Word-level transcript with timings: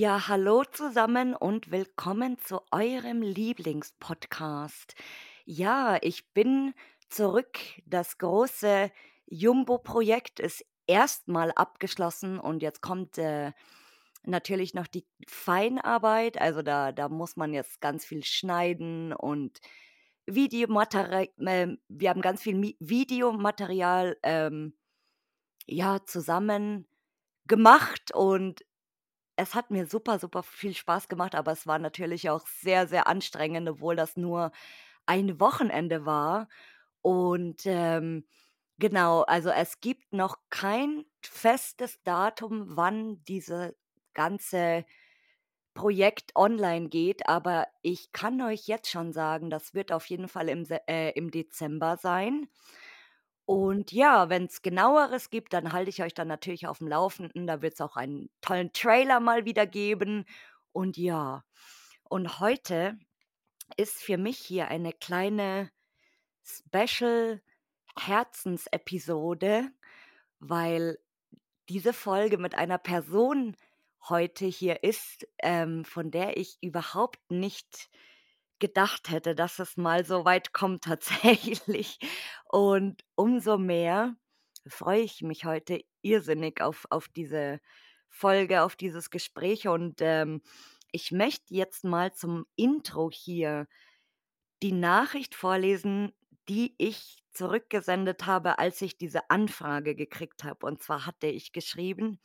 Ja, 0.00 0.28
hallo 0.28 0.64
zusammen 0.64 1.34
und 1.34 1.70
willkommen 1.70 2.38
zu 2.38 2.62
eurem 2.70 3.20
Lieblingspodcast. 3.20 4.94
Ja, 5.44 5.98
ich 6.00 6.32
bin 6.32 6.72
zurück. 7.10 7.58
Das 7.84 8.16
große 8.16 8.90
Jumbo-Projekt 9.26 10.40
ist 10.40 10.64
erstmal 10.90 11.52
abgeschlossen 11.52 12.40
und 12.40 12.62
jetzt 12.62 12.82
kommt 12.82 13.16
äh, 13.18 13.52
natürlich 14.24 14.74
noch 14.74 14.88
die 14.88 15.06
Feinarbeit. 15.28 16.40
Also 16.40 16.62
da, 16.62 16.92
da 16.92 17.08
muss 17.08 17.36
man 17.36 17.54
jetzt 17.54 17.80
ganz 17.80 18.04
viel 18.04 18.24
schneiden 18.24 19.12
und 19.12 19.60
Videomaterial, 20.26 21.28
äh, 21.38 21.76
wir 21.88 22.10
haben 22.10 22.22
ganz 22.22 22.42
viel 22.42 22.56
Mi 22.56 22.76
Videomaterial 22.80 24.18
ähm, 24.22 24.74
ja, 25.66 26.04
zusammen 26.04 26.86
gemacht 27.46 28.12
und 28.14 28.64
es 29.36 29.54
hat 29.54 29.70
mir 29.70 29.86
super, 29.86 30.18
super 30.18 30.42
viel 30.42 30.74
Spaß 30.74 31.08
gemacht, 31.08 31.34
aber 31.34 31.52
es 31.52 31.66
war 31.66 31.78
natürlich 31.78 32.30
auch 32.30 32.46
sehr, 32.46 32.86
sehr 32.88 33.06
anstrengend, 33.06 33.68
obwohl 33.68 33.96
das 33.96 34.16
nur 34.16 34.52
ein 35.06 35.40
Wochenende 35.40 36.06
war. 36.06 36.48
Und, 37.02 37.62
ähm, 37.66 38.26
genau, 38.80 39.22
also 39.22 39.50
es 39.50 39.80
gibt 39.80 40.12
noch 40.12 40.38
kein 40.50 41.04
festes 41.22 42.02
Datum, 42.02 42.76
wann 42.76 43.22
diese 43.24 43.76
ganze 44.14 44.84
Projekt 45.74 46.32
online 46.34 46.88
geht, 46.88 47.28
aber 47.28 47.68
ich 47.82 48.12
kann 48.12 48.40
euch 48.42 48.66
jetzt 48.66 48.90
schon 48.90 49.12
sagen, 49.12 49.50
das 49.50 49.74
wird 49.74 49.92
auf 49.92 50.06
jeden 50.06 50.28
Fall 50.28 50.48
im 50.48 50.66
äh, 50.88 51.10
im 51.12 51.30
Dezember 51.30 51.96
sein. 51.96 52.48
Und 53.46 53.92
ja, 53.92 54.28
wenn 54.28 54.44
es 54.46 54.62
Genaueres 54.62 55.30
gibt, 55.30 55.52
dann 55.52 55.72
halte 55.72 55.90
ich 55.90 56.02
euch 56.02 56.14
dann 56.14 56.28
natürlich 56.28 56.66
auf 56.68 56.78
dem 56.78 56.88
Laufenden. 56.88 57.46
Da 57.46 57.62
wird 57.62 57.74
es 57.74 57.80
auch 57.80 57.96
einen 57.96 58.30
tollen 58.40 58.72
Trailer 58.72 59.20
mal 59.20 59.44
wieder 59.44 59.66
geben. 59.66 60.24
Und 60.72 60.96
ja, 60.96 61.44
und 62.08 62.40
heute 62.40 62.98
ist 63.76 64.02
für 64.02 64.18
mich 64.18 64.38
hier 64.38 64.68
eine 64.68 64.92
kleine 64.92 65.70
Special-Herzensepisode, 67.96 69.70
weil 70.38 70.98
diese 71.68 71.92
Folge 71.92 72.38
mit 72.38 72.54
einer 72.54 72.78
Person 72.78 73.56
heute 74.08 74.46
hier 74.46 74.82
ist, 74.82 75.26
ähm, 75.38 75.84
von 75.84 76.10
der 76.10 76.36
ich 76.36 76.58
überhaupt 76.62 77.30
nicht 77.30 77.90
gedacht 78.58 79.10
hätte, 79.10 79.34
dass 79.34 79.58
es 79.58 79.76
mal 79.76 80.04
so 80.04 80.24
weit 80.24 80.52
kommt 80.52 80.84
tatsächlich. 80.84 81.98
Und 82.48 83.04
umso 83.14 83.58
mehr 83.58 84.16
freue 84.66 85.00
ich 85.00 85.22
mich 85.22 85.44
heute 85.44 85.82
irrsinnig 86.02 86.60
auf, 86.60 86.86
auf 86.90 87.08
diese 87.08 87.60
Folge, 88.08 88.62
auf 88.62 88.76
dieses 88.76 89.10
Gespräch. 89.10 89.68
Und 89.68 90.00
ähm, 90.00 90.42
ich 90.92 91.12
möchte 91.12 91.54
jetzt 91.54 91.84
mal 91.84 92.12
zum 92.12 92.46
Intro 92.56 93.10
hier 93.12 93.68
die 94.62 94.72
Nachricht 94.72 95.34
vorlesen, 95.34 96.12
die 96.50 96.74
ich 96.78 97.22
zurückgesendet 97.30 98.26
habe, 98.26 98.58
als 98.58 98.82
ich 98.82 98.98
diese 98.98 99.30
Anfrage 99.30 99.94
gekriegt 99.94 100.42
habe. 100.42 100.66
Und 100.66 100.82
zwar 100.82 101.06
hatte 101.06 101.28
ich 101.28 101.52
geschrieben, 101.52 102.18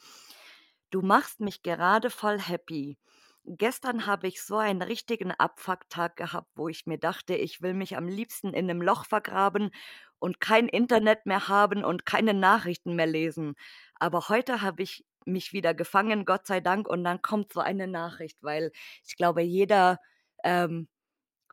du 0.90 1.04
machst 1.04 1.42
mich 1.42 1.62
gerade 1.62 2.10
voll 2.10 2.40
happy. 2.40 2.98
Gestern 3.44 4.08
habe 4.08 4.28
ich 4.28 4.42
so 4.42 4.58
einen 4.58 4.82
richtigen 4.82 5.30
Abfucktag 5.30 6.16
gehabt, 6.16 6.50
wo 6.56 6.68
ich 6.68 6.88
mir 6.88 6.98
dachte, 6.98 7.36
ich 7.36 7.62
will 7.62 7.76
mich 7.76 7.98
am 7.98 8.08
liebsten 8.08 8.48
in 8.56 8.68
einem 8.68 8.82
Loch 8.82 9.06
vergraben 9.06 9.70
und 10.18 10.40
kein 10.40 10.68
Internet 10.70 11.28
mehr 11.28 11.48
haben 11.48 11.84
und 11.84 12.08
keine 12.08 12.34
Nachrichten 12.34 12.96
mehr 12.96 13.06
lesen. 13.06 13.54
Aber 13.94 14.28
heute 14.30 14.64
habe 14.64 14.82
ich 14.82 15.06
mich 15.26 15.54
wieder 15.54 15.76
gefangen, 15.76 16.26
Gott 16.26 16.48
sei 16.48 16.62
Dank, 16.62 16.88
und 16.88 17.04
dann 17.04 17.22
kommt 17.22 17.54
so 17.54 17.60
eine 17.60 17.86
Nachricht, 17.86 18.40
weil 18.42 18.72
ich 19.04 19.18
glaube, 19.18 19.44
jeder 19.44 20.00
ähm, 20.44 20.88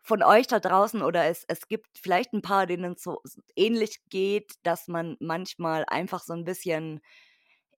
von 0.03 0.23
euch 0.23 0.47
da 0.49 0.61
draußen 0.61 1.03
oder 1.03 1.27
es, 1.27 1.45
es 1.49 1.69
gibt 1.69 1.87
vielleicht 1.99 2.33
ein 2.33 2.43
paar, 2.43 2.67
denen 2.67 2.95
es 2.95 3.03
so 3.03 3.23
ähnlich 3.57 4.01
geht, 4.11 4.53
dass 4.65 4.89
man 4.89 5.17
manchmal 5.21 5.85
einfach 5.87 6.23
so 6.23 6.33
ein 6.35 6.45
bisschen 6.45 7.01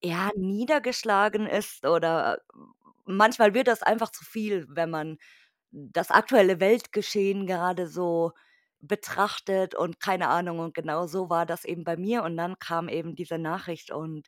ja, 0.03 0.31
niedergeschlagen 0.37 1.47
ist 1.47 1.87
oder 1.87 2.39
manchmal 3.07 3.55
wird 3.55 3.69
das 3.69 3.83
einfach 3.83 4.11
zu 4.11 4.25
viel, 4.25 4.67
wenn 4.69 4.91
man 4.91 5.19
das 5.73 6.11
aktuelle 6.11 6.61
Weltgeschehen 6.61 7.47
gerade 7.47 7.89
so 7.89 8.33
betrachtet 8.81 9.75
und 9.75 10.01
keine 10.01 10.29
Ahnung. 10.29 10.59
Und 10.61 10.75
genau 10.75 11.07
so 11.07 11.31
war 11.31 11.47
das 11.47 11.65
eben 11.65 11.85
bei 11.85 11.97
mir. 11.97 12.23
Und 12.23 12.37
dann 12.37 12.59
kam 12.59 12.89
eben 12.89 13.17
diese 13.17 13.39
Nachricht 13.39 13.91
und 13.91 14.27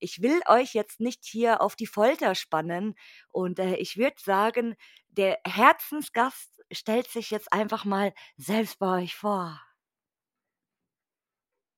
ich 0.00 0.20
will 0.22 0.40
euch 0.48 0.74
jetzt 0.74 1.00
nicht 1.00 1.24
hier 1.24 1.60
auf 1.62 1.76
die 1.76 1.86
Folter 1.86 2.34
spannen 2.34 2.94
und 3.30 3.60
äh, 3.60 3.76
ich 3.76 3.96
würde 3.96 4.16
sagen, 4.20 4.74
der 5.10 5.38
Herzensgast 5.46 6.51
stellt 6.72 7.08
sich 7.08 7.30
jetzt 7.30 7.52
einfach 7.52 7.84
mal 7.84 8.12
selbst 8.36 8.78
bei 8.78 9.02
euch 9.02 9.14
vor. 9.14 9.60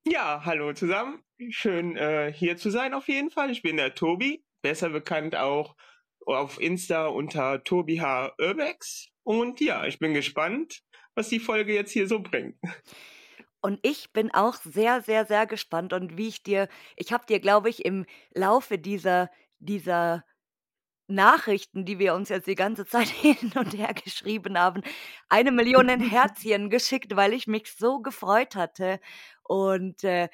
Ja, 0.07 0.43
hallo 0.45 0.73
zusammen. 0.75 1.25
Schön 1.51 1.97
äh, 1.97 2.33
hier 2.33 2.57
zu 2.57 2.71
sein 2.71 2.95
auf 2.95 3.09
jeden 3.09 3.31
Fall. 3.31 3.51
Ich 3.51 3.63
bin 3.63 3.77
der 3.77 3.95
Tobi, 3.95 4.45
besser 4.63 4.91
bekannt 4.91 5.35
auch 5.35 5.77
auf 6.27 6.61
Insta 6.61 7.07
unter 7.07 7.65
Tobi 7.65 8.01
H. 8.01 8.35
Urbex. 8.39 9.09
Und 9.23 9.61
ja, 9.61 9.87
ich 9.87 9.99
bin 9.99 10.15
gespannt, 10.15 10.83
was 11.15 11.29
die 11.29 11.41
Folge 11.41 11.75
jetzt 11.75 11.93
hier 11.93 12.07
so 12.07 12.21
bringt. 12.21 12.57
Und 13.63 13.81
ich 13.83 14.13
bin 14.13 14.31
auch 14.31 14.57
sehr, 14.57 15.01
sehr, 15.01 15.25
sehr 15.25 15.47
gespannt. 15.47 15.95
Und 15.95 16.19
wie 16.19 16.29
ich 16.29 16.43
dir, 16.43 16.69
ich 16.97 17.15
habe 17.15 17.25
dir, 17.25 17.41
glaube 17.41 17.71
ich, 17.71 17.85
im 17.87 18.05
Laufe 18.35 18.77
dieser, 18.77 19.31
dieser 19.59 20.25
Nachrichten, 21.07 21.85
die 21.85 21.99
wir 21.99 22.15
uns 22.15 22.29
jetzt 22.29 22.47
die 22.47 22.55
ganze 22.55 22.87
Zeit 22.87 23.09
hin 23.09 23.53
und 23.57 23.77
her 23.77 23.95
geschrieben 23.95 24.59
haben, 24.59 24.83
eine 25.29 25.53
Million 25.53 25.89
Herzchen 25.89 26.71
geschickt, 26.71 27.17
weil 27.17 27.33
ich 27.33 27.47
mich 27.47 27.73
so 27.77 28.01
gefreut 28.01 28.57
hatte. 28.57 29.01
Und 29.43 30.05
äh, 30.05 30.29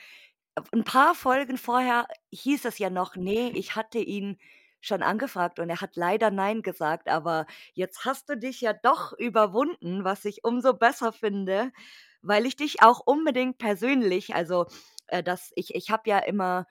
ein 0.72 0.84
paar 0.84 1.14
Folgen 1.14 1.58
vorher 1.58 2.06
hieß 2.30 2.64
es 2.64 2.78
ja 2.78 2.90
noch, 2.90 3.16
nee, 3.16 3.50
ich 3.54 3.76
hatte 3.76 3.98
ihn 3.98 4.38
schon 4.80 5.02
angefragt 5.02 5.58
und 5.58 5.68
er 5.68 5.80
hat 5.80 5.96
leider 5.96 6.30
Nein 6.30 6.62
gesagt, 6.62 7.08
aber 7.08 7.46
jetzt 7.74 8.04
hast 8.04 8.28
du 8.30 8.36
dich 8.36 8.60
ja 8.62 8.72
doch 8.72 9.12
überwunden, 9.12 10.04
was 10.04 10.24
ich 10.24 10.44
umso 10.44 10.72
besser 10.74 11.12
finde, 11.12 11.70
weil 12.22 12.46
ich 12.46 12.56
dich 12.56 12.82
auch 12.82 13.00
unbedingt 13.04 13.58
persönlich, 13.58 14.34
also 14.34 14.66
äh, 15.08 15.22
das, 15.22 15.52
ich, 15.54 15.74
ich 15.74 15.90
habe 15.90 16.08
ja 16.08 16.18
immer 16.18 16.66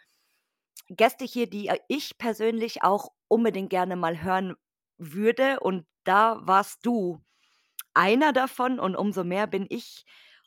Gäste 0.90 1.26
hier, 1.26 1.48
die 1.48 1.68
äh, 1.68 1.80
ich 1.88 2.18
persönlich 2.18 2.84
auch 2.84 3.10
unbedingt 3.28 3.70
gerne 3.70 3.96
mal 3.96 4.22
hören 4.22 4.56
würde 4.98 5.60
und 5.60 5.86
da 6.04 6.40
warst 6.42 6.86
du 6.86 7.22
einer 7.94 8.34
davon 8.34 8.80
und 8.80 8.96
umso 8.96 9.24
mehr 9.24 9.48
bin 9.48 9.66
ich 9.70 10.06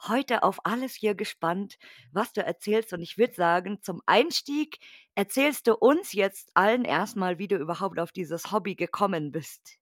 heute 0.08 0.42
auf 0.42 0.58
alles 0.64 0.94
hier 0.94 1.14
gespannt, 1.14 1.76
was 2.12 2.32
du 2.32 2.44
erzählst. 2.44 2.92
Und 2.92 3.02
ich 3.02 3.18
würde 3.18 3.34
sagen, 3.34 3.80
zum 3.82 4.02
Einstieg 4.06 4.78
erzählst 5.14 5.66
du 5.66 5.74
uns 5.74 6.12
jetzt 6.12 6.50
allen 6.54 6.84
erstmal, 6.84 7.38
wie 7.38 7.48
du 7.48 7.56
überhaupt 7.56 7.98
auf 7.98 8.12
dieses 8.12 8.50
Hobby 8.52 8.74
gekommen 8.74 9.32
bist. 9.32 9.78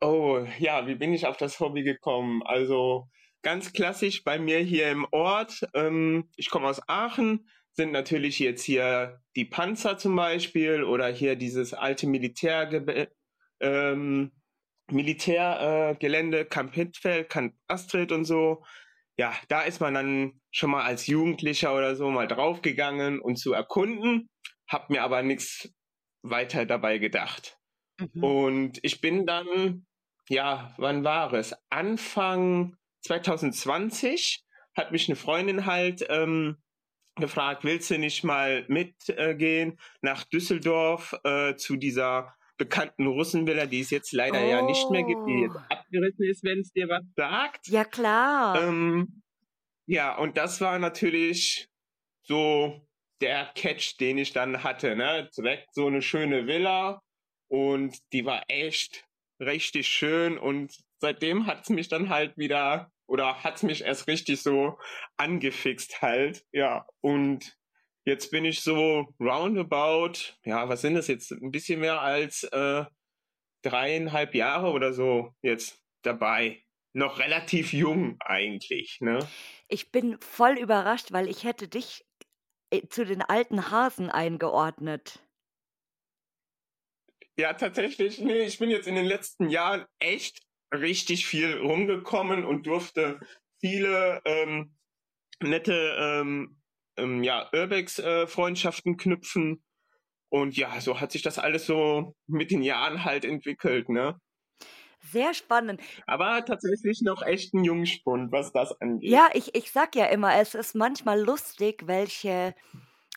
Oh, 0.00 0.46
ja, 0.58 0.86
wie 0.86 0.94
bin 0.94 1.12
ich 1.12 1.26
auf 1.26 1.36
das 1.36 1.58
Hobby 1.60 1.82
gekommen? 1.82 2.42
Also 2.44 3.08
ganz 3.42 3.72
klassisch 3.72 4.22
bei 4.22 4.38
mir 4.38 4.58
hier 4.58 4.90
im 4.90 5.06
Ort. 5.10 5.66
Ähm, 5.74 6.30
ich 6.36 6.50
komme 6.50 6.68
aus 6.68 6.80
Aachen, 6.88 7.48
sind 7.78 7.92
natürlich 7.92 8.40
jetzt 8.40 8.64
hier 8.64 9.22
die 9.36 9.44
Panzer 9.44 9.98
zum 9.98 10.16
Beispiel 10.16 10.82
oder 10.82 11.06
hier 11.06 11.36
dieses 11.36 11.72
alte 11.72 12.08
Militärge 12.08 13.08
ähm, 13.60 14.32
Militärgelände, 14.90 16.40
äh, 16.40 16.44
Camp 16.44 16.74
Hittfeld, 16.74 17.28
Camp 17.28 17.54
Astrid 17.68 18.10
und 18.10 18.24
so. 18.24 18.64
Ja, 19.16 19.32
da 19.46 19.62
ist 19.62 19.80
man 19.80 19.94
dann 19.94 20.40
schon 20.50 20.70
mal 20.70 20.82
als 20.82 21.06
Jugendlicher 21.06 21.72
oder 21.72 21.94
so 21.94 22.10
mal 22.10 22.26
draufgegangen 22.26 23.20
und 23.20 23.36
zu 23.36 23.52
erkunden, 23.52 24.28
hab 24.68 24.90
mir 24.90 25.04
aber 25.04 25.22
nichts 25.22 25.72
weiter 26.22 26.66
dabei 26.66 26.98
gedacht. 26.98 27.58
Mhm. 28.00 28.24
Und 28.24 28.78
ich 28.82 29.00
bin 29.00 29.24
dann, 29.24 29.86
ja, 30.28 30.74
wann 30.78 31.04
war 31.04 31.32
es? 31.32 31.54
Anfang 31.70 32.74
2020 33.02 34.42
hat 34.76 34.90
mich 34.90 35.08
eine 35.08 35.14
Freundin 35.14 35.64
halt 35.64 36.04
ähm, 36.08 36.56
gefragt, 37.20 37.64
willst 37.64 37.90
du 37.90 37.98
nicht 37.98 38.24
mal 38.24 38.64
mitgehen 38.68 39.72
äh, 39.72 39.76
nach 40.02 40.24
Düsseldorf 40.24 41.14
äh, 41.24 41.54
zu 41.56 41.76
dieser 41.76 42.34
bekannten 42.56 43.06
Russenvilla, 43.06 43.66
die 43.66 43.80
es 43.80 43.90
jetzt 43.90 44.12
leider 44.12 44.40
oh. 44.40 44.48
ja 44.48 44.62
nicht 44.62 44.90
mehr 44.90 45.04
gibt, 45.04 45.26
die 45.26 45.42
jetzt 45.42 45.56
oh. 45.56 45.74
abgerissen 45.74 46.24
ist, 46.24 46.44
wenn 46.44 46.60
es 46.60 46.72
dir 46.72 46.88
was 46.88 47.04
sagt. 47.16 47.68
Ja, 47.68 47.84
klar. 47.84 48.62
Ähm, 48.62 49.22
ja, 49.86 50.16
und 50.16 50.36
das 50.36 50.60
war 50.60 50.78
natürlich 50.78 51.68
so 52.22 52.86
der 53.20 53.46
Catch, 53.54 53.98
den 53.98 54.18
ich 54.18 54.32
dann 54.32 54.62
hatte, 54.62 54.94
ne? 54.96 55.30
Direkt 55.36 55.74
so 55.74 55.86
eine 55.86 56.02
schöne 56.02 56.46
Villa 56.46 57.00
und 57.48 57.96
die 58.12 58.24
war 58.24 58.42
echt 58.48 59.06
richtig 59.40 59.88
schön 59.88 60.36
und 60.36 60.76
seitdem 61.00 61.46
hat 61.46 61.62
es 61.62 61.70
mich 61.70 61.88
dann 61.88 62.10
halt 62.10 62.36
wieder 62.36 62.90
oder 63.08 63.42
hat 63.42 63.56
es 63.56 63.62
mich 63.62 63.82
erst 63.82 64.06
richtig 64.06 64.42
so 64.42 64.78
angefixt 65.16 66.02
halt, 66.02 66.44
ja. 66.52 66.86
Und 67.00 67.56
jetzt 68.04 68.30
bin 68.30 68.44
ich 68.44 68.60
so 68.60 69.14
roundabout, 69.18 70.36
ja, 70.44 70.68
was 70.68 70.82
sind 70.82 70.94
das 70.94 71.08
jetzt? 71.08 71.32
Ein 71.32 71.50
bisschen 71.50 71.80
mehr 71.80 72.00
als 72.00 72.44
äh, 72.44 72.84
dreieinhalb 73.62 74.34
Jahre 74.34 74.70
oder 74.70 74.92
so 74.92 75.34
jetzt 75.42 75.82
dabei. 76.02 76.62
Noch 76.92 77.18
relativ 77.18 77.72
jung 77.72 78.16
eigentlich, 78.20 78.98
ne? 79.00 79.18
Ich 79.68 79.90
bin 79.90 80.18
voll 80.20 80.58
überrascht, 80.58 81.12
weil 81.12 81.28
ich 81.28 81.44
hätte 81.44 81.68
dich 81.68 82.04
äh, 82.70 82.86
zu 82.88 83.04
den 83.04 83.22
alten 83.22 83.70
Hasen 83.70 84.10
eingeordnet. 84.10 85.20
Ja, 87.38 87.52
tatsächlich, 87.52 88.18
nee, 88.18 88.42
ich 88.42 88.58
bin 88.58 88.68
jetzt 88.68 88.88
in 88.88 88.96
den 88.96 89.06
letzten 89.06 89.48
Jahren 89.48 89.86
echt 90.00 90.47
richtig 90.72 91.26
viel 91.26 91.58
rumgekommen 91.58 92.44
und 92.44 92.66
durfte 92.66 93.20
viele 93.60 94.20
ähm, 94.24 94.74
nette 95.40 95.96
ähm, 95.98 96.58
ähm, 96.96 97.22
ja, 97.22 97.48
Urbex-Freundschaften 97.52 98.94
äh, 98.94 98.96
knüpfen. 98.96 99.62
Und 100.30 100.56
ja, 100.56 100.80
so 100.80 101.00
hat 101.00 101.12
sich 101.12 101.22
das 101.22 101.38
alles 101.38 101.66
so 101.66 102.14
mit 102.26 102.50
den 102.50 102.62
Jahren 102.62 103.04
halt 103.04 103.24
entwickelt, 103.24 103.88
ne? 103.88 104.20
Sehr 105.00 105.32
spannend. 105.32 105.80
Aber 106.06 106.44
tatsächlich 106.44 107.00
noch 107.02 107.22
echt 107.22 107.54
ein 107.54 107.64
Jungspund, 107.64 108.30
was 108.32 108.52
das 108.52 108.78
angeht. 108.80 109.10
Ja, 109.10 109.28
ich, 109.32 109.54
ich 109.54 109.70
sag 109.70 109.94
ja 109.94 110.06
immer, 110.06 110.34
es 110.34 110.54
ist 110.54 110.74
manchmal 110.74 111.20
lustig, 111.20 111.86
welche 111.86 112.54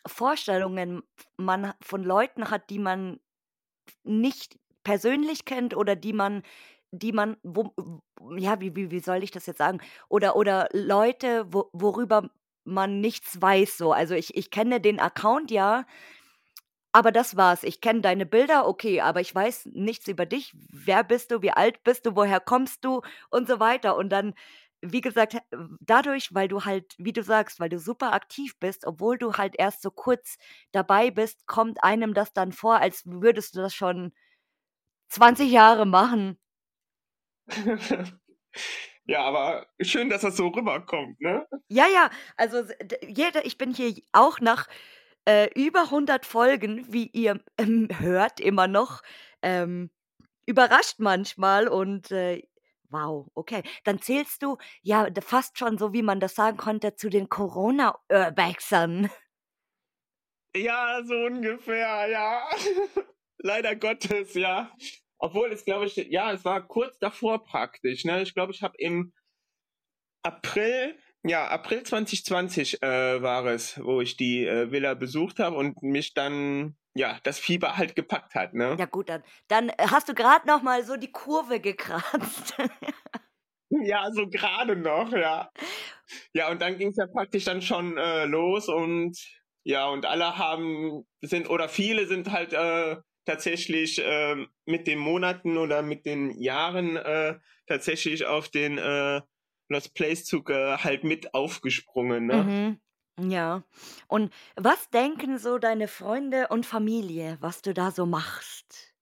Vorstellungen 0.06 1.02
man 1.38 1.74
von 1.82 2.04
Leuten 2.04 2.50
hat, 2.50 2.70
die 2.70 2.80
man 2.80 3.20
nicht 4.04 4.58
persönlich 4.84 5.44
kennt 5.46 5.76
oder 5.76 5.96
die 5.96 6.14
man 6.14 6.44
die 6.92 7.12
man 7.14 7.38
wo 7.44 7.74
ja, 8.38 8.60
wie 8.62 8.76
wie 8.76 8.92
wie 8.92 9.00
soll 9.00 9.24
ich 9.24 9.32
das 9.32 9.46
jetzt 9.46 9.58
sagen? 9.60 9.80
Oder 10.10 10.36
oder 10.36 10.68
Leute, 10.74 11.46
wo 11.52 11.70
worüber 11.74 12.30
man 12.64 13.02
nichts 13.02 13.42
weiß 13.42 13.78
so. 13.78 13.94
Also, 13.94 14.14
ich 14.16 14.36
ich 14.38 14.52
kenne 14.52 14.80
den 14.82 15.00
Account 15.00 15.52
ja, 15.52 15.86
aber 16.94 17.12
das 17.12 17.38
war's. 17.38 17.64
Ich 17.64 17.80
kenne 17.82 18.02
deine 18.02 18.26
Bilder, 18.26 18.68
okay, 18.68 19.00
aber 19.02 19.22
ich 19.22 19.34
weiß 19.34 19.68
nichts 19.74 20.08
über 20.08 20.26
dich. 20.26 20.54
Wer 20.72 21.04
bist 21.04 21.32
du? 21.32 21.42
Wie 21.42 21.52
alt 21.52 21.84
bist 21.84 22.06
du? 22.06 22.16
Woher 22.16 22.40
kommst 22.42 22.84
du? 22.84 23.02
Und 23.30 23.48
so 23.48 23.60
weiter. 23.62 23.96
Und 23.96 24.10
dann, 24.10 24.34
wie 24.82 25.00
gesagt, 25.02 25.38
dadurch, 25.80 26.34
weil 26.34 26.48
du 26.50 26.66
halt, 26.66 26.94
wie 26.98 27.14
du 27.14 27.24
sagst, 27.24 27.60
weil 27.62 27.70
du 27.70 27.80
super 27.80 28.12
aktiv 28.14 28.58
bist, 28.60 28.86
obwohl 28.86 29.18
du 29.18 29.34
halt 29.36 29.56
erst 29.58 29.82
so 29.82 29.90
kurz 29.92 30.38
dabei 30.74 31.12
bist, 31.12 31.48
kommt 31.48 31.82
einem 31.84 32.14
das 32.14 32.34
dann 32.34 32.52
vor, 32.52 32.80
als 32.80 33.04
würdest 33.06 33.56
du 33.56 33.62
das 33.62 33.74
schon 33.74 34.12
20 35.10 35.52
Jahre 35.52 35.86
machen. 35.88 36.38
Ja, 39.06 39.24
aber 39.24 39.68
schön, 39.82 40.10
dass 40.10 40.22
das 40.22 40.38
so 40.38 40.48
rüberkommt, 40.48 41.20
ne? 41.20 41.48
Ja, 41.68 41.88
ja, 41.88 42.10
also 42.38 42.64
jeder 43.08 43.46
ich 43.46 43.58
bin 43.58 43.74
hier 43.74 43.94
auch 44.12 44.40
nach 44.40 44.68
äh, 45.26 45.50
über 45.56 45.82
100 45.84 46.26
Folgen, 46.26 46.86
wie 46.94 47.08
ihr 47.08 47.44
ähm, 47.58 47.88
hört, 48.00 48.40
immer 48.40 48.68
noch 48.68 49.02
ähm, 49.42 49.90
überrascht 50.46 51.00
manchmal 51.00 51.68
und 51.68 52.12
äh, 52.12 52.44
wow, 52.90 53.28
okay. 53.34 53.64
Dann 53.84 54.02
zählst 54.02 54.44
du 54.44 54.58
ja 54.82 55.08
fast 55.22 55.58
schon 55.58 55.78
so, 55.78 55.94
wie 55.94 56.04
man 56.04 56.20
das 56.20 56.36
sagen 56.36 56.58
konnte, 56.58 56.96
zu 56.96 57.10
den 57.10 57.28
Corona-Urbexern. 57.30 59.10
Ja, 60.56 61.02
so 61.04 61.16
ungefähr, 61.16 62.08
ja. 62.08 62.50
Leider 63.38 63.76
Gottes, 63.76 64.34
ja. 64.36 64.72
Obwohl 65.24 65.52
es, 65.52 65.66
glaube 65.66 65.86
ich, 65.86 65.96
ja, 65.96 66.32
es 66.32 66.44
war 66.46 66.68
kurz 66.68 66.98
davor 66.98 67.44
praktisch. 67.44 68.06
Ne? 68.06 68.24
Ich 68.24 68.34
glaube, 68.34 68.52
ich 68.52 68.64
habe 68.64 68.76
im 68.78 69.14
April 70.24 70.96
ja, 71.24 71.48
April 71.48 71.84
2020 71.84 72.82
äh, 72.82 73.22
war 73.22 73.46
es, 73.46 73.80
wo 73.84 74.02
ich 74.02 74.18
die 74.18 74.46
äh, 74.46 74.72
Villa 74.72 74.96
besucht 74.96 75.40
habe 75.40 75.56
und 75.56 75.82
mich 75.84 76.14
dann 76.14 76.76
ja 76.96 77.20
das 77.24 77.38
Fieber 77.38 77.78
halt 77.78 77.96
gepackt 77.96 78.34
hat, 78.34 78.54
ne? 78.54 78.76
Ja 78.80 78.86
gut, 78.86 79.10
dann, 79.10 79.24
dann 79.48 79.70
äh, 79.70 79.88
hast 79.92 80.10
du 80.10 80.16
gerade 80.16 80.48
noch 80.48 80.64
mal 80.64 80.84
so 80.84 80.98
die 80.98 81.12
Kurve 81.12 81.60
gekratzt. 81.60 82.56
ja, 83.70 84.12
so 84.12 84.28
gerade 84.28 84.76
noch, 84.76 85.12
ja. 85.14 85.52
Ja, 86.34 86.50
und 86.50 86.62
dann 86.62 86.78
ging 86.78 86.90
es 86.90 86.98
ja 86.98 87.06
praktisch 87.06 87.46
dann 87.46 87.62
schon 87.62 87.98
äh, 87.98 88.26
los 88.26 88.68
und 88.68 89.16
ja, 89.64 89.88
und 89.88 90.08
alle 90.08 90.40
haben 90.40 91.06
sind 91.22 91.50
oder 91.50 91.70
viele 91.70 92.08
sind 92.08 92.32
halt 92.32 92.54
äh, 92.54 92.98
tatsächlich 93.32 94.00
äh, 94.04 94.46
mit 94.66 94.88
den 94.88 95.00
Monaten 95.00 95.58
oder 95.58 95.82
mit 95.82 96.06
den 96.06 96.32
Jahren 96.38 96.98
äh, 96.98 97.40
tatsächlich 97.66 98.26
auf 98.26 98.50
den 98.50 98.78
äh, 98.78 99.22
Lost 99.70 99.94
Place 99.94 100.26
Zug 100.26 100.50
äh, 100.50 100.78
halt 100.78 101.06
mit 101.06 101.34
aufgesprungen. 101.34 102.26
Ne? 102.28 102.80
Mhm. 103.18 103.32
Ja. 103.32 103.64
Und 104.08 104.34
was 104.56 104.90
denken 104.90 105.38
so 105.38 105.60
deine 105.60 105.88
Freunde 105.88 106.50
und 106.50 106.66
Familie, 106.66 107.38
was 107.40 107.62
du 107.62 107.74
da 107.74 107.92
so 107.92 108.06
machst? 108.06 108.94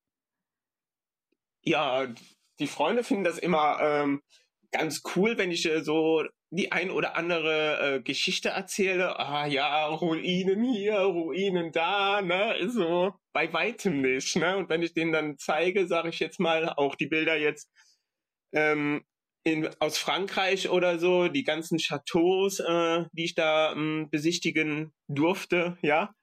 Ja, 1.64 2.08
die 2.60 2.68
Freunde 2.68 3.04
finden 3.04 3.24
das 3.24 3.40
immer 3.40 3.80
ähm, 3.82 4.22
ganz 4.72 5.02
cool, 5.16 5.38
wenn 5.38 5.52
ich 5.52 5.66
äh, 5.66 5.82
so 5.82 6.24
die 6.52 6.72
ein 6.72 6.90
oder 6.90 7.16
andere 7.16 7.98
äh, 7.98 8.02
Geschichte 8.02 8.50
erzähle. 8.50 9.20
Ah 9.20 9.46
ja, 9.46 9.86
Ruinen 9.88 10.64
hier, 10.64 11.00
Ruinen 11.00 11.72
da, 11.72 12.22
ne? 12.22 12.56
So 12.70 13.14
bei 13.34 13.52
weitem 13.54 14.02
nicht, 14.02 14.36
ne? 14.36 14.58
Und 14.58 14.70
wenn 14.70 14.82
ich 14.82 14.94
denen 14.94 15.12
dann 15.12 15.38
zeige, 15.38 15.88
sage 15.88 16.10
ich 16.10 16.20
jetzt 16.20 16.40
mal, 16.40 16.70
auch 16.70 16.96
die 16.96 17.08
Bilder 17.08 17.38
jetzt, 17.38 17.72
ähm, 18.54 19.04
in, 19.44 19.70
aus 19.80 19.98
Frankreich 19.98 20.70
oder 20.70 21.00
so, 21.00 21.28
die 21.28 21.44
ganzen 21.44 21.78
Chateaus, 21.78 22.60
äh, 22.60 23.06
die 23.14 23.26
ich 23.26 23.36
da 23.36 23.72
ähm, 23.74 24.10
besichtigen 24.12 24.92
durfte, 25.08 25.78
ja, 25.82 26.14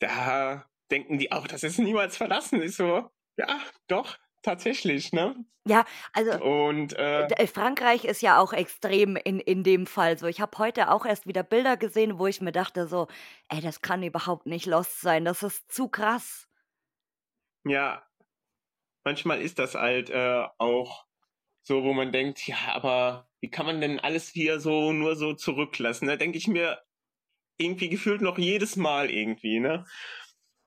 da 0.00 0.66
denken 0.90 1.18
die 1.18 1.32
auch, 1.32 1.46
das 1.46 1.62
ist 1.62 1.78
niemals 1.78 2.16
verlassen. 2.16 2.60
Ist 2.60 2.76
so, 2.76 3.08
ja, 3.38 3.60
doch, 3.88 4.18
tatsächlich, 4.46 5.12
ne? 5.12 5.34
Ja, 5.66 5.84
also 6.12 6.40
und 6.42 6.92
äh, 6.96 7.26
äh, 7.26 7.46
Frankreich 7.48 8.04
ist 8.04 8.22
ja 8.22 8.38
auch 8.38 8.52
extrem 8.52 9.16
in, 9.16 9.40
in 9.40 9.64
dem 9.64 9.86
Fall 9.86 10.16
so. 10.16 10.26
Ich 10.26 10.40
habe 10.40 10.56
heute 10.58 10.90
auch 10.92 11.04
erst 11.04 11.26
wieder 11.26 11.42
Bilder 11.42 11.76
gesehen, 11.76 12.20
wo 12.20 12.28
ich 12.28 12.40
mir 12.40 12.52
dachte 12.52 12.86
so, 12.86 13.08
ey, 13.48 13.60
das 13.60 13.80
kann 13.80 14.04
überhaupt 14.04 14.46
nicht 14.46 14.66
lost 14.66 15.00
sein, 15.00 15.24
das 15.24 15.42
ist 15.42 15.72
zu 15.72 15.88
krass. 15.88 16.48
Ja, 17.64 18.06
manchmal 19.04 19.42
ist 19.42 19.58
das 19.58 19.74
halt 19.74 20.08
äh, 20.10 20.44
auch 20.58 21.04
so, 21.62 21.82
wo 21.82 21.92
man 21.92 22.12
denkt, 22.12 22.46
ja, 22.46 22.56
aber 22.68 23.28
wie 23.40 23.50
kann 23.50 23.66
man 23.66 23.80
denn 23.80 23.98
alles 23.98 24.28
hier 24.28 24.60
so 24.60 24.92
nur 24.92 25.16
so 25.16 25.34
zurücklassen? 25.34 26.06
Da 26.06 26.14
denke 26.14 26.38
ich 26.38 26.46
mir 26.46 26.80
irgendwie 27.58 27.88
gefühlt 27.88 28.20
noch 28.20 28.38
jedes 28.38 28.76
Mal 28.76 29.10
irgendwie, 29.10 29.58
ne? 29.58 29.84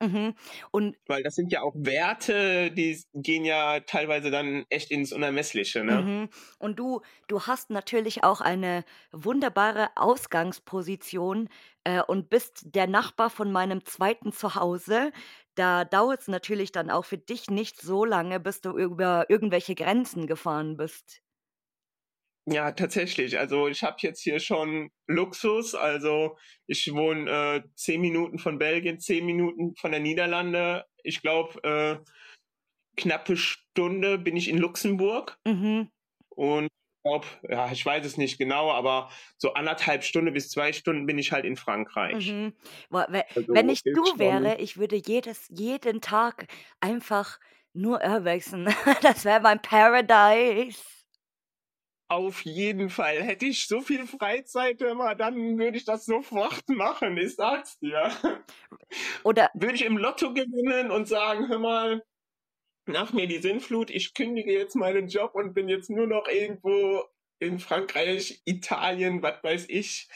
Mhm. 0.02 0.34
Und 0.72 0.96
Weil 1.08 1.24
das 1.24 1.36
sind 1.36 1.52
ja 1.52 1.62
auch 1.62 1.74
Werte, 1.76 2.72
die 2.72 3.02
gehen 3.14 3.44
ja 3.44 3.82
teilweise 3.82 4.32
dann 4.32 4.66
echt 4.70 4.92
ins 4.92 5.12
Unermessliche, 5.12 5.84
ne? 5.84 6.02
Mhm. 6.02 6.30
Und 6.58 6.80
du, 6.80 7.02
du 7.28 7.42
hast 7.42 7.70
natürlich 7.70 8.24
auch 8.24 8.40
eine 8.40 8.86
wunderbare 9.12 9.90
Ausgangsposition 9.96 11.50
äh, 11.84 12.02
und 12.02 12.30
bist 12.30 12.76
der 12.76 12.88
Nachbar 12.88 13.30
von 13.30 13.52
meinem 13.52 13.84
zweiten 13.86 14.32
Zuhause. 14.32 15.12
Da 15.56 15.84
dauert 15.84 16.22
es 16.22 16.28
natürlich 16.30 16.72
dann 16.72 16.90
auch 16.90 17.04
für 17.04 17.18
dich 17.18 17.50
nicht 17.50 17.82
so 17.82 18.06
lange, 18.06 18.40
bis 18.40 18.62
du 18.62 18.78
über 18.78 19.26
irgendwelche 19.30 19.76
Grenzen 19.76 20.28
gefahren 20.28 20.78
bist. 20.78 21.22
Ja, 22.52 22.72
tatsächlich. 22.72 23.38
Also 23.38 23.68
ich 23.68 23.84
habe 23.84 23.98
jetzt 24.02 24.22
hier 24.22 24.40
schon 24.40 24.90
Luxus. 25.08 25.76
Also 25.76 26.38
ich 26.68 26.92
wohne 26.94 27.30
äh, 27.30 27.62
zehn 27.76 28.02
Minuten 28.02 28.40
von 28.40 28.58
Belgien, 28.58 29.00
zehn 29.00 29.26
Minuten 29.26 29.76
von 29.76 29.92
der 29.92 30.00
Niederlande. 30.00 30.86
Ich 31.04 31.22
glaube, 31.22 31.62
äh, 31.64 31.98
knappe 32.98 33.38
Stunde 33.38 34.18
bin 34.18 34.36
ich 34.36 34.50
in 34.50 34.58
Luxemburg. 34.58 35.38
Mhm. 35.46 35.90
Und 36.30 36.66
ich 36.66 37.04
glaube, 37.04 37.28
ja, 37.50 37.72
ich 37.72 37.86
weiß 37.86 38.06
es 38.06 38.18
nicht 38.18 38.38
genau, 38.38 38.72
aber 38.72 39.10
so 39.38 39.54
anderthalb 39.54 40.04
Stunden 40.04 40.34
bis 40.34 40.50
zwei 40.50 40.74
Stunden 40.74 41.06
bin 41.06 41.18
ich 41.18 41.32
halt 41.32 41.46
in 41.46 41.56
Frankreich. 41.56 42.30
Mhm. 42.32 42.54
Boah, 42.90 43.08
we- 43.10 43.24
Also 43.36 43.54
Wenn 43.54 43.70
ich 43.70 43.84
du 43.84 44.06
schon. 44.06 44.20
wäre, 44.20 44.58
ich 44.60 44.78
würde 44.78 44.98
jedes, 44.98 45.48
jeden 45.50 46.02
Tag 46.02 46.48
einfach 46.82 47.40
nur 47.74 48.02
Urbexen. 48.04 48.68
Das 49.02 49.24
wäre 49.26 49.40
mein 49.42 49.62
Paradise. 49.62 50.80
Auf 52.12 52.44
jeden 52.44 52.90
Fall. 52.90 53.22
Hätte 53.22 53.46
ich 53.46 53.68
so 53.68 53.82
viel 53.82 54.08
Freizeit 54.08 54.82
immer, 54.82 55.14
dann 55.14 55.60
würde 55.60 55.78
ich 55.78 55.86
das 55.86 56.06
sofort 56.06 56.68
machen. 56.68 57.16
Ich 57.18 57.36
sag's 57.36 57.78
dir. 57.80 58.12
Oder 59.24 59.52
Würde 59.54 59.76
ich 59.76 59.86
im 59.86 59.98
Lotto 59.98 60.34
gewinnen 60.34 60.90
und 60.90 61.08
sagen, 61.08 61.48
hör 61.50 61.60
mal, 61.60 62.04
nach 62.88 63.14
mir 63.14 63.28
die 63.28 63.38
Sinnflut, 63.40 63.92
ich 63.92 64.16
kündige 64.16 64.52
jetzt 64.52 64.76
meinen 64.76 65.08
Job 65.08 65.36
und 65.36 65.54
bin 65.54 65.70
jetzt 65.70 65.92
nur 65.92 66.08
noch 66.08 66.28
irgendwo 66.28 67.04
in 67.40 67.60
Frankreich, 67.60 68.42
Italien, 68.46 69.22
was 69.22 69.44
weiß 69.44 69.66
ich, 69.70 70.10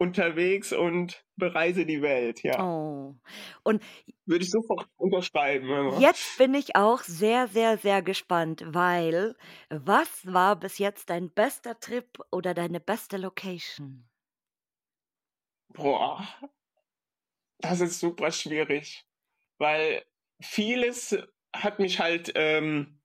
unterwegs 0.00 0.72
und 0.72 1.26
bereise 1.36 1.84
die 1.84 2.00
Welt, 2.00 2.42
ja. 2.42 2.64
Oh. 2.64 3.16
Und 3.62 3.82
Würde 4.24 4.44
ich 4.44 4.50
sofort 4.50 4.88
unterschreiben. 4.96 6.00
jetzt 6.00 6.38
bin 6.38 6.54
ich 6.54 6.74
auch 6.74 7.02
sehr, 7.02 7.48
sehr, 7.48 7.76
sehr 7.76 8.00
gespannt, 8.00 8.62
weil 8.66 9.36
was 9.68 10.26
war 10.26 10.56
bis 10.56 10.78
jetzt 10.78 11.10
dein 11.10 11.30
bester 11.30 11.78
Trip 11.78 12.06
oder 12.32 12.54
deine 12.54 12.80
beste 12.80 13.18
Location? 13.18 14.08
Boah, 15.68 16.26
das 17.58 17.80
ist 17.82 18.00
super 18.00 18.32
schwierig, 18.32 19.04
weil 19.58 20.02
vieles 20.40 21.16
hat 21.54 21.78
mich 21.78 22.00
halt 22.00 22.32
ähm, 22.36 23.00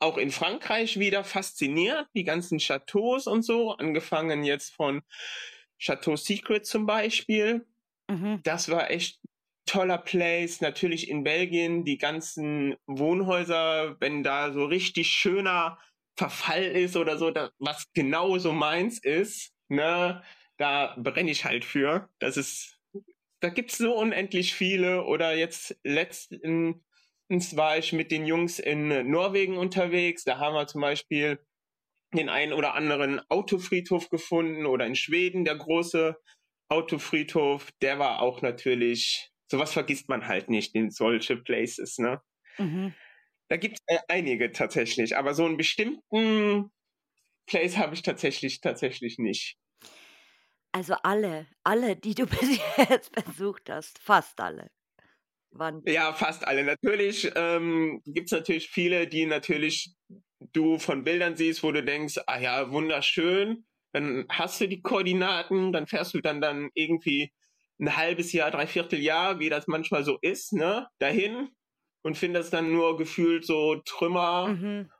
auch 0.00 0.18
in 0.18 0.32
Frankreich 0.32 0.98
wieder 0.98 1.22
fasziniert, 1.22 2.08
die 2.14 2.24
ganzen 2.24 2.58
Chateaus 2.58 3.28
und 3.28 3.42
so, 3.42 3.70
angefangen 3.70 4.42
jetzt 4.42 4.74
von 4.74 5.02
Chateau 5.82 6.16
Secret 6.16 6.64
zum 6.64 6.86
Beispiel. 6.86 7.66
Mhm. 8.08 8.40
Das 8.44 8.68
war 8.68 8.90
echt 8.90 9.18
toller 9.66 9.98
Place. 9.98 10.60
Natürlich 10.60 11.08
in 11.08 11.24
Belgien 11.24 11.84
die 11.84 11.98
ganzen 11.98 12.76
Wohnhäuser, 12.86 13.96
wenn 14.00 14.22
da 14.22 14.52
so 14.52 14.64
richtig 14.64 15.08
schöner 15.08 15.78
Verfall 16.16 16.64
ist 16.64 16.96
oder 16.96 17.18
so, 17.18 17.30
da, 17.30 17.50
was 17.58 17.86
genau 17.94 18.38
so 18.38 18.52
meins 18.52 19.02
ist, 19.02 19.52
ne, 19.68 20.22
da 20.56 20.94
brenne 20.98 21.30
ich 21.30 21.44
halt 21.44 21.64
für. 21.64 22.08
Das 22.18 22.36
ist, 22.36 22.78
da 23.40 23.48
gibt's 23.48 23.78
so 23.78 23.96
unendlich 23.96 24.54
viele. 24.54 25.04
Oder 25.04 25.34
jetzt 25.34 25.76
letztens 25.82 26.76
war 27.28 27.78
ich 27.78 27.92
mit 27.92 28.12
den 28.12 28.24
Jungs 28.24 28.60
in 28.60 29.10
Norwegen 29.10 29.56
unterwegs. 29.56 30.22
Da 30.22 30.38
haben 30.38 30.54
wir 30.54 30.66
zum 30.66 30.82
Beispiel 30.82 31.40
den 32.14 32.28
einen 32.28 32.52
oder 32.52 32.74
anderen 32.74 33.20
Autofriedhof 33.30 34.08
gefunden 34.08 34.66
oder 34.66 34.86
in 34.86 34.96
Schweden 34.96 35.44
der 35.44 35.56
große 35.56 36.16
Autofriedhof. 36.68 37.70
Der 37.80 37.98
war 37.98 38.20
auch 38.20 38.42
natürlich, 38.42 39.30
sowas 39.50 39.72
vergisst 39.72 40.08
man 40.08 40.26
halt 40.26 40.48
nicht 40.48 40.74
in 40.74 40.90
solche 40.90 41.36
Places, 41.36 41.98
ne? 41.98 42.20
Mhm. 42.58 42.94
Da 43.48 43.56
gibt 43.56 43.78
es 43.78 43.96
äh, 43.96 44.00
einige 44.08 44.52
tatsächlich, 44.52 45.16
aber 45.16 45.34
so 45.34 45.44
einen 45.44 45.56
bestimmten 45.56 46.70
Place 47.46 47.76
habe 47.76 47.94
ich 47.94 48.02
tatsächlich 48.02 48.60
tatsächlich 48.60 49.18
nicht. 49.18 49.58
Also 50.72 50.94
alle, 51.02 51.46
alle, 51.64 51.96
die 51.96 52.14
du 52.14 52.26
bis 52.26 52.58
jetzt 52.76 53.12
besucht 53.12 53.68
hast, 53.68 53.98
fast 53.98 54.40
alle. 54.40 54.70
Waren 55.50 55.82
Ja, 55.86 56.14
fast 56.14 56.46
alle. 56.46 56.64
Natürlich 56.64 57.30
ähm, 57.36 58.00
gibt 58.06 58.26
es 58.26 58.32
natürlich 58.32 58.70
viele, 58.70 59.06
die 59.06 59.26
natürlich 59.26 59.94
du 60.52 60.78
von 60.78 61.04
Bildern 61.04 61.36
siehst, 61.36 61.62
wo 61.62 61.72
du 61.72 61.82
denkst, 61.82 62.18
ah 62.26 62.38
ja, 62.38 62.70
wunderschön. 62.70 63.64
Dann 63.92 64.26
hast 64.28 64.60
du 64.60 64.68
die 64.68 64.82
Koordinaten, 64.82 65.72
dann 65.72 65.86
fährst 65.86 66.14
du 66.14 66.20
dann 66.20 66.40
dann 66.40 66.70
irgendwie 66.74 67.32
ein 67.80 67.96
halbes 67.96 68.32
Jahr, 68.32 68.50
dreiviertel 68.50 69.00
Jahr, 69.00 69.38
wie 69.38 69.48
das 69.48 69.66
manchmal 69.66 70.04
so 70.04 70.18
ist, 70.20 70.52
ne, 70.52 70.88
dahin 70.98 71.50
und 72.02 72.16
findest 72.16 72.52
dann 72.52 72.72
nur 72.72 72.96
gefühlt 72.96 73.44
so 73.44 73.76
Trümmer 73.84 74.48
mhm. 74.48 74.90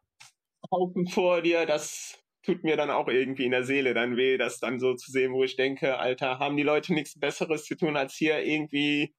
Haufen 0.70 1.06
vor 1.06 1.42
dir, 1.42 1.66
das 1.66 2.18
tut 2.42 2.64
mir 2.64 2.76
dann 2.76 2.90
auch 2.90 3.08
irgendwie 3.08 3.44
in 3.44 3.50
der 3.50 3.64
Seele 3.64 3.94
dann 3.94 4.16
weh, 4.16 4.36
das 4.36 4.58
dann 4.58 4.80
so 4.80 4.94
zu 4.94 5.10
sehen, 5.10 5.32
wo 5.32 5.44
ich 5.44 5.56
denke, 5.56 5.98
Alter, 5.98 6.38
haben 6.38 6.56
die 6.56 6.62
Leute 6.62 6.92
nichts 6.92 7.18
Besseres 7.18 7.64
zu 7.64 7.76
tun, 7.76 7.96
als 7.96 8.14
hier 8.14 8.42
irgendwie 8.42 9.14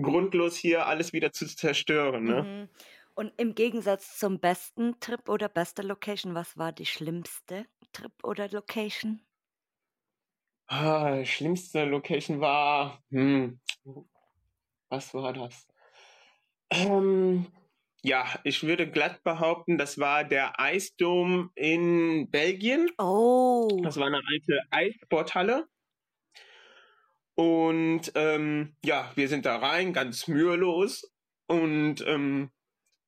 grundlos 0.00 0.56
hier 0.56 0.86
alles 0.86 1.12
wieder 1.12 1.32
zu 1.32 1.46
zerstören, 1.46 2.24
ne? 2.24 2.42
Mhm. 2.42 2.68
Und 3.18 3.34
im 3.36 3.54
Gegensatz 3.54 4.16
zum 4.16 4.40
besten 4.40 4.98
Trip 5.00 5.28
oder 5.28 5.50
beste 5.50 5.82
Location, 5.82 6.34
was 6.34 6.56
war 6.56 6.72
die 6.72 6.86
schlimmste 6.86 7.66
Trip 7.92 8.12
oder 8.22 8.48
Location? 8.48 9.26
Ah, 10.70 11.24
schlimmste 11.24 11.84
Location 11.84 12.40
war, 12.40 13.02
hm, 13.10 13.60
was 14.90 15.14
war 15.14 15.32
das? 15.32 15.66
Ähm, 16.70 17.46
ja, 18.02 18.40
ich 18.44 18.62
würde 18.62 18.90
glatt 18.90 19.22
behaupten, 19.24 19.78
das 19.78 19.98
war 19.98 20.24
der 20.24 20.60
Eisdom 20.60 21.50
in 21.54 22.30
Belgien. 22.30 22.90
Oh, 22.98 23.82
Das 23.82 23.96
war 23.98 24.06
eine 24.06 24.20
alte 24.26 24.60
Eissporthalle. 24.70 25.68
Und 27.34 28.12
ähm, 28.16 28.76
ja, 28.84 29.12
wir 29.14 29.28
sind 29.28 29.46
da 29.46 29.56
rein, 29.56 29.92
ganz 29.92 30.26
mühelos 30.26 31.12
und 31.46 32.04
ähm, 32.06 32.50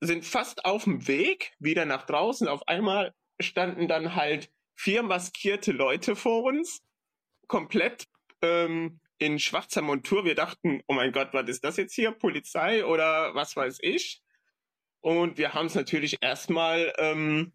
sind 0.01 0.25
fast 0.25 0.65
auf 0.65 0.85
dem 0.85 1.07
Weg 1.07 1.53
wieder 1.59 1.85
nach 1.85 2.07
draußen. 2.07 2.49
Auf 2.49 2.67
einmal 2.69 3.15
standen 3.41 3.89
dann 3.89 4.15
halt 4.15 4.51
vier 4.75 5.03
maskierte 5.03 5.73
Leute 5.73 6.17
vor 6.17 6.45
uns, 6.45 6.83
komplett 7.47 8.07
ähm, 8.43 9.01
in 9.19 9.39
schwarzer 9.39 9.83
Montur. 9.83 10.25
Wir 10.25 10.35
dachten, 10.35 10.83
oh 10.87 10.95
mein 10.95 11.13
Gott, 11.13 11.29
was 11.33 11.49
ist 11.49 11.65
das 11.65 11.77
jetzt 11.77 11.95
hier? 11.95 12.13
Polizei 12.13 12.85
oder 12.85 13.35
was 13.35 13.55
weiß 13.55 13.79
ich? 13.83 14.23
Und 15.01 15.39
wir 15.39 15.55
haben 15.55 15.67
es 15.67 15.75
natürlich 15.75 16.19
erstmal 16.23 16.93
ähm, 16.99 17.53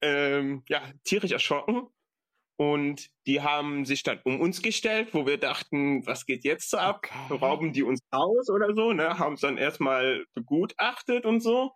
ähm, 0.00 0.62
ja, 0.68 0.82
tierisch 1.04 1.32
erschrocken. 1.32 1.88
Und 2.56 3.08
die 3.26 3.40
haben 3.40 3.84
sich 3.84 4.04
dann 4.04 4.20
um 4.24 4.40
uns 4.40 4.62
gestellt, 4.62 5.08
wo 5.12 5.26
wir 5.26 5.38
dachten, 5.38 6.06
was 6.06 6.24
geht 6.24 6.44
jetzt 6.44 6.70
so 6.70 6.76
ab? 6.76 7.08
okay. 7.28 7.38
Rauben 7.44 7.72
die 7.72 7.82
uns 7.82 8.00
aus 8.10 8.48
oder 8.48 8.74
so, 8.74 8.92
ne? 8.92 9.18
Haben 9.18 9.34
es 9.34 9.40
dann 9.40 9.58
erstmal 9.58 10.24
begutachtet 10.34 11.26
und 11.26 11.40
so. 11.40 11.72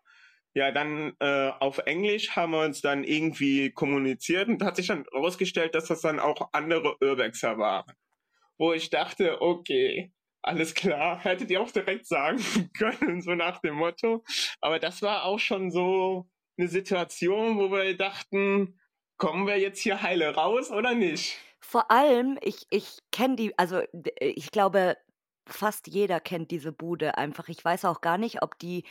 Ja, 0.55 0.71
dann 0.73 1.15
äh, 1.21 1.51
auf 1.61 1.79
Englisch 1.79 2.31
haben 2.37 2.53
wir 2.53 2.65
uns 2.65 2.81
dann 2.81 3.05
irgendwie 3.05 3.71
kommuniziert 3.71 4.49
und 4.49 4.63
hat 4.63 4.77
sich 4.77 4.87
dann 4.87 5.05
herausgestellt, 5.13 5.75
dass 5.75 5.87
das 5.87 6.01
dann 6.01 6.21
auch 6.21 6.49
andere 6.53 6.97
Urbexer 7.01 7.59
waren. 7.59 7.93
Wo 8.57 8.73
ich 8.73 8.91
dachte, 8.91 9.41
okay, 9.43 10.13
alles 10.43 10.75
klar, 10.75 11.19
hättet 11.23 11.51
ihr 11.51 11.61
auch 11.61 11.71
direkt 11.71 12.07
sagen 12.07 12.39
können, 12.79 13.21
so 13.21 13.35
nach 13.35 13.61
dem 13.61 13.75
Motto. 13.75 14.25
Aber 14.61 14.79
das 14.79 15.03
war 15.03 15.25
auch 15.25 15.39
schon 15.39 15.71
so 15.71 16.29
eine 16.57 16.69
Situation, 16.69 17.59
wo 17.59 17.71
wir 17.71 17.97
dachten, 17.97 18.81
kommen 19.19 19.47
wir 19.47 19.59
jetzt 19.59 19.81
hier 19.81 20.03
heile 20.03 20.35
raus 20.35 20.71
oder 20.71 20.95
nicht? 20.95 21.39
Vor 21.61 21.91
allem, 21.91 22.39
ich, 22.43 22.67
ich 22.71 22.99
kenne 23.13 23.37
die, 23.37 23.59
also 23.59 23.83
d- 23.93 24.13
ich 24.21 24.51
glaube, 24.51 24.97
fast 25.49 25.87
jeder 25.89 26.21
kennt 26.21 26.51
diese 26.51 26.73
Bude 26.73 27.17
einfach. 27.19 27.49
Ich 27.49 27.65
weiß 27.65 27.85
auch 27.87 28.01
gar 28.01 28.19
nicht, 28.19 28.43
ob 28.43 28.59
die 28.59 28.85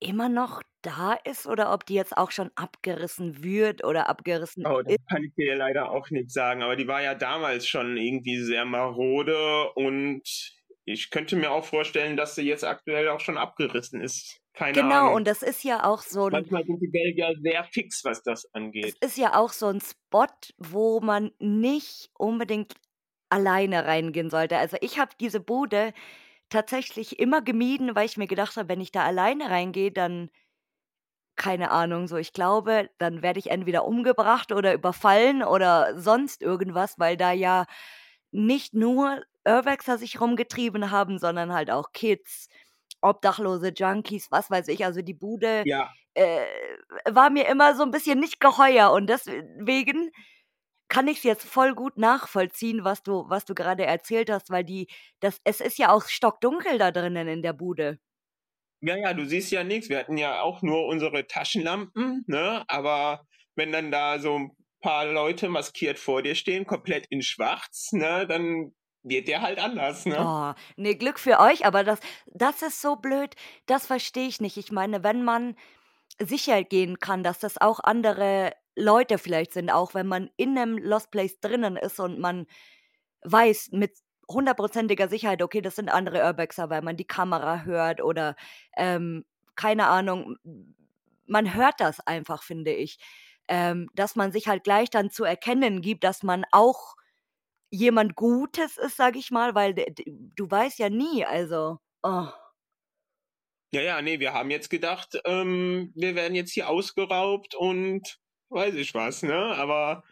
immer 0.00 0.28
noch 0.28 0.62
da 0.82 1.14
ist 1.14 1.46
oder 1.46 1.72
ob 1.74 1.86
die 1.86 1.94
jetzt 1.94 2.16
auch 2.16 2.30
schon 2.32 2.50
abgerissen 2.56 3.42
wird 3.44 3.84
oder 3.84 4.08
abgerissen 4.08 4.64
Oh, 4.64 4.80
das 4.82 4.96
ist. 4.96 4.98
kann 5.08 5.24
ich 5.24 5.34
dir 5.34 5.56
leider 5.56 5.90
auch 5.90 6.08
nicht 6.10 6.30
sagen, 6.30 6.62
aber 6.62 6.76
die 6.76 6.86
war 6.86 7.02
ja 7.02 7.14
damals 7.16 7.66
schon 7.66 7.96
irgendwie 7.96 8.38
sehr 8.40 8.64
marode 8.64 9.72
und 9.74 10.22
ich 10.84 11.10
könnte 11.10 11.34
mir 11.36 11.50
auch 11.50 11.64
vorstellen, 11.64 12.16
dass 12.16 12.36
sie 12.36 12.42
jetzt 12.42 12.64
aktuell 12.64 13.08
auch 13.08 13.20
schon 13.20 13.38
abgerissen 13.38 14.00
ist. 14.00 14.40
Keine 14.54 14.74
Genau, 14.74 14.84
Ahnung. 14.86 15.14
und 15.14 15.26
das 15.26 15.42
ist 15.42 15.62
ja 15.64 15.84
auch 15.84 16.02
so 16.02 16.26
ein, 16.28 16.42
Manchmal 16.42 16.64
sind 16.64 16.80
die 16.80 16.88
Belgier 16.88 17.34
sehr 17.42 17.64
fix, 17.64 18.04
was 18.04 18.22
das 18.24 18.46
es 18.80 18.94
angeht. 18.94 18.96
ist 19.00 19.16
ja 19.16 19.34
auch 19.36 19.52
so 19.52 19.66
ein 19.68 19.80
Spot, 19.80 20.26
wo 20.58 21.00
man 21.00 21.32
nicht 21.38 22.10
unbedingt 22.14 22.74
alleine 23.30 23.86
reingehen 23.86 24.30
sollte. 24.30 24.58
Also 24.58 24.76
ich 24.80 24.98
habe 24.98 25.12
diese 25.20 25.40
Bude 25.40 25.92
tatsächlich 26.50 27.18
immer 27.20 27.42
gemieden, 27.42 27.94
weil 27.96 28.06
ich 28.06 28.16
mir 28.18 28.26
gedacht 28.28 28.56
habe, 28.56 28.68
wenn 28.68 28.80
ich 28.80 28.92
da 28.92 29.04
alleine 29.04 29.50
reingehe, 29.50 29.92
dann 29.92 30.30
keine 31.36 31.70
Ahnung, 31.70 32.06
so 32.08 32.16
ich 32.16 32.32
glaube, 32.32 32.90
dann 32.98 33.22
werde 33.22 33.38
ich 33.38 33.50
entweder 33.50 33.84
umgebracht 33.86 34.52
oder 34.52 34.74
überfallen 34.74 35.42
oder 35.42 35.98
sonst 35.98 36.42
irgendwas, 36.42 36.98
weil 36.98 37.16
da 37.16 37.32
ja 37.32 37.66
nicht 38.32 38.74
nur 38.74 39.22
Urbexer 39.46 39.98
sich 39.98 40.20
rumgetrieben 40.20 40.90
haben, 40.90 41.18
sondern 41.18 41.52
halt 41.52 41.70
auch 41.70 41.92
Kids, 41.92 42.48
obdachlose 43.02 43.72
Junkies, 43.74 44.28
was 44.30 44.50
weiß 44.50 44.68
ich. 44.68 44.84
Also 44.84 45.02
die 45.02 45.14
Bude 45.14 45.64
Ja, 45.64 45.92
äh, 46.14 46.44
war 47.10 47.30
mir 47.30 47.48
immer 47.48 47.74
so 47.76 47.82
ein 47.84 47.90
bisschen 47.90 48.20
nicht 48.20 48.40
geheuer 48.40 48.92
und 48.92 49.08
deswegen 49.08 50.10
kann 50.88 51.08
ich 51.08 51.18
es 51.18 51.24
jetzt 51.24 51.44
voll 51.44 51.74
gut 51.74 51.96
nachvollziehen, 51.98 52.84
was 52.84 53.02
du, 53.02 53.24
was 53.28 53.44
du 53.46 53.54
gerade 53.54 53.86
erzählt 53.86 54.30
hast, 54.30 54.50
weil 54.50 54.64
die, 54.64 54.88
das, 55.20 55.40
es 55.44 55.60
ist 55.60 55.78
ja 55.78 55.90
auch 55.92 56.04
stockdunkel 56.08 56.78
da 56.78 56.90
drinnen 56.92 57.28
in 57.28 57.42
der 57.42 57.54
Bude. 57.54 57.98
ja, 58.80 58.96
ja, 58.96 59.14
du 59.14 59.24
siehst 59.26 59.52
ja 59.52 59.64
nichts. 59.64 59.88
Wir 59.88 59.98
hatten 59.98 60.16
ja 60.18 60.42
auch 60.42 60.62
nur 60.62 60.86
unsere 60.86 61.26
Taschenlampen, 61.26 62.24
ne? 62.26 62.64
Aber 62.68 63.26
wenn 63.54 63.72
dann 63.72 63.90
da 63.90 64.18
so 64.18 64.36
ein 64.38 64.50
paar 64.80 65.06
Leute 65.06 65.48
maskiert 65.48 65.98
vor 65.98 66.22
dir 66.22 66.34
stehen, 66.34 66.66
komplett 66.66 67.06
in 67.08 67.22
schwarz, 67.22 67.90
ne, 67.92 68.26
dann 68.26 68.72
wird 69.02 69.28
der 69.28 69.42
halt 69.42 69.58
anders, 69.58 70.06
ne? 70.06 70.16
Oh, 70.18 70.54
ne, 70.76 70.94
Glück 70.94 71.18
für 71.18 71.40
euch, 71.40 71.66
aber 71.66 71.84
das, 71.84 71.98
das 72.26 72.62
ist 72.62 72.80
so 72.80 72.96
blöd, 72.96 73.34
das 73.66 73.86
verstehe 73.86 74.28
ich 74.28 74.40
nicht. 74.40 74.56
Ich 74.56 74.72
meine, 74.72 75.02
wenn 75.02 75.24
man 75.24 75.56
sicher 76.18 76.62
gehen 76.64 76.98
kann, 77.00 77.22
dass 77.22 77.38
das 77.38 77.60
auch 77.60 77.80
andere 77.80 78.52
Leute 78.76 79.18
vielleicht 79.18 79.52
sind, 79.52 79.70
auch 79.70 79.94
wenn 79.94 80.06
man 80.06 80.30
in 80.36 80.56
einem 80.56 80.78
Lost 80.78 81.10
Place 81.10 81.40
drinnen 81.40 81.76
ist 81.76 82.00
und 82.00 82.18
man 82.18 82.46
weiß 83.24 83.70
mit 83.72 83.92
hundertprozentiger 84.28 85.08
Sicherheit, 85.08 85.42
okay, 85.42 85.60
das 85.60 85.76
sind 85.76 85.90
andere 85.90 86.24
Urbexer, 86.24 86.70
weil 86.70 86.82
man 86.82 86.96
die 86.96 87.06
Kamera 87.06 87.62
hört 87.62 88.02
oder 88.02 88.36
ähm, 88.76 89.24
keine 89.56 89.88
Ahnung, 89.88 90.36
man 91.26 91.54
hört 91.54 91.80
das 91.80 92.00
einfach, 92.00 92.42
finde 92.42 92.72
ich, 92.72 92.98
ähm, 93.48 93.88
dass 93.94 94.16
man 94.16 94.32
sich 94.32 94.48
halt 94.48 94.64
gleich 94.64 94.90
dann 94.90 95.10
zu 95.10 95.24
erkennen 95.24 95.82
gibt, 95.82 96.04
dass 96.04 96.22
man 96.22 96.44
auch 96.52 96.96
jemand 97.72 98.14
Gutes 98.14 98.76
ist, 98.76 98.96
sage 98.96 99.18
ich 99.18 99.30
mal, 99.30 99.54
weil 99.54 99.74
du 99.74 100.50
weißt 100.50 100.78
ja 100.78 100.90
nie, 100.90 101.24
also. 101.24 101.78
Oh. 102.02 102.28
Ja, 103.74 103.80
ja, 103.80 104.02
nee, 104.02 104.20
wir 104.20 104.34
haben 104.34 104.50
jetzt 104.50 104.68
gedacht, 104.68 105.18
ähm, 105.24 105.92
wir 105.94 106.14
werden 106.14 106.34
jetzt 106.34 106.52
hier 106.52 106.68
ausgeraubt 106.68 107.54
und 107.54 108.18
weiß 108.50 108.74
ich 108.74 108.92
was, 108.94 109.22
ne? 109.22 109.34
Aber 109.34 110.04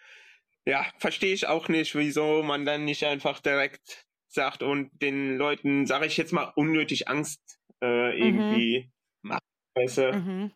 ja, 0.65 0.87
verstehe 0.99 1.35
ich 1.35 1.47
auch 1.47 1.69
nicht, 1.69 1.95
wieso 1.95 2.43
man 2.43 2.65
dann 2.65 2.87
nicht 2.87 3.05
einfach 3.05 3.41
direkt 3.41 4.07
sagt 4.29 4.63
und 4.63 4.91
den 5.03 5.37
Leuten, 5.37 5.87
sage 5.87 6.07
ich 6.07 6.17
jetzt 6.17 6.33
mal, 6.33 6.53
unnötig 6.57 7.09
Angst 7.09 7.61
äh, 7.83 8.13
mhm. 8.13 8.23
irgendwie 8.23 8.93
mhm. 9.23 9.29
macht. 9.29 9.43
Weißt 9.75 9.99
du? 9.99 10.13
mhm. 10.13 10.53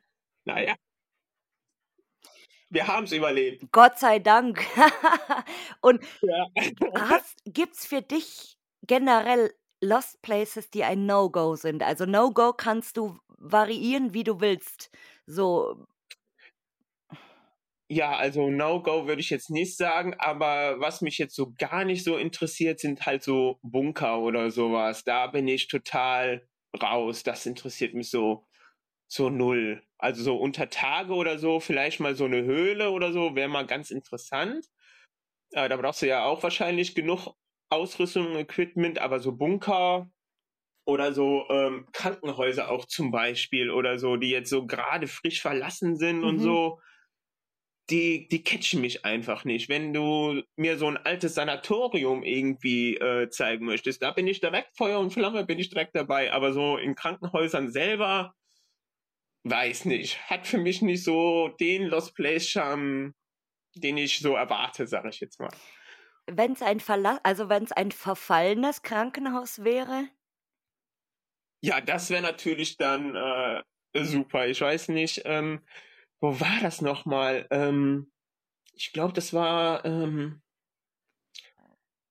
Naja. 0.47 0.75
Wir 2.75 2.89
haben 2.89 3.05
es 3.05 3.13
überlebt. 3.13 3.65
Gott 3.71 4.01
sei 4.01 4.19
Dank. 4.19 4.67
und 5.81 6.03
ja. 6.23 6.51
gibt 7.45 7.77
es 7.77 7.87
für 7.87 8.03
dich 8.03 8.59
generell 8.83 9.55
Lost 9.81 10.21
Places, 10.23 10.71
die 10.71 10.83
ein 10.83 11.07
No-Go 11.07 11.55
sind? 11.55 11.85
Also 11.85 12.05
No-Go 12.05 12.53
kannst 12.53 12.97
du 12.97 13.17
variieren, 13.29 14.13
wie 14.13 14.25
du 14.25 14.41
willst. 14.41 14.91
So 15.25 15.87
ja, 17.89 18.17
also 18.17 18.51
No-Go 18.51 19.07
würde 19.07 19.21
ich 19.21 19.31
jetzt 19.31 19.51
nicht 19.51 19.77
sagen, 19.77 20.15
aber 20.19 20.81
was 20.81 21.01
mich 21.01 21.19
jetzt 21.19 21.37
so 21.37 21.53
gar 21.57 21.85
nicht 21.85 22.03
so 22.03 22.17
interessiert, 22.17 22.81
sind 22.81 23.07
halt 23.07 23.23
so 23.23 23.61
Bunker 23.63 24.19
oder 24.21 24.51
sowas. 24.51 25.05
Da 25.05 25.29
bin 25.29 25.47
ich 25.47 25.69
total 25.69 26.49
raus. 26.83 27.23
Das 27.23 27.47
interessiert 27.47 27.95
mich 27.95 28.11
so, 28.11 28.47
so 29.07 29.31
null. 29.31 29.83
Also 30.05 30.23
so 30.23 30.37
unter 30.37 30.69
Tage 30.69 31.15
oder 31.15 31.39
so, 31.39 31.61
vielleicht 31.61 31.99
mal 31.99 32.15
so 32.15 32.27
eine 32.27 32.43
Höhle 32.43 32.91
oder 32.91 33.11
so, 33.11 33.35
wäre 33.35 33.49
mal 33.49 33.67
ganz 33.67 33.91
interessant. 33.91 34.67
Äh, 35.53 35.71
da 35.71 35.79
brauchst 35.79 36.03
du 36.03 36.07
ja 36.07 36.27
auch 36.27 36.43
wahrscheinlich 36.43 36.95
genug 36.95 37.35
Ausrüstung 37.71 38.27
und 38.27 38.37
Equipment, 38.37 38.99
aber 38.99 39.19
so 39.19 39.33
Bunker 39.33 40.11
oder 40.87 41.15
so 41.15 41.47
ähm, 41.49 41.89
Krankenhäuser 41.93 42.71
auch 42.71 42.85
zum 42.85 43.13
Beispiel 43.13 43.71
oder 43.71 43.99
so, 43.99 44.17
die 44.17 44.29
jetzt 44.29 44.51
so 44.51 44.67
gerade 44.67 45.07
frisch 45.07 45.41
verlassen 45.41 45.97
sind 45.97 46.19
mhm. 46.19 46.25
und 46.25 46.39
so 46.41 46.81
die, 47.91 48.29
die 48.29 48.43
catchen 48.43 48.83
mich 48.83 49.05
einfach 49.05 49.47
nicht. 49.47 49.71
Wenn 49.71 49.95
du 49.95 50.43
mir 50.57 50.77
so 50.77 50.87
ein 50.87 50.97
altes 50.99 51.35
Sanatorium 51.35 52.23
irgendwie 52.23 52.97
äh, 52.97 53.29
zeigen 53.31 53.67
möchtest, 53.67 54.03
da 54.03 54.11
bin 54.11 54.27
ich 54.27 54.41
direkt 54.41 54.77
Feuer 54.77 55.01
und 55.01 55.13
Flamme, 55.13 55.45
bin 55.45 55.59
ich 55.59 55.71
direkt 55.71 55.95
dabei. 55.95 56.33
Aber 56.33 56.53
so 56.53 56.77
in 56.77 56.95
Krankenhäusern 56.95 57.71
selber, 57.71 58.35
weiß 59.45 59.85
nicht. 59.85 60.29
Hat 60.29 60.47
für 60.47 60.59
mich 60.59 60.83
nicht 60.83 61.05
so 61.05 61.49
den 61.61 61.85
Lost 61.85 62.15
Place 62.15 62.49
Charme, 62.49 63.15
den 63.75 63.97
ich 63.97 64.21
so 64.21 64.35
erwarte, 64.35 64.87
sage 64.87 65.11
ich 65.11 65.21
jetzt 65.21 65.39
mal. 65.39 65.53
Wenn 66.27 66.53
es 66.53 66.63
ein 66.63 66.81
Verla 66.81 67.21
also 67.23 67.49
wenn 67.49 67.65
es 67.65 67.73
ein 67.73 67.93
verfallenes 67.93 68.83
Krankenhaus 68.83 69.63
wäre? 69.63 70.09
Ja, 71.61 71.81
das 71.81 72.11
wäre 72.11 72.23
natürlich 72.23 72.77
dann 72.77 73.15
äh, 73.15 73.63
super. 74.05 74.47
Ich 74.47 74.61
weiß 74.61 74.89
nicht. 74.89 75.23
Ähm, 75.25 75.61
wo 76.21 76.41
war 76.41 76.59
das 76.63 76.81
nochmal? 76.81 77.47
Ähm, 77.51 78.11
ich 78.73 78.93
glaube, 78.93 79.13
das 79.13 79.33
war, 79.33 79.85
ähm, 79.85 80.43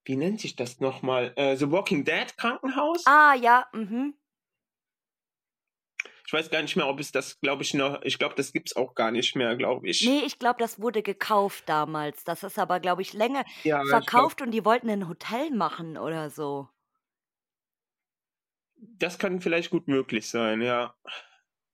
wie 0.06 0.16
nennt 0.16 0.42
sich 0.42 0.56
das 0.56 0.80
nochmal? 0.80 1.34
Äh, 1.36 1.56
The 1.56 1.72
Walking 1.72 2.04
Dead 2.04 2.36
Krankenhaus? 2.38 3.04
Ah, 3.06 3.36
ja, 3.36 3.68
mhm. 3.74 4.16
Ich 6.26 6.32
weiß 6.32 6.50
gar 6.50 6.62
nicht 6.62 6.76
mehr, 6.76 6.88
ob 6.88 7.00
es 7.00 7.12
das, 7.12 7.40
glaube 7.42 7.64
ich, 7.64 7.74
noch, 7.74 8.02
ich 8.04 8.18
glaube, 8.18 8.36
das 8.36 8.54
gibt 8.54 8.70
es 8.70 8.76
auch 8.76 8.96
gar 8.96 9.12
nicht 9.12 9.36
mehr, 9.36 9.56
glaube 9.58 9.90
ich. 9.90 10.06
Nee, 10.06 10.22
ich 10.26 10.40
glaube, 10.40 10.60
das 10.60 10.80
wurde 10.80 11.04
gekauft 11.04 11.64
damals. 11.68 12.24
Das 12.24 12.44
ist 12.44 12.58
aber, 12.58 12.80
glaube 12.80 13.02
ich, 13.02 13.14
länger 13.14 13.44
ja, 13.64 13.84
verkauft 13.86 14.38
glaub, 14.38 14.48
und 14.48 14.52
die 14.52 14.64
wollten 14.64 14.90
ein 14.90 15.10
Hotel 15.10 15.52
machen 15.52 15.98
oder 15.98 16.30
so. 16.30 16.70
Das 18.76 19.20
kann 19.20 19.42
vielleicht 19.42 19.70
gut 19.70 19.88
möglich 19.88 20.30
sein, 20.30 20.62
ja. 20.62 20.96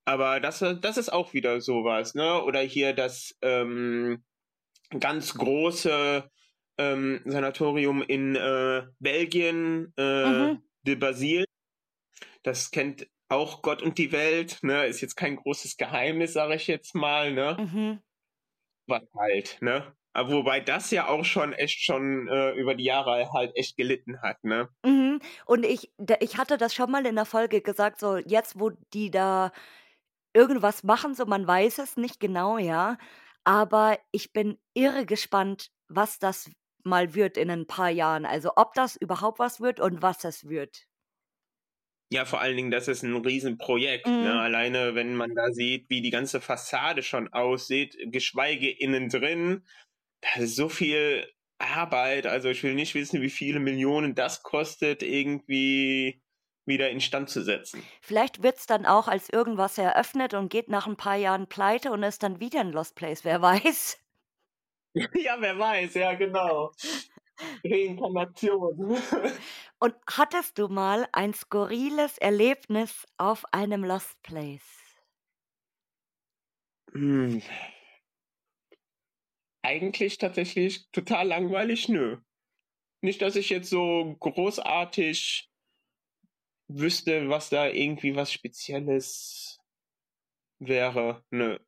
Aber 0.06 0.40
das, 0.40 0.66
das 0.82 0.98
ist 0.98 1.14
auch 1.14 1.34
wieder 1.34 1.62
sowas, 1.62 2.16
ne? 2.16 2.42
Oder 2.44 2.62
hier 2.62 2.94
das 2.94 3.38
ähm, 3.44 4.24
ganz 5.00 5.36
große 5.36 6.30
ähm, 6.80 7.22
Sanatorium 7.26 8.02
in 8.02 8.36
äh, 8.36 8.88
Belgien, 8.98 9.94
äh, 9.98 10.26
mhm. 10.26 10.64
de 10.84 10.96
Basil. 10.96 11.46
Das 12.42 12.72
kennt 12.72 13.08
auch 13.30 13.62
Gott 13.62 13.82
und 13.82 13.98
die 13.98 14.12
Welt, 14.12 14.60
ne? 14.64 14.86
Ist 14.86 15.02
jetzt 15.02 15.16
kein 15.16 15.38
großes 15.38 15.78
Geheimnis, 15.78 16.34
sage 16.34 16.56
ich 16.56 16.68
jetzt 16.68 16.96
mal, 16.96 17.32
ne? 17.32 17.58
Mhm. 17.60 18.00
Was 18.88 19.04
halt, 19.18 19.58
ne? 19.62 19.96
Aber 20.14 20.32
wobei 20.32 20.60
das 20.60 20.90
ja 20.92 21.08
auch 21.08 21.24
schon 21.24 21.54
echt 21.54 21.84
schon 21.84 22.28
äh, 22.28 22.52
über 22.54 22.74
die 22.76 22.84
Jahre 22.84 23.32
halt 23.32 23.56
echt 23.56 23.78
gelitten 23.78 24.22
hat, 24.22 24.44
ne? 24.44 24.70
Mhm. 24.84 25.20
Und 25.46 25.66
ich, 25.66 25.92
ich 26.20 26.38
hatte 26.38 26.58
das 26.58 26.74
schon 26.74 26.92
mal 26.92 27.06
in 27.06 27.16
der 27.16 27.26
Folge 27.26 27.62
gesagt, 27.62 28.00
so 28.00 28.18
jetzt, 28.18 28.60
wo 28.60 28.72
die 28.94 29.12
da 29.12 29.52
irgendwas 30.34 30.84
machen, 30.84 31.14
so 31.16 31.26
man 31.26 31.48
weiß 31.48 31.80
es 31.80 31.98
nicht 31.98 32.20
genau, 32.20 32.58
ja. 32.58 32.98
Aber 33.44 34.00
ich 34.12 34.34
bin 34.34 34.58
irre 34.74 35.06
gespannt, 35.06 35.72
was 35.88 36.20
das 36.20 36.50
mal 36.84 37.14
wird 37.16 37.38
in 37.38 37.52
ein 37.52 37.68
paar 37.68 37.90
Jahren. 37.90 38.26
Also 38.26 38.52
ob 38.56 38.74
das 38.74 38.96
überhaupt 38.96 39.40
was 39.40 39.62
wird 39.62 39.80
und 39.80 40.02
was 40.02 40.24
es 40.24 40.50
wird. 40.50 40.89
Ja, 42.12 42.26
vor 42.26 42.42
allen 42.42 42.58
Dingen, 42.58 42.72
das 42.72 42.88
ist 42.88 43.04
ein 43.04 43.16
Riesenprojekt. 43.16 44.08
Ne? 44.08 44.14
Mhm. 44.14 44.24
Ne? 44.24 44.42
Alleine, 44.42 44.96
wenn 44.96 45.16
man 45.16 45.36
da 45.36 45.52
sieht, 45.52 45.90
wie 45.90 46.02
die 46.02 46.10
ganze 46.10 46.42
Fassade 46.42 47.04
schon 47.04 47.32
aussieht, 47.32 47.98
geschweige 48.06 48.70
innen 48.70 49.10
drin, 49.10 49.64
da 50.22 50.42
ist 50.42 50.56
so 50.56 50.70
viel 50.70 51.28
Arbeit. 51.60 52.26
Also 52.26 52.50
ich 52.50 52.64
will 52.64 52.74
nicht 52.74 52.96
wissen, 52.96 53.22
wie 53.22 53.30
viele 53.30 53.60
Millionen 53.60 54.16
das 54.16 54.42
kostet, 54.42 55.04
irgendwie 55.04 56.22
wieder 56.66 56.90
instand 56.90 57.30
zu 57.30 57.44
setzen. 57.44 57.84
Vielleicht 58.02 58.42
wird 58.44 58.58
es 58.58 58.66
dann 58.66 58.86
auch 58.86 59.08
als 59.08 59.30
irgendwas 59.30 59.78
eröffnet 59.78 60.34
und 60.34 60.50
geht 60.50 60.70
nach 60.70 60.88
ein 60.88 60.98
paar 60.98 61.16
Jahren 61.16 61.48
pleite 61.48 61.92
und 61.92 62.04
ist 62.04 62.24
dann 62.24 62.40
wieder 62.40 62.62
ein 62.62 62.72
Lost 62.72 62.96
Place, 62.96 63.24
wer 63.24 63.42
weiß. 63.42 64.00
ja, 64.94 65.38
wer 65.40 65.60
weiß, 65.60 65.94
ja, 65.96 66.14
genau. 66.14 66.72
Reinkarnation. 67.64 68.98
und 69.80 69.96
hattest 70.10 70.58
du 70.58 70.68
mal 70.68 71.08
ein 71.12 71.34
skurriles 71.34 72.18
Erlebnis 72.18 73.06
auf 73.18 73.46
einem 73.54 73.84
Lost 73.84 74.22
Place? 74.24 74.62
Hm. 76.92 77.42
Eigentlich 79.62 80.18
tatsächlich 80.18 80.90
total 80.92 81.28
langweilig, 81.28 81.90
nö. 81.90 82.18
Nicht, 83.02 83.22
dass 83.22 83.36
ich 83.36 83.50
jetzt 83.50 83.70
so 83.70 84.16
großartig 84.20 85.50
wüsste, 86.68 87.30
was 87.30 87.50
da 87.50 87.68
irgendwie 87.68 88.16
was 88.16 88.32
Spezielles 88.32 89.60
wäre. 90.60 91.24
Nö. 91.30 91.60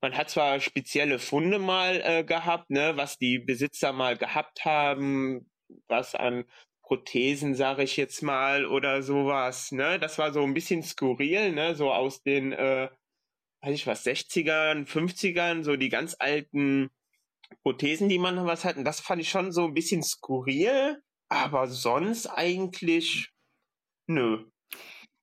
Man 0.00 0.16
hat 0.16 0.30
zwar 0.30 0.60
spezielle 0.60 1.18
Funde 1.18 1.58
mal 1.58 2.00
äh, 2.04 2.24
gehabt, 2.24 2.70
ne, 2.70 2.96
was 2.96 3.18
die 3.18 3.38
Besitzer 3.38 3.92
mal 3.92 4.16
gehabt 4.16 4.64
haben, 4.64 5.50
was 5.88 6.14
an 6.14 6.44
Prothesen, 6.86 7.54
sage 7.54 7.82
ich 7.82 7.96
jetzt 7.96 8.22
mal, 8.22 8.66
oder 8.66 9.02
sowas, 9.02 9.72
ne? 9.72 9.98
Das 9.98 10.18
war 10.18 10.32
so 10.32 10.42
ein 10.42 10.54
bisschen 10.54 10.82
skurril, 10.82 11.52
ne? 11.52 11.74
So 11.74 11.92
aus 11.92 12.22
den, 12.22 12.52
äh, 12.52 12.90
weiß 13.62 13.74
ich 13.74 13.86
was, 13.86 14.04
60ern, 14.04 14.86
50ern, 14.86 15.64
so 15.64 15.76
die 15.76 15.88
ganz 15.88 16.16
alten 16.18 16.90
Prothesen, 17.62 18.08
die 18.08 18.18
man 18.18 18.44
was 18.46 18.64
hatten. 18.64 18.84
Das 18.84 19.00
fand 19.00 19.22
ich 19.22 19.30
schon 19.30 19.52
so 19.52 19.64
ein 19.64 19.74
bisschen 19.74 20.02
skurril, 20.02 21.02
aber 21.28 21.68
sonst 21.68 22.26
eigentlich 22.26 23.34
Nö. 24.06 24.44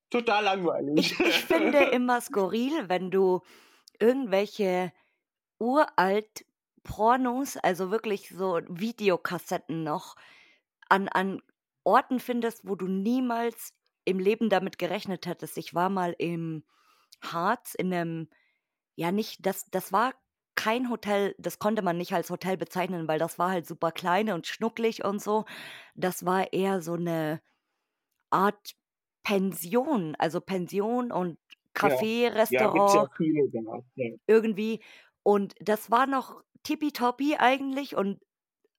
Total 0.10 0.44
langweilig. 0.44 1.12
Ich, 1.12 1.20
ich 1.20 1.46
finde 1.46 1.80
immer 1.92 2.20
skurril, 2.20 2.90
wenn 2.90 3.12
du 3.12 3.42
irgendwelche 4.00 4.92
uralt 5.60 6.46
Pornos, 6.84 7.58
also 7.58 7.92
wirklich 7.92 8.30
so 8.30 8.60
Videokassetten 8.68 9.84
noch, 9.84 10.16
an, 10.90 11.08
an 11.08 11.42
Orten 11.84 12.20
findest, 12.20 12.68
wo 12.68 12.76
du 12.76 12.88
niemals 12.88 13.74
im 14.06 14.20
Leben 14.20 14.50
damit 14.50 14.78
gerechnet 14.78 15.26
hättest. 15.28 15.58
Ich 15.58 15.74
war 15.74 15.90
mal 15.90 16.16
im 16.18 16.64
Harz 17.24 17.76
in 17.76 17.94
einem, 17.94 18.30
ja 18.96 19.12
nicht, 19.12 19.46
das, 19.46 19.66
das 19.72 19.92
war 19.94 20.14
kein 20.56 20.90
Hotel, 20.90 21.36
das 21.40 21.60
konnte 21.60 21.82
man 21.82 21.98
nicht 21.98 22.14
als 22.14 22.30
Hotel 22.30 22.58
bezeichnen, 22.58 23.08
weil 23.08 23.20
das 23.20 23.40
war 23.40 23.52
halt 23.52 23.68
super 23.68 23.92
klein 23.92 24.32
und 24.32 24.48
schnucklig 24.48 25.04
und 25.06 25.22
so. 25.22 25.46
Das 25.96 26.26
war 26.26 26.54
eher 26.54 26.82
so 26.82 26.94
eine 26.94 27.42
Art 28.32 28.74
Pension, 29.24 30.16
also 30.18 30.42
Pension 30.42 31.12
und 31.12 31.40
Café, 31.76 32.30
Ja, 32.50 32.60
ja, 32.60 32.68
gibt's 32.68 32.94
ja 32.94 33.08
viele, 33.18 33.50
genau. 33.50 33.84
Ja. 33.96 34.10
irgendwie. 34.28 34.82
Und 35.24 35.54
das 35.60 35.92
war 35.92 36.08
noch 36.08 36.44
tippitoppi 36.64 37.36
eigentlich 37.38 37.96
und 37.96 38.20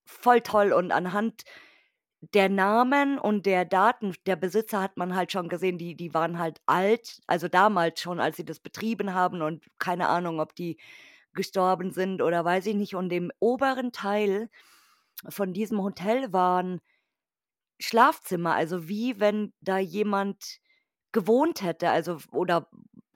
voll 0.06 0.40
toll. 0.42 0.72
Und 0.72 0.92
anhand 0.92 1.42
der 2.22 2.48
Namen 2.48 3.18
und 3.18 3.46
der 3.46 3.64
Daten 3.64 4.14
der 4.26 4.36
Besitzer 4.36 4.80
hat 4.80 4.96
man 4.96 5.16
halt 5.16 5.32
schon 5.32 5.48
gesehen, 5.48 5.76
die, 5.78 5.96
die 5.96 6.14
waren 6.14 6.38
halt 6.38 6.60
alt, 6.66 7.20
also 7.26 7.48
damals 7.48 8.00
schon, 8.00 8.20
als 8.20 8.36
sie 8.36 8.44
das 8.44 8.60
betrieben 8.60 9.12
haben 9.14 9.42
und 9.42 9.64
keine 9.78 10.08
Ahnung, 10.08 10.40
ob 10.40 10.54
die 10.54 10.78
gestorben 11.34 11.92
sind 11.92 12.22
oder 12.22 12.44
weiß 12.44 12.66
ich 12.66 12.74
nicht. 12.76 12.94
Und 12.94 13.12
im 13.12 13.32
oberen 13.40 13.92
Teil 13.92 14.48
von 15.28 15.52
diesem 15.54 15.82
Hotel 15.82 16.32
waren 16.32 16.80
Schlafzimmer, 17.80 18.54
also 18.54 18.88
wie 18.88 19.18
wenn 19.20 19.52
da 19.60 19.78
jemand 19.78 20.58
gewohnt 21.12 21.62
hätte, 21.62 21.90
also 21.90 22.18
oder 22.32 22.68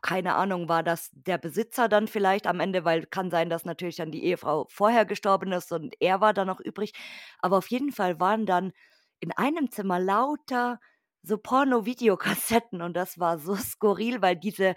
keine 0.03 0.35
Ahnung, 0.37 0.69
war 0.69 0.83
das 0.83 1.11
der 1.13 1.39
Besitzer 1.39 1.89
dann 1.89 2.09
vielleicht 2.09 2.47
am 2.47 2.61
Ende, 2.61 2.85
weil 2.85 3.07
kann 3.07 3.31
sein, 3.31 3.51
dass 3.51 3.65
natürlich 3.65 3.97
dann 3.97 4.13
die 4.13 4.25
Ehefrau 4.25 4.67
vorher 4.71 5.05
gestorben 5.07 5.53
ist 5.53 5.73
und 5.73 5.95
er 6.01 6.21
war 6.21 6.33
dann 6.35 6.47
noch 6.49 6.61
übrig. 6.61 6.93
Aber 7.41 7.59
auf 7.59 7.69
jeden 7.71 7.93
Fall 7.93 8.21
waren 8.21 8.47
dann 8.47 8.73
in 9.21 9.33
einem 9.33 9.71
Zimmer 9.71 9.99
lauter 9.99 10.81
so 11.23 11.39
Porno-Videokassetten 11.39 12.83
und 12.83 12.95
das 12.95 13.19
war 13.19 13.39
so 13.39 13.55
skurril, 13.57 14.23
weil 14.23 14.37
diese 14.37 14.75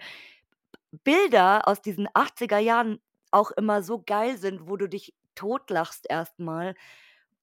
Bilder 1.04 1.68
aus 1.68 1.80
diesen 1.80 2.08
80er 2.08 2.58
Jahren 2.58 3.00
auch 3.30 3.50
immer 3.52 3.82
so 3.82 4.02
geil 4.02 4.38
sind, 4.38 4.68
wo 4.68 4.76
du 4.76 4.88
dich 4.88 5.14
totlachst 5.34 6.06
erstmal. 6.08 6.74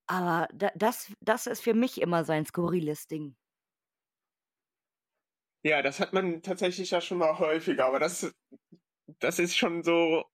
Aber 0.07 0.47
da 0.53 0.71
das 0.75 1.13
das 1.21 1.47
ist 1.47 1.61
für 1.61 1.73
mich 1.73 2.01
immer 2.01 2.25
so 2.25 2.33
ein 2.33 2.45
skurriles 2.45 3.07
Ding. 3.07 3.35
Ja, 5.63 5.81
das 5.81 5.99
hat 5.99 6.13
man 6.13 6.41
tatsächlich 6.41 6.91
ja 6.91 7.01
schon 7.01 7.17
mal 7.17 7.39
häufiger, 7.39 7.85
aber 7.85 7.99
das 7.99 8.33
das 9.19 9.39
ist 9.39 9.57
schon 9.57 9.83
so 9.83 10.25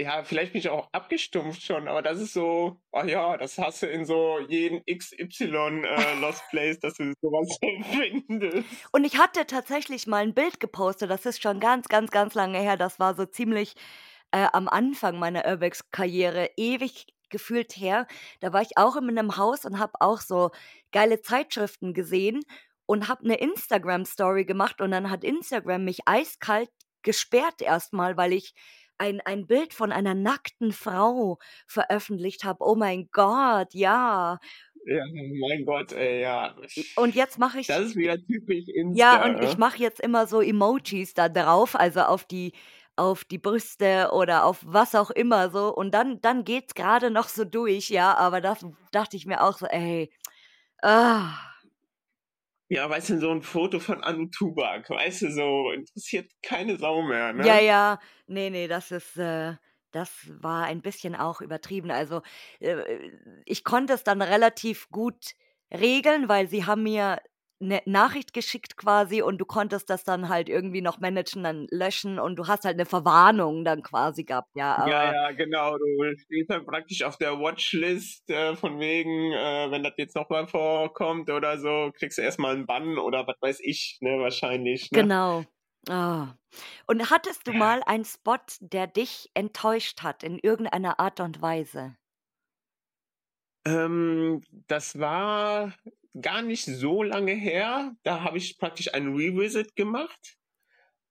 ja, 0.00 0.24
vielleicht 0.24 0.52
bin 0.52 0.60
ich 0.60 0.68
auch 0.68 0.88
abgestumpft 0.92 1.62
schon, 1.62 1.88
aber 1.88 2.02
das 2.02 2.20
ist 2.20 2.32
so, 2.32 2.80
oh 2.92 3.02
ja, 3.04 3.36
das 3.36 3.58
hast 3.58 3.82
du 3.82 3.86
in 3.86 4.04
so 4.04 4.38
jeden 4.48 4.84
XY 4.86 5.84
äh, 5.84 6.14
Lost 6.20 6.42
Place, 6.50 6.78
dass 6.80 6.94
du 6.94 7.12
sowas 7.20 7.58
findest. 7.60 8.68
Und 8.92 9.04
ich 9.04 9.18
hatte 9.18 9.46
tatsächlich 9.46 10.06
mal 10.06 10.22
ein 10.22 10.34
Bild 10.34 10.60
gepostet, 10.60 11.10
das 11.10 11.26
ist 11.26 11.42
schon 11.42 11.60
ganz, 11.60 11.88
ganz, 11.88 12.10
ganz 12.10 12.34
lange 12.34 12.58
her. 12.58 12.76
Das 12.76 12.98
war 12.98 13.14
so 13.14 13.26
ziemlich 13.26 13.74
äh, 14.32 14.46
am 14.52 14.68
Anfang 14.68 15.18
meiner 15.18 15.46
Urbex-Karriere, 15.46 16.50
ewig 16.56 17.06
gefühlt 17.30 17.76
her. 17.76 18.06
Da 18.40 18.52
war 18.52 18.62
ich 18.62 18.76
auch 18.76 18.96
in 18.96 19.08
einem 19.08 19.36
Haus 19.36 19.64
und 19.64 19.78
habe 19.78 19.92
auch 20.00 20.20
so 20.20 20.50
geile 20.92 21.22
Zeitschriften 21.22 21.94
gesehen 21.94 22.42
und 22.86 23.08
habe 23.08 23.24
eine 23.24 23.36
Instagram-Story 23.36 24.44
gemacht 24.44 24.80
und 24.80 24.90
dann 24.90 25.10
hat 25.10 25.24
Instagram 25.24 25.84
mich 25.84 26.00
eiskalt 26.06 26.70
gesperrt 27.02 27.62
erstmal, 27.62 28.16
weil 28.16 28.32
ich 28.32 28.54
ein, 29.00 29.20
ein 29.22 29.46
Bild 29.46 29.74
von 29.74 29.92
einer 29.92 30.14
nackten 30.14 30.72
Frau 30.72 31.38
veröffentlicht 31.66 32.44
habe. 32.44 32.64
Oh 32.64 32.74
mein 32.76 33.08
Gott, 33.10 33.72
ja. 33.72 34.38
Ja, 34.86 35.04
mein 35.40 35.64
Gott, 35.64 35.92
ey, 35.92 36.22
ja. 36.22 36.54
Und 36.96 37.14
jetzt 37.14 37.38
mache 37.38 37.60
ich. 37.60 37.66
Das 37.66 37.80
ist 37.80 37.96
wieder 37.96 38.16
typisch 38.18 38.68
Insta. 38.68 38.98
Ja, 39.02 39.24
und 39.24 39.42
ich 39.42 39.56
mache 39.58 39.78
jetzt 39.78 40.00
immer 40.00 40.26
so 40.26 40.40
Emojis 40.40 41.14
da 41.14 41.28
drauf, 41.28 41.74
also 41.74 42.00
auf 42.00 42.24
die 42.24 42.52
auf 42.96 43.24
die 43.24 43.38
Brüste 43.38 44.10
oder 44.12 44.44
auf 44.44 44.58
was 44.66 44.94
auch 44.94 45.10
immer 45.10 45.48
so 45.50 45.74
und 45.74 45.92
dann 45.94 46.20
dann 46.20 46.44
geht's 46.44 46.74
gerade 46.74 47.10
noch 47.10 47.28
so 47.28 47.44
durch, 47.44 47.88
ja, 47.88 48.14
aber 48.14 48.42
das 48.42 48.66
dachte 48.92 49.16
ich 49.16 49.24
mir 49.26 49.42
auch 49.42 49.56
so, 49.56 49.66
ey. 49.66 50.12
Ah. 50.82 51.49
Ja, 52.70 52.88
weißt 52.88 53.10
du, 53.10 53.18
so 53.20 53.30
ein 53.32 53.42
Foto 53.42 53.80
von 53.80 54.02
Anu 54.04 54.26
Tubak, 54.28 54.88
weißt 54.90 55.22
du, 55.22 55.32
so 55.32 55.72
interessiert 55.72 56.30
keine 56.42 56.78
Sau 56.78 57.02
mehr, 57.02 57.32
ne? 57.32 57.44
Ja, 57.44 57.58
ja, 57.58 57.98
nee, 58.26 58.50
nee, 58.50 58.66
das 58.68 58.90
ist, 58.90 59.16
äh, 59.16 59.54
das 59.92 60.10
war 60.42 60.64
ein 60.64 60.82
bisschen 60.82 61.14
auch 61.14 61.40
übertrieben. 61.40 61.90
Also, 61.90 62.22
äh, 62.60 63.10
ich 63.44 63.64
konnte 63.64 63.92
es 63.94 64.04
dann 64.04 64.20
relativ 64.22 64.88
gut 64.90 65.34
regeln, 65.72 66.28
weil 66.28 66.48
sie 66.48 66.66
haben 66.66 66.82
mir 66.82 67.20
eine 67.60 67.82
Nachricht 67.84 68.32
geschickt 68.32 68.76
quasi 68.76 69.22
und 69.22 69.38
du 69.38 69.44
konntest 69.44 69.90
das 69.90 70.04
dann 70.04 70.28
halt 70.28 70.48
irgendwie 70.48 70.80
noch 70.80 70.98
managen, 70.98 71.44
dann 71.44 71.66
löschen 71.70 72.18
und 72.18 72.36
du 72.36 72.46
hast 72.46 72.64
halt 72.64 72.74
eine 72.74 72.86
Verwarnung 72.86 73.64
dann 73.64 73.82
quasi 73.82 74.24
gehabt, 74.24 74.50
ja. 74.54 74.76
Aber 74.76 74.90
ja, 74.90 75.12
ja, 75.12 75.32
genau. 75.32 75.76
Du 75.76 76.16
stehst 76.16 76.50
dann 76.50 76.64
praktisch 76.64 77.02
auf 77.02 77.18
der 77.18 77.38
Watchlist 77.38 78.28
äh, 78.30 78.56
von 78.56 78.80
wegen, 78.80 79.32
äh, 79.32 79.70
wenn 79.70 79.82
das 79.82 79.92
jetzt 79.96 80.16
nochmal 80.16 80.46
vorkommt 80.46 81.30
oder 81.30 81.58
so, 81.58 81.90
kriegst 81.94 82.18
du 82.18 82.22
erstmal 82.22 82.54
einen 82.54 82.66
Bann 82.66 82.98
oder 82.98 83.26
was 83.26 83.36
weiß 83.40 83.60
ich, 83.62 83.98
ne, 84.00 84.18
wahrscheinlich. 84.18 84.90
Ne? 84.90 85.00
Genau. 85.00 85.44
Oh. 85.88 86.26
Und 86.86 87.10
hattest 87.10 87.46
du 87.46 87.52
mal 87.52 87.82
einen 87.86 88.04
Spot, 88.04 88.36
der 88.60 88.86
dich 88.86 89.30
enttäuscht 89.34 90.02
hat 90.02 90.22
in 90.22 90.38
irgendeiner 90.38 91.00
Art 91.00 91.20
und 91.20 91.40
Weise? 91.40 91.96
Ähm, 93.64 94.42
das 94.66 94.98
war 94.98 95.74
gar 96.20 96.42
nicht 96.42 96.64
so 96.64 97.02
lange 97.02 97.32
her. 97.32 97.94
Da 98.02 98.22
habe 98.22 98.38
ich 98.38 98.58
praktisch 98.58 98.92
ein 98.94 99.14
Revisit 99.14 99.76
gemacht. 99.76 100.36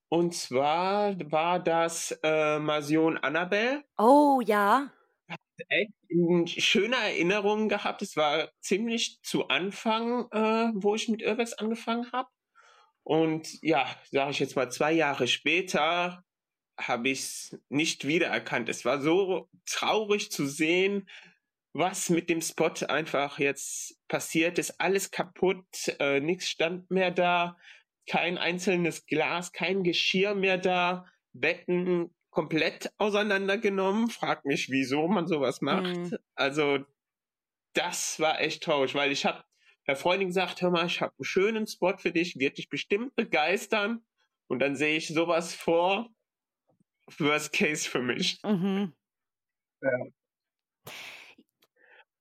Und 0.10 0.34
zwar 0.34 1.16
war 1.32 1.60
das 1.60 2.18
äh, 2.24 2.60
Masion 2.60 3.18
Annabelle. 3.18 3.84
Oh 3.98 4.42
ja. 4.44 4.92
Echt 5.68 5.92
schöne 6.64 6.96
Erinnerungen 6.96 7.70
gehabt. 7.70 8.02
Es 8.02 8.16
war 8.18 8.50
ziemlich 8.60 9.20
zu 9.22 9.50
Anfang, 9.50 10.28
äh, 10.32 10.72
wo 10.74 10.96
ich 10.96 11.10
mit 11.10 11.24
Urbex 11.24 11.54
angefangen 11.54 12.12
habe. 12.12 12.30
Und 13.04 13.62
ja, 13.62 13.86
sage 14.10 14.32
ich 14.32 14.40
jetzt 14.40 14.56
mal, 14.56 14.72
zwei 14.72 14.92
Jahre 14.94 15.28
später 15.28 16.24
habe 16.80 17.10
ich 17.10 17.20
es 17.20 17.60
nicht 17.70 18.08
wiedererkannt. 18.08 18.70
Es 18.70 18.86
war 18.86 19.02
so 19.02 19.50
traurig 19.66 20.32
zu 20.32 20.46
sehen, 20.48 21.08
was 21.74 22.10
mit 22.10 22.30
dem 22.30 22.42
Spot 22.42 22.74
einfach 22.88 23.40
jetzt 23.40 23.98
passiert 24.08 24.58
ist. 24.60 24.80
Alles 24.80 25.12
kaputt, 25.12 25.66
äh, 26.00 26.20
nichts 26.20 26.50
stand 26.50 26.90
mehr 26.90 27.12
da, 27.12 27.58
kein 28.08 28.38
einzelnes 28.38 29.06
Glas, 29.06 29.52
kein 29.52 29.84
Geschirr 29.84 30.36
mehr 30.36 30.58
da, 30.58 31.06
Betten 31.34 32.14
komplett 32.32 32.92
auseinandergenommen. 32.98 34.10
Frag 34.10 34.46
mich, 34.46 34.70
wieso 34.70 35.08
man 35.08 35.28
sowas 35.28 35.62
macht. 35.62 35.96
Mhm. 35.96 36.18
Also 36.36 36.80
das 37.74 38.20
war 38.20 38.42
echt 38.42 38.64
traurig, 38.64 38.96
weil 38.96 39.12
ich 39.12 39.26
habe 39.26 39.44
der 39.88 39.96
Freundin 39.96 40.28
gesagt, 40.28 40.62
hör 40.62 40.72
mal, 40.72 40.86
ich 40.86 41.02
habe 41.02 41.14
einen 41.18 41.26
schönen 41.26 41.68
Spot 41.68 41.98
für 41.98 42.12
dich, 42.12 42.38
wird 42.38 42.58
dich 42.58 42.70
bestimmt 42.70 43.16
begeistern. 43.16 44.06
Und 44.48 44.60
dann 44.60 44.76
sehe 44.76 44.98
ich 44.98 45.08
sowas 45.08 45.54
vor. 45.54 46.10
Worst 47.18 47.54
Case 47.54 47.90
für 47.90 48.02
mich. 48.02 48.40
Mhm. 48.44 48.94
Ja. 49.82 49.90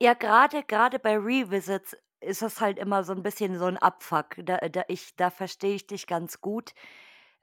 Ja, 0.01 0.13
gerade 0.13 0.63
gerade 0.63 0.99
bei 0.99 1.17
Revisits 1.17 1.95
ist 2.21 2.41
das 2.41 2.61
halt 2.61 2.77
immer 2.79 3.03
so 3.03 3.13
ein 3.13 3.23
bisschen 3.23 3.57
so 3.57 3.65
ein 3.65 3.77
Abfuck. 3.77 4.35
Da 4.43 4.57
da 4.57 4.83
da 5.17 5.29
verstehe 5.29 5.75
ich 5.75 5.87
dich 5.87 6.07
ganz 6.07 6.39
gut, 6.41 6.71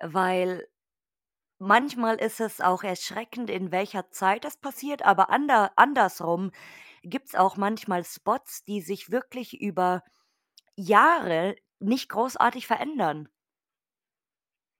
weil 0.01 0.69
manchmal 1.59 2.17
ist 2.17 2.41
es 2.41 2.61
auch 2.61 2.85
erschreckend, 2.85 3.51
in 3.51 3.73
welcher 3.73 4.11
Zeit 4.11 4.45
das 4.45 4.59
passiert, 4.59 5.05
aber 5.05 5.31
ander 5.31 5.73
andersrum 5.77 6.53
gibt 7.05 7.29
es 7.29 7.35
auch 7.37 7.57
manchmal 7.59 8.05
Spots, 8.05 8.65
die 8.65 8.81
sich 8.83 9.11
wirklich 9.11 9.61
über 9.61 10.03
Jahre 10.77 11.57
nicht 11.81 12.09
großartig 12.11 12.67
verändern. 12.69 13.29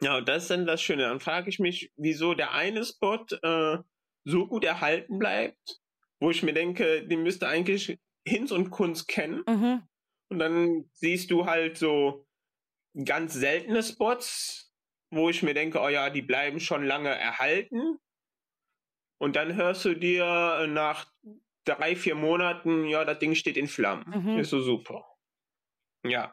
Ja, 0.03 0.21
das 0.21 0.45
ist 0.45 0.51
dann 0.51 0.67
das 0.67 0.83
Schöne. 0.83 1.03
Dann 1.05 1.21
frage 1.21 1.49
ich 1.49 1.59
mich, 1.59 1.93
wieso 1.97 2.35
der 2.35 2.53
eine 2.53 2.85
Spot 2.85 3.25
äh, 3.43 3.79
so 4.25 4.47
gut 4.47 4.65
erhalten 4.65 5.19
bleibt 5.19 5.81
wo 6.21 6.31
ich 6.31 6.43
mir 6.43 6.53
denke, 6.53 7.07
die 7.07 7.17
müsste 7.17 7.49
eigentlich 7.49 7.99
Hinz 8.27 8.51
und 8.51 8.71
Kunst 8.71 9.09
kennen. 9.09 9.43
Mhm. 9.47 9.83
Und 10.29 10.39
dann 10.39 10.85
siehst 10.93 11.31
du 11.31 11.47
halt 11.47 11.79
so 11.79 12.27
ganz 13.05 13.35
seltene 13.35 13.83
Spots, 13.83 14.73
wo 15.13 15.29
ich 15.31 15.43
mir 15.43 15.55
denke, 15.55 15.81
oh 15.81 15.89
ja, 15.89 16.11
die 16.11 16.23
bleiben 16.23 16.59
schon 16.59 16.85
lange 16.85 17.11
erhalten. 17.11 17.99
Und 19.19 19.37
dann 19.37 19.55
hörst 19.55 19.85
du 19.85 19.95
dir 19.95 20.67
nach 20.69 21.07
drei, 21.65 21.97
vier 21.97 22.15
Monaten, 22.15 22.87
ja, 22.87 23.05
das 23.05 23.19
Ding 23.19 23.35
steht 23.35 23.57
in 23.57 23.69
Flammen. 23.69 24.05
Mhm. 24.09 24.39
Ist 24.39 24.51
so 24.51 24.61
super. 24.61 25.07
Ja. 26.05 26.33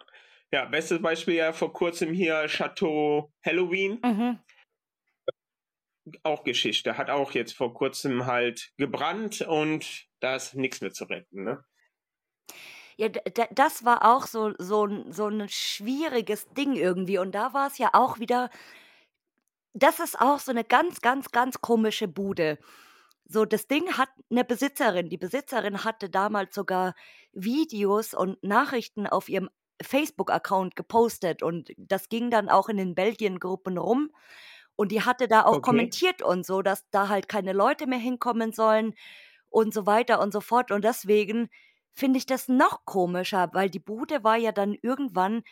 Ja, 0.51 0.65
bestes 0.65 1.01
Beispiel 1.01 1.35
ja 1.35 1.51
vor 1.51 1.73
kurzem 1.73 2.13
hier 2.13 2.45
Chateau 2.47 3.33
Halloween. 3.43 3.99
Mhm 4.03 4.39
auch 6.23 6.43
Geschichte. 6.43 6.97
Hat 6.97 7.09
auch 7.09 7.31
jetzt 7.31 7.53
vor 7.53 7.73
kurzem 7.73 8.25
halt 8.25 8.71
gebrannt 8.77 9.41
und 9.41 10.05
da 10.19 10.35
ist 10.35 10.55
nichts 10.55 10.81
mehr 10.81 10.91
zu 10.91 11.05
retten. 11.05 11.43
Ne? 11.43 11.63
Ja, 12.97 13.09
das 13.09 13.85
war 13.85 14.13
auch 14.13 14.27
so, 14.27 14.53
so, 14.57 14.87
so 15.09 15.27
ein 15.27 15.47
schwieriges 15.49 16.47
Ding 16.49 16.75
irgendwie. 16.75 17.17
Und 17.17 17.33
da 17.33 17.53
war 17.53 17.67
es 17.67 17.77
ja 17.77 17.89
auch 17.93 18.19
wieder, 18.19 18.49
das 19.73 19.99
ist 19.99 20.19
auch 20.19 20.39
so 20.39 20.51
eine 20.51 20.63
ganz, 20.63 21.01
ganz, 21.01 21.31
ganz 21.31 21.61
komische 21.61 22.07
Bude. 22.07 22.59
So, 23.25 23.45
das 23.45 23.67
Ding 23.67 23.97
hat 23.97 24.09
eine 24.29 24.43
Besitzerin. 24.43 25.09
Die 25.09 25.17
Besitzerin 25.17 25.83
hatte 25.83 26.09
damals 26.09 26.53
sogar 26.53 26.93
Videos 27.31 28.13
und 28.13 28.43
Nachrichten 28.43 29.07
auf 29.07 29.29
ihrem 29.29 29.49
Facebook-Account 29.81 30.75
gepostet. 30.75 31.41
Und 31.41 31.71
das 31.77 32.09
ging 32.09 32.29
dann 32.29 32.49
auch 32.49 32.69
in 32.69 32.77
den 32.77 32.93
Belgien-Gruppen 32.93 33.77
rum. 33.77 34.11
Und 34.75 34.91
die 34.91 35.01
hatte 35.01 35.27
da 35.27 35.43
auch 35.43 35.57
okay. 35.57 35.61
kommentiert 35.61 36.21
und 36.21 36.45
so, 36.45 36.61
dass 36.61 36.89
da 36.89 37.09
halt 37.09 37.27
keine 37.27 37.53
Leute 37.53 37.87
mehr 37.87 37.99
hinkommen 37.99 38.53
sollen 38.53 38.95
und 39.49 39.73
so 39.73 39.85
weiter 39.85 40.19
und 40.19 40.33
so 40.33 40.41
fort. 40.41 40.71
Und 40.71 40.83
deswegen 40.83 41.49
finde 41.93 42.17
ich 42.17 42.25
das 42.25 42.47
noch 42.47 42.85
komischer, 42.85 43.49
weil 43.53 43.69
die 43.69 43.79
Bude 43.79 44.23
war 44.23 44.37
ja 44.37 44.51
dann 44.51 44.75
irgendwann, 44.81 45.43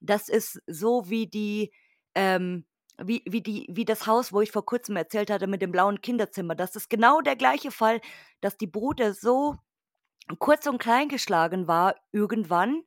das 0.00 0.28
ist 0.28 0.60
so 0.66 1.08
wie 1.08 1.28
die, 1.28 1.72
ähm, 2.14 2.66
wie, 2.98 3.22
wie, 3.26 3.42
die, 3.42 3.66
wie 3.70 3.84
das 3.84 4.06
Haus, 4.06 4.32
wo 4.32 4.40
ich 4.40 4.50
vor 4.50 4.66
kurzem 4.66 4.96
erzählt 4.96 5.30
hatte 5.30 5.46
mit 5.46 5.62
dem 5.62 5.72
blauen 5.72 6.00
Kinderzimmer. 6.00 6.54
Das 6.54 6.76
ist 6.76 6.90
genau 6.90 7.20
der 7.20 7.36
gleiche 7.36 7.70
Fall, 7.70 8.00
dass 8.40 8.56
die 8.56 8.66
Bude 8.66 9.14
so 9.14 9.56
kurz 10.38 10.66
und 10.66 10.78
klein 10.78 11.08
geschlagen 11.08 11.68
war 11.68 11.96
irgendwann 12.12 12.82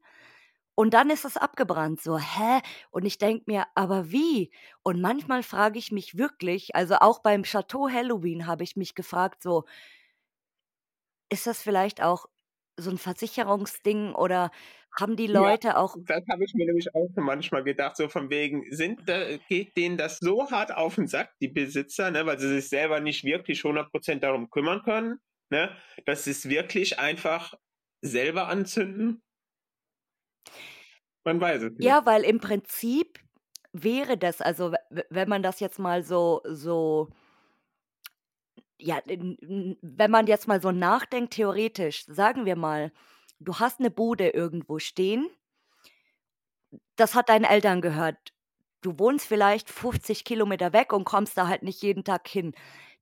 und 0.77 0.93
dann 0.93 1.09
ist 1.09 1.25
es 1.25 1.37
abgebrannt. 1.37 2.01
So, 2.01 2.19
hä? 2.19 2.61
Und 2.91 3.05
ich 3.05 3.17
denke 3.17 3.45
mir, 3.47 3.65
aber 3.75 4.11
wie? 4.11 4.51
Und 4.83 5.01
manchmal 5.01 5.41
frage 5.43 5.79
ich 5.79 5.91
mich 5.91 6.17
wirklich, 6.19 6.75
also 6.75 6.95
auch 7.01 7.19
beim 7.19 7.43
Chateau 7.43 7.89
Halloween 7.89 8.45
habe 8.47 8.63
ich 8.63 8.75
mich 8.75 8.93
gefragt, 8.95 9.41
so, 9.41 9.65
ist 11.29 11.47
das 11.47 11.61
vielleicht 11.61 12.01
auch 12.01 12.25
so 12.77 12.89
ein 12.91 12.97
Versicherungsding 12.97 14.13
oder 14.13 14.51
haben 14.97 15.15
die 15.15 15.27
Ja, 15.31 15.41
Leute 15.41 15.77
auch 15.77 15.97
das 16.07 16.23
habe 16.31 16.43
ich 16.45 16.53
mir 16.53 16.65
nämlich 16.67 16.93
auch 16.95 17.09
manchmal 17.15 17.63
gedacht, 17.63 17.97
so 17.97 18.07
von 18.07 18.29
wegen, 18.29 18.63
sind 18.71 19.09
da, 19.09 19.37
geht 19.49 19.75
denen 19.75 19.97
das 19.97 20.19
so 20.19 20.49
hart 20.51 20.73
auf 20.75 20.95
den 20.95 21.07
Sack, 21.07 21.33
die 21.41 21.47
Besitzer, 21.49 22.11
ne, 22.11 22.25
weil 22.25 22.39
sie 22.39 22.47
sich 22.49 22.69
selber 22.69 22.99
nicht 23.01 23.23
wirklich 23.23 23.63
100% 23.63 24.23
darum 24.23 24.49
kümmern 24.49 24.83
können, 24.83 25.19
ne, 25.49 25.75
dass 26.05 26.23
sie 26.25 26.31
es 26.31 26.47
wirklich 26.49 26.99
einfach 26.99 27.53
selber 28.01 28.47
anzünden? 28.47 29.21
Man 31.27 31.41
weiß 31.41 31.61
es 31.63 31.77
nicht. 31.77 31.93
Ja, 31.93 32.05
weil 32.05 32.23
im 32.23 32.39
Prinzip 32.39 33.19
wäre 33.73 34.17
das 34.17 34.41
also, 34.41 34.73
wenn 35.09 35.29
man 35.29 35.43
das 35.43 35.59
jetzt 35.59 35.77
mal 35.79 36.03
so 36.03 36.41
so 36.45 37.09
ja, 38.79 38.99
wenn 39.07 40.11
man 40.11 40.27
jetzt 40.27 40.47
mal 40.47 40.61
so 40.61 40.71
nachdenkt, 40.71 41.33
theoretisch, 41.33 42.05
sagen 42.05 42.45
wir 42.45 42.55
mal, 42.55 42.91
du 43.39 43.55
hast 43.59 43.79
'ne 43.79 43.89
Bude 43.89 44.29
irgendwo 44.29 44.77
stehen 44.79 45.27
das 46.99 47.13
hat 47.15 47.29
deinen 47.29 47.45
Eltern 47.45 47.81
gehört. 47.81 48.33
Du 48.81 48.97
wohnst 48.99 49.27
vielleicht 49.27 49.69
50 49.69 50.25
Kilometer 50.25 50.73
weg 50.73 50.91
und 50.93 51.05
kommst 51.05 51.37
da 51.37 51.47
halt 51.47 51.63
nicht 51.63 51.81
jeden 51.83 52.03
Tag 52.03 52.27
hin. 52.27 52.53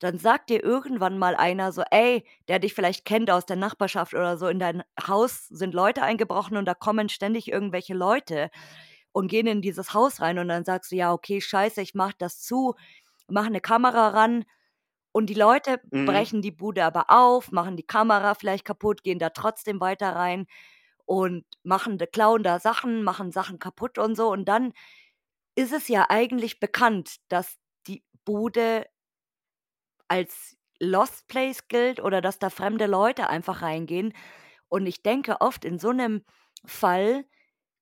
Dann 0.01 0.17
sagt 0.19 0.49
dir 0.49 0.63
irgendwann 0.63 1.17
mal 1.17 1.35
einer 1.35 1.71
so: 1.71 1.83
„Ey“, 1.91 2.25
der 2.47 2.59
dich 2.59 2.73
vielleicht 2.73 3.05
kennt 3.05 3.31
aus 3.31 3.45
der 3.45 3.55
Nachbarschaft 3.57 4.13
oder 4.13 4.37
so: 4.37 4.47
„In 4.47 4.59
dein 4.59 4.83
Haus 5.07 5.47
sind 5.47 5.73
Leute 5.73 6.03
eingebrochen 6.03 6.57
und 6.57 6.65
da 6.65 6.73
kommen 6.73 7.09
ständig 7.09 7.49
irgendwelche 7.51 7.93
Leute 7.93 8.49
und 9.13 9.27
gehen 9.29 9.47
in 9.47 9.61
dieses 9.61 9.93
Haus 9.93 10.21
rein.“ 10.21 10.39
Und 10.39 10.49
dann 10.49 10.65
sagst 10.65 10.91
du: 10.91 10.95
„Ja, 10.97 11.13
okay, 11.13 11.41
scheiße, 11.41 11.81
ich 11.81 11.95
mache 11.95 12.15
das 12.17 12.41
zu, 12.41 12.75
mache 13.29 13.51
'ne 13.51 13.61
Kamera 13.61 14.09
ran.“ 14.09 14.45
Und 15.13 15.27
die 15.29 15.33
Leute 15.35 15.81
Mhm. 15.91 16.25
brechen 16.25 16.41
die 16.41 16.51
Bude 16.51 16.83
aber 16.85 17.05
auf, 17.09 17.51
machen 17.51 17.77
die 17.77 17.83
Kamera 17.87 18.35
vielleicht 18.35 18.65
kaputt, 18.65 19.03
gehen 19.03 19.19
da 19.19 19.29
trotzdem 19.31 19.79
weiter 19.81 20.15
rein 20.15 20.47
und 21.05 21.45
machen 21.63 21.97
klauen 22.13 22.43
da 22.43 22.59
Sachen, 22.59 23.03
machen 23.03 23.31
Sachen 23.31 23.59
kaputt 23.59 23.97
und 23.99 24.15
so. 24.15 24.29
Und 24.31 24.45
dann 24.47 24.73
ist 25.55 25.73
es 25.73 25.87
ja 25.87 26.07
eigentlich 26.09 26.59
bekannt, 26.59 27.17
dass 27.29 27.57
die 27.87 28.03
Bude 28.25 28.85
als 30.09 30.57
Lost 30.79 31.27
Place 31.29 31.67
gilt 31.69 32.01
oder 32.01 32.21
dass 32.21 32.39
da 32.39 32.49
fremde 32.49 32.85
Leute 32.87 33.29
einfach 33.29 33.61
reingehen. 33.61 34.13
Und 34.69 34.87
ich 34.87 35.03
denke 35.03 35.41
oft 35.41 35.65
in 35.65 35.79
so 35.79 35.91
'nem 35.93 36.23
Fall 36.65 37.25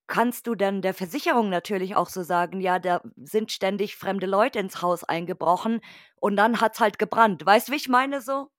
kannst 0.08 0.48
du 0.48 0.56
dann 0.56 0.82
der 0.84 0.94
Versicherung 0.96 1.50
natürlich 1.50 1.96
auch 1.98 2.10
so 2.10 2.24
sagen: 2.24 2.62
„Ja, 2.62 2.80
da 2.80 3.02
sind 3.18 3.52
ständig 3.54 3.98
fremde 3.98 4.28
Leute 4.28 4.60
ins 4.60 4.82
Haus 4.84 5.04
eingebrochen 5.06 5.82
und 6.18 6.36
dann 6.38 6.62
hat's 6.62 6.80
halt 6.82 7.00
gebrannt.“ 7.00 7.46
Weißt 7.46 7.70
du, 7.70 7.74
wie 7.74 7.78
ich 7.78 7.90
meine 7.90 8.22
so? 8.22 8.50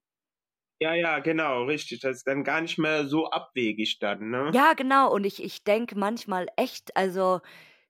Ja, 0.80 0.94
ja, 0.94 1.18
genau, 1.20 1.64
richtig. 1.64 2.00
Das 2.00 2.16
ist 2.18 2.26
dann 2.26 2.42
gar 2.44 2.60
nicht 2.60 2.78
mehr 2.78 3.06
so 3.06 3.30
abwegig 3.30 3.98
dann, 4.00 4.30
ne? 4.30 4.56
Ja, 4.56 4.74
genau. 4.74 5.12
Und 5.12 5.24
ich 5.24 5.42
ich 5.42 5.64
denke 5.64 5.96
manchmal 5.98 6.46
echt, 6.56 6.96
also, 6.96 7.40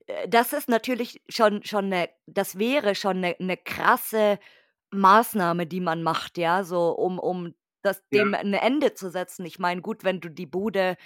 äh, 0.06 0.28
das 0.28 0.52
ist 0.52 0.68
natürlich 0.68 1.22
schon 1.28 1.64
schon 1.64 1.88
'ne 1.90 2.10
das 2.26 2.58
wäre 2.58 2.94
schon 2.96 3.20
'ne 3.20 3.36
'ne 3.40 3.56
krasse 3.56 4.38
Maßnahme, 5.00 5.66
die 5.66 5.80
man 5.80 6.02
macht, 6.02 6.38
ja, 6.38 6.64
so 6.64 6.90
um 6.92 7.18
um 7.18 7.54
das 7.82 8.02
Ja. 8.12 8.24
dem 8.24 8.34
'n 8.34 8.54
Ende 8.54 8.94
zu 8.94 9.10
setzen. 9.10 9.46
Ich 9.46 9.58
meine, 9.58 9.82
gut, 9.82 10.04
wenn 10.04 10.20
du 10.20 10.30
die 10.30 10.46
Bude 10.46 10.96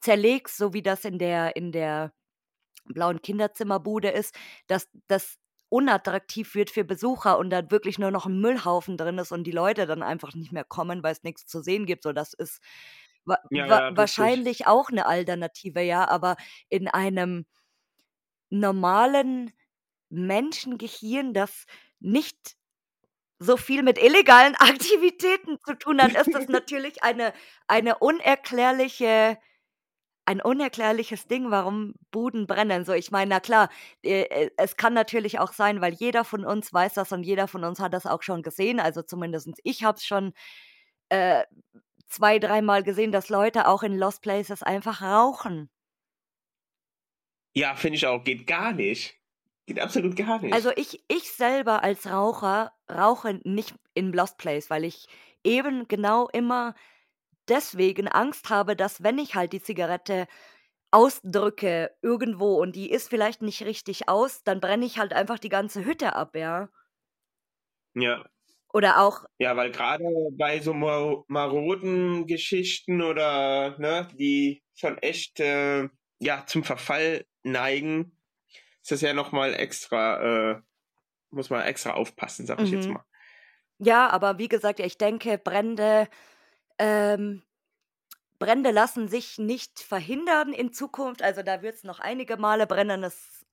zerlegst, 0.00 0.56
so 0.58 0.72
wie 0.74 0.82
das 0.82 1.04
in 1.06 1.18
der 1.18 1.56
in 1.56 1.72
der 1.72 2.12
blauen 2.86 3.22
Kinderzimmerbude 3.22 4.10
ist, 4.10 4.34
dass 4.68 4.88
das 5.08 5.38
unattraktiv 5.70 6.54
wird 6.56 6.70
für 6.70 6.84
Besucher 6.84 7.38
und 7.38 7.50
dann 7.50 7.70
wirklich 7.72 7.98
nur 8.00 8.10
noch 8.12 8.26
'n 8.26 8.40
Müllhaufen 8.40 8.96
drin 8.98 9.18
ist 9.18 9.32
und 9.32 9.44
die 9.44 9.52
Leute 9.52 9.86
dann 9.86 10.02
einfach 10.04 10.34
nicht 10.34 10.52
mehr 10.52 10.64
kommen, 10.64 11.02
weil's 11.04 11.22
nix 11.24 11.46
zu 11.46 11.62
sehen 11.62 11.86
gibt. 11.86 12.04
So, 12.04 12.12
das 12.14 12.34
ist 12.34 12.60
wa 13.26 13.38
Ja, 13.50 13.66
wa 13.66 13.80
ja, 13.80 13.88
richtig. 13.88 14.36
wahrscheinlich 14.36 14.66
auch 14.68 14.90
'ne 14.92 15.06
Alternative, 15.06 15.82
ja, 15.82 16.08
aber 16.08 16.36
in 16.70 16.88
einem 16.88 17.46
normalen 18.52 19.52
Menschengehirn, 20.10 21.34
das 21.34 21.64
nicht 22.00 22.56
so 23.38 23.56
viel 23.56 23.82
mit 23.82 23.98
illegalen 23.98 24.54
Aktivitäten 24.58 25.58
zu 25.66 25.74
tun 25.74 26.00
hat, 26.00 26.14
ist 26.14 26.34
das 26.34 26.48
natürlich 26.48 27.02
eine 27.02 27.32
eine 27.66 27.98
unerklärliche 27.98 29.38
ein 30.28 30.40
unerklärliches 30.40 31.28
Ding, 31.28 31.52
warum 31.52 31.94
Buden 32.10 32.48
brennen. 32.48 32.84
So, 32.84 32.92
ich 32.92 33.12
meine, 33.12 33.30
na 33.30 33.40
klar, 33.40 33.70
äh, 34.02 34.22
äh, 34.22 34.50
es 34.56 34.76
kann 34.76 34.92
natürlich 34.92 35.38
auch 35.38 35.52
sein, 35.52 35.80
weil 35.80 35.94
jeder 35.94 36.24
von 36.24 36.44
uns 36.44 36.72
weiß 36.72 36.94
das 36.94 37.12
und 37.12 37.22
jeder 37.22 37.46
von 37.46 37.62
uns 37.64 37.78
hat 37.78 37.94
das 37.94 38.06
auch 38.06 38.22
schon 38.22 38.42
gesehen. 38.42 38.80
Also, 38.80 39.02
zumindestens 39.02 39.58
ich 39.62 39.84
habe 39.84 39.98
es 39.98 40.04
schon, 40.04 40.32
äh, 41.10 41.44
zwei 42.08 42.38
dreimal 42.38 42.82
gesehen, 42.82 43.12
dass 43.12 43.28
Leute 43.28 43.68
auch 43.68 43.82
in 43.82 43.96
Lost 43.96 44.22
Places 44.22 44.62
einfach 44.62 45.02
rauchen. 45.02 45.70
Ja, 47.54 47.74
finde 47.74 47.96
ich 47.96 48.06
auch. 48.06 48.22
Geht 48.22 48.46
gar 48.46 48.72
nicht. 48.72 49.18
Geht 49.68 49.80
absolut 49.80 50.14
gar 50.16 50.40
Also, 50.50 50.70
nicht. 50.70 50.76
ich 50.76 51.02
ich 51.08 51.32
selber 51.32 51.82
als 51.82 52.06
Raucher 52.06 52.72
rauche 52.90 53.40
nicht 53.44 53.74
in 53.94 54.12
Lost 54.12 54.38
Place, 54.38 54.70
weil 54.70 54.84
ich 54.84 55.06
eben 55.44 55.88
genau 55.88 56.28
immer 56.28 56.74
deswegen 57.48 58.08
Angst 58.08 58.50
habe, 58.50 58.76
dass 58.76 59.02
wenn 59.02 59.18
ich 59.18 59.34
halt 59.34 59.52
die 59.52 59.62
Zigarette 59.62 60.28
ausdrücke 60.92 61.92
irgendwo 62.02 62.56
und 62.60 62.76
die 62.76 62.90
ist 62.90 63.10
vielleicht 63.10 63.42
nicht 63.42 63.64
richtig 63.64 64.08
aus, 64.08 64.44
dann 64.44 64.60
brenne 64.60 64.86
ich 64.86 64.98
halt 64.98 65.12
einfach 65.14 65.38
die 65.40 65.50
ganze 65.50 65.84
Hütte 65.84 66.14
ab, 66.16 66.36
ja. 66.36 66.70
Ja. 67.94 68.26
Oder 68.72 69.00
auch 69.00 69.26
Ja, 69.40 69.54
weil 69.56 69.70
grade 69.70 70.04
bei 70.32 70.60
so 70.60 70.72
maro 70.72 71.24
maroden 71.28 72.26
Geschichten 72.26 73.02
oder, 73.02 73.78
ne, 73.78 74.08
die 74.18 74.62
schon 74.74 74.96
echt, 74.98 75.40
äh, 75.40 75.88
ja, 76.20 76.46
zum 76.46 76.64
Verfall 76.64 77.26
neigen, 77.42 78.16
ist 78.86 78.92
das 78.92 79.00
ja 79.02 79.12
noch 79.14 79.32
mal 79.32 79.54
extra 79.54 80.56
äh, 80.58 80.62
muss 81.30 81.50
man 81.50 81.62
extra 81.64 81.92
aufpassen, 81.94 82.46
sage 82.46 82.64
ich 82.64 82.70
jetzt 82.72 82.88
Mhm. 82.88 82.90
mal. 82.90 83.04
Ja, 83.78 84.08
aber 84.10 84.38
wie 84.38 84.48
gesagt, 84.48 84.80
ich 84.80 84.98
denke, 84.98 85.38
Brände 85.38 86.08
ähm, 86.78 87.42
Brände 88.38 88.70
lassen 88.72 89.08
sich 89.08 89.38
nicht 89.38 89.80
verhindern 89.80 90.52
in 90.52 90.72
Zukunft. 90.72 91.22
Also, 91.22 91.42
da 91.42 91.62
wird's 91.62 91.84
noch 91.84 92.00
einige 92.00 92.36
Male 92.38 92.66
brennen. 92.66 93.04
Es 93.04 93.46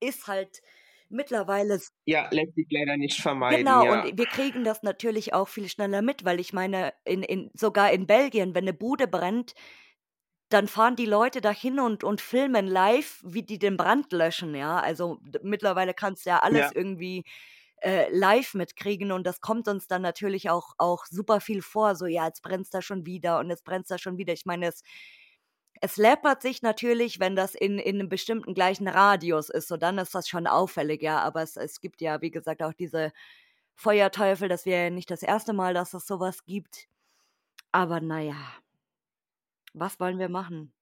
ist 0.00 0.28
halt 0.28 0.62
mittlerweile 1.10 1.80
Ja, 2.06 2.28
lässt 2.30 2.54
sich 2.54 2.66
leider 2.70 2.96
nicht 2.98 3.20
vermeiden, 3.20 3.78
Genau, 3.78 3.90
und 3.90 4.04
ja. 4.04 4.14
wir 4.16 4.28
kriegen 4.28 4.62
das 4.62 4.84
natürlich 4.84 5.34
auch 5.34 5.48
viel 5.48 5.68
schneller 5.68 6.02
mit, 6.02 6.24
weil 6.24 6.38
ich 6.38 6.52
meine, 6.52 6.92
in 7.04 7.24
in 7.24 7.50
sogar 7.52 7.90
in 7.90 8.06
Belgien, 8.06 8.54
wenn 8.54 8.64
'ne 8.64 8.72
Bude 8.72 9.08
brennt, 9.08 9.54
dann 10.50 10.68
fahren 10.68 10.96
die 10.96 11.06
Leute 11.06 11.40
dahin 11.40 11.80
und 11.80 12.04
und 12.04 12.20
filmen 12.20 12.66
live, 12.66 13.20
wie 13.24 13.42
die 13.42 13.58
den 13.58 13.76
Brand 13.78 14.12
löschen, 14.12 14.54
ja? 14.54 14.78
Also, 14.80 15.18
mittlerweile 15.42 15.94
kannst 15.94 16.26
du 16.26 16.30
ja 16.30 16.40
alles 16.40 16.70
Ja. 16.70 16.72
irgendwie, 16.72 17.24
äh, 17.82 18.08
live 18.14 18.54
mitkriegen 18.54 19.12
und 19.12 19.26
das 19.26 19.40
kommt 19.40 19.68
uns 19.68 19.86
dann 19.88 20.02
natürlich 20.02 20.50
auch 20.50 20.74
auch 20.78 21.06
super 21.06 21.40
viel 21.40 21.62
vor, 21.62 21.94
so: 21.96 22.06
„Ja, 22.06 22.26
jetzt 22.26 22.42
brennt's 22.42 22.70
da 22.70 22.82
schon 22.82 23.06
wieder 23.06 23.38
und 23.40 23.50
jetzt 23.50 23.64
brennt's 23.64 23.88
da 23.88 23.98
schon 23.98 24.18
wieder.“ 24.18 24.32
Ich 24.34 24.46
meine, 24.46 24.68
es 24.68 24.82
es 25.82 25.96
läppert 25.98 26.42
sich 26.42 26.62
natürlich, 26.62 27.20
wenn 27.20 27.36
das 27.36 27.54
in 27.54 27.78
in 27.78 27.98
'nem 27.98 28.08
bestimmten 28.10 28.54
gleichen 28.54 28.88
Radius 28.88 29.48
ist, 29.50 29.68
so 29.68 29.76
dann 29.78 29.98
ist 29.98 30.14
das 30.14 30.28
schon 30.28 30.46
auffällig, 30.46 31.02
ja, 31.02 31.20
aber 31.20 31.42
es 31.42 31.56
es 31.56 31.80
gibt 31.80 32.00
ja, 32.02 32.20
wie 32.22 32.30
gesagt, 32.32 32.62
auch 32.62 32.74
diese 32.74 33.12
Feuerteufel. 33.76 34.48
Das 34.48 34.66
wäre 34.66 34.84
ja 34.86 34.90
nicht 34.90 35.10
das 35.10 35.22
1. 35.22 35.52
Mal, 35.54 35.74
dass 35.74 35.94
es 35.94 36.06
so 36.06 36.20
was 36.20 36.44
gibt. 36.46 36.86
Aber 37.72 38.00
na 38.02 38.20
ja. 38.22 38.36
Was 39.74 39.98
wollen 40.00 40.18
wir 40.18 40.28
machen? 40.28 40.72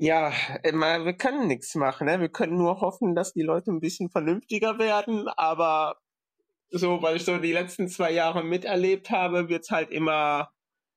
Ja, 0.00 0.32
immer 0.62 1.04
wir 1.04 1.14
können 1.14 1.48
nix 1.48 1.74
machen, 1.74 2.06
ne? 2.06 2.20
Wir 2.20 2.28
können 2.28 2.56
nur 2.56 2.80
hoffen, 2.80 3.16
dass 3.16 3.32
die 3.32 3.42
Leute 3.42 3.72
'n 3.72 3.80
bisschen 3.80 4.10
vernünftiger 4.10 4.78
werden, 4.78 5.26
aber 5.28 5.96
so, 6.70 7.02
weil 7.02 7.16
ich 7.16 7.24
so 7.24 7.38
die 7.38 7.52
letzten 7.52 7.88
2 7.88 8.12
Jahre 8.12 8.44
miterlebt 8.44 9.10
habe, 9.10 9.48
wird's 9.48 9.70
halt 9.70 9.90
immer 9.90 10.50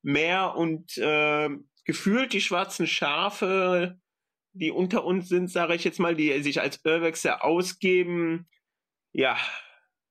mehr 0.03 0.55
und, 0.57 0.93
ähm, 1.01 1.69
gefühlt 1.85 2.33
die 2.33 2.41
schwarzen 2.41 2.87
Schafe, 2.87 3.99
die 4.53 4.71
unter 4.71 5.05
uns 5.05 5.29
sind, 5.29 5.49
sage 5.51 5.75
ich 5.75 5.83
jetzt 5.85 5.99
mal, 5.99 6.15
die 6.15 6.41
sich 6.43 6.61
als 6.61 6.81
Urbexe 6.85 7.43
ausgeben, 7.43 8.49
ja, 9.13 9.37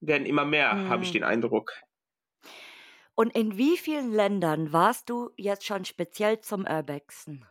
werden 0.00 0.26
immer 0.26 0.44
mehr, 0.46 0.88
habe 0.88 1.04
ich 1.04 1.10
Mhm. 1.10 1.12
den 1.12 1.24
Eindruck. 1.24 1.72
Und 3.20 3.36
in 3.36 3.58
wie 3.58 3.76
vielen 3.76 4.14
Ländern 4.14 4.72
warst 4.72 5.10
du 5.10 5.28
jetzt 5.36 5.66
schon 5.66 5.84
speziell 5.84 6.40
zum 6.40 6.64
Urbexen? 6.64 7.44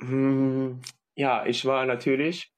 Hm, 0.00 0.80
ja, 1.14 1.46
ich 1.46 1.64
war 1.64 1.86
natürlich 1.86 2.52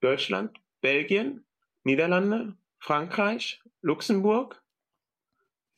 Deutschland, 0.00 0.58
Belgien, 0.80 1.46
Niederlande, 1.84 2.56
Frankreich, 2.80 3.62
Luxemburg 3.80 4.60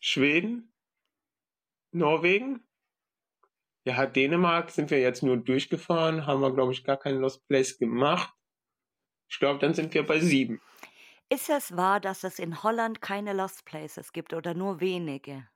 Schweden 0.01 0.73
Norwegen 1.93 2.67
Ja, 3.85 4.07
Dänemark 4.07 4.71
sind 4.71 4.91
wir 4.91 5.01
jetzt 5.01 5.23
nur 5.23 5.37
durchgefahren, 5.37 6.25
haben 6.25 6.41
wir, 6.41 6.55
glaube 6.55 6.73
ich, 6.73 6.83
gar 6.83 6.97
keinen 6.97 7.21
Lost 7.21 7.47
Place 7.47 7.77
gemacht. 7.77 8.33
Ich 9.29 9.39
glaube, 9.39 9.59
dann 9.59 9.75
sind 9.75 9.93
wir 9.93 10.07
bei 10.07 10.19
sieben. 10.19 10.63
Ist 11.31 11.49
es 11.51 11.77
wahr, 11.77 12.01
dass 12.01 12.25
es 12.25 12.39
in 12.39 12.63
Holland 12.63 13.01
keine 13.01 13.33
Lost 13.33 13.65
Places 13.65 14.13
gibt 14.13 14.33
oder 14.35 14.55
nur 14.55 14.81
wenige? 14.81 15.49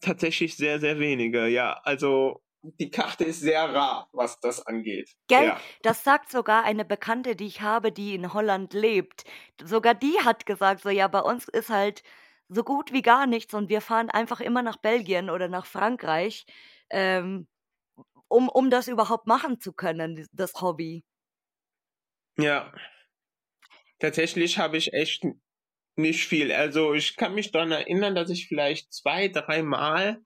Tatsächlich 0.00 0.56
sehr, 0.56 0.80
sehr 0.80 0.98
wenige, 0.98 1.46
ja. 1.46 1.74
Also 1.84 2.42
die 2.62 2.90
Karte 2.90 3.24
ist 3.24 3.40
sehr 3.40 3.72
rar, 3.74 4.08
was 4.12 4.38
das 4.40 4.64
angeht. 4.66 5.10
Gell? 5.28 5.46
Ja. 5.46 5.60
Das 5.82 6.04
sagt 6.04 6.30
sogar 6.30 6.64
eine 6.64 6.84
Bekannte, 6.84 7.34
die 7.36 7.46
ich 7.46 7.60
habe, 7.60 7.92
die 7.92 8.14
in 8.14 8.32
Holland 8.32 8.72
lebt. 8.72 9.24
Sogar 9.62 9.94
die 9.94 10.18
hat 10.24 10.46
gesagt, 10.46 10.82
so 10.82 10.90
ja, 10.90 11.08
bei 11.08 11.20
uns 11.20 11.48
ist 11.48 11.70
halt 11.70 12.02
so 12.48 12.62
gut 12.64 12.92
wie 12.92 13.02
gar 13.02 13.26
nichts 13.26 13.54
und 13.54 13.68
wir 13.68 13.80
fahren 13.80 14.10
einfach 14.10 14.40
immer 14.40 14.62
nach 14.62 14.76
Belgien 14.76 15.30
oder 15.30 15.48
nach 15.48 15.66
Frankreich, 15.66 16.44
ähm, 16.90 17.48
um, 18.28 18.48
um 18.48 18.70
das 18.70 18.88
überhaupt 18.88 19.26
machen 19.26 19.60
zu 19.60 19.72
können, 19.72 20.26
das 20.32 20.60
Hobby. 20.60 21.04
Ja. 22.38 22.72
Tatsächlich 24.02 24.58
habe 24.58 24.78
ich 24.78 24.92
echt 24.94 25.24
nicht 25.94 26.26
viel. 26.26 26.50
Also 26.50 26.92
ich 26.92 27.14
kann 27.14 27.36
mich 27.36 27.52
daran 27.52 27.70
erinnern, 27.70 28.16
dass 28.16 28.30
ich 28.30 28.48
vielleicht 28.48 28.92
zwei, 28.92 29.28
dreimal, 29.28 30.18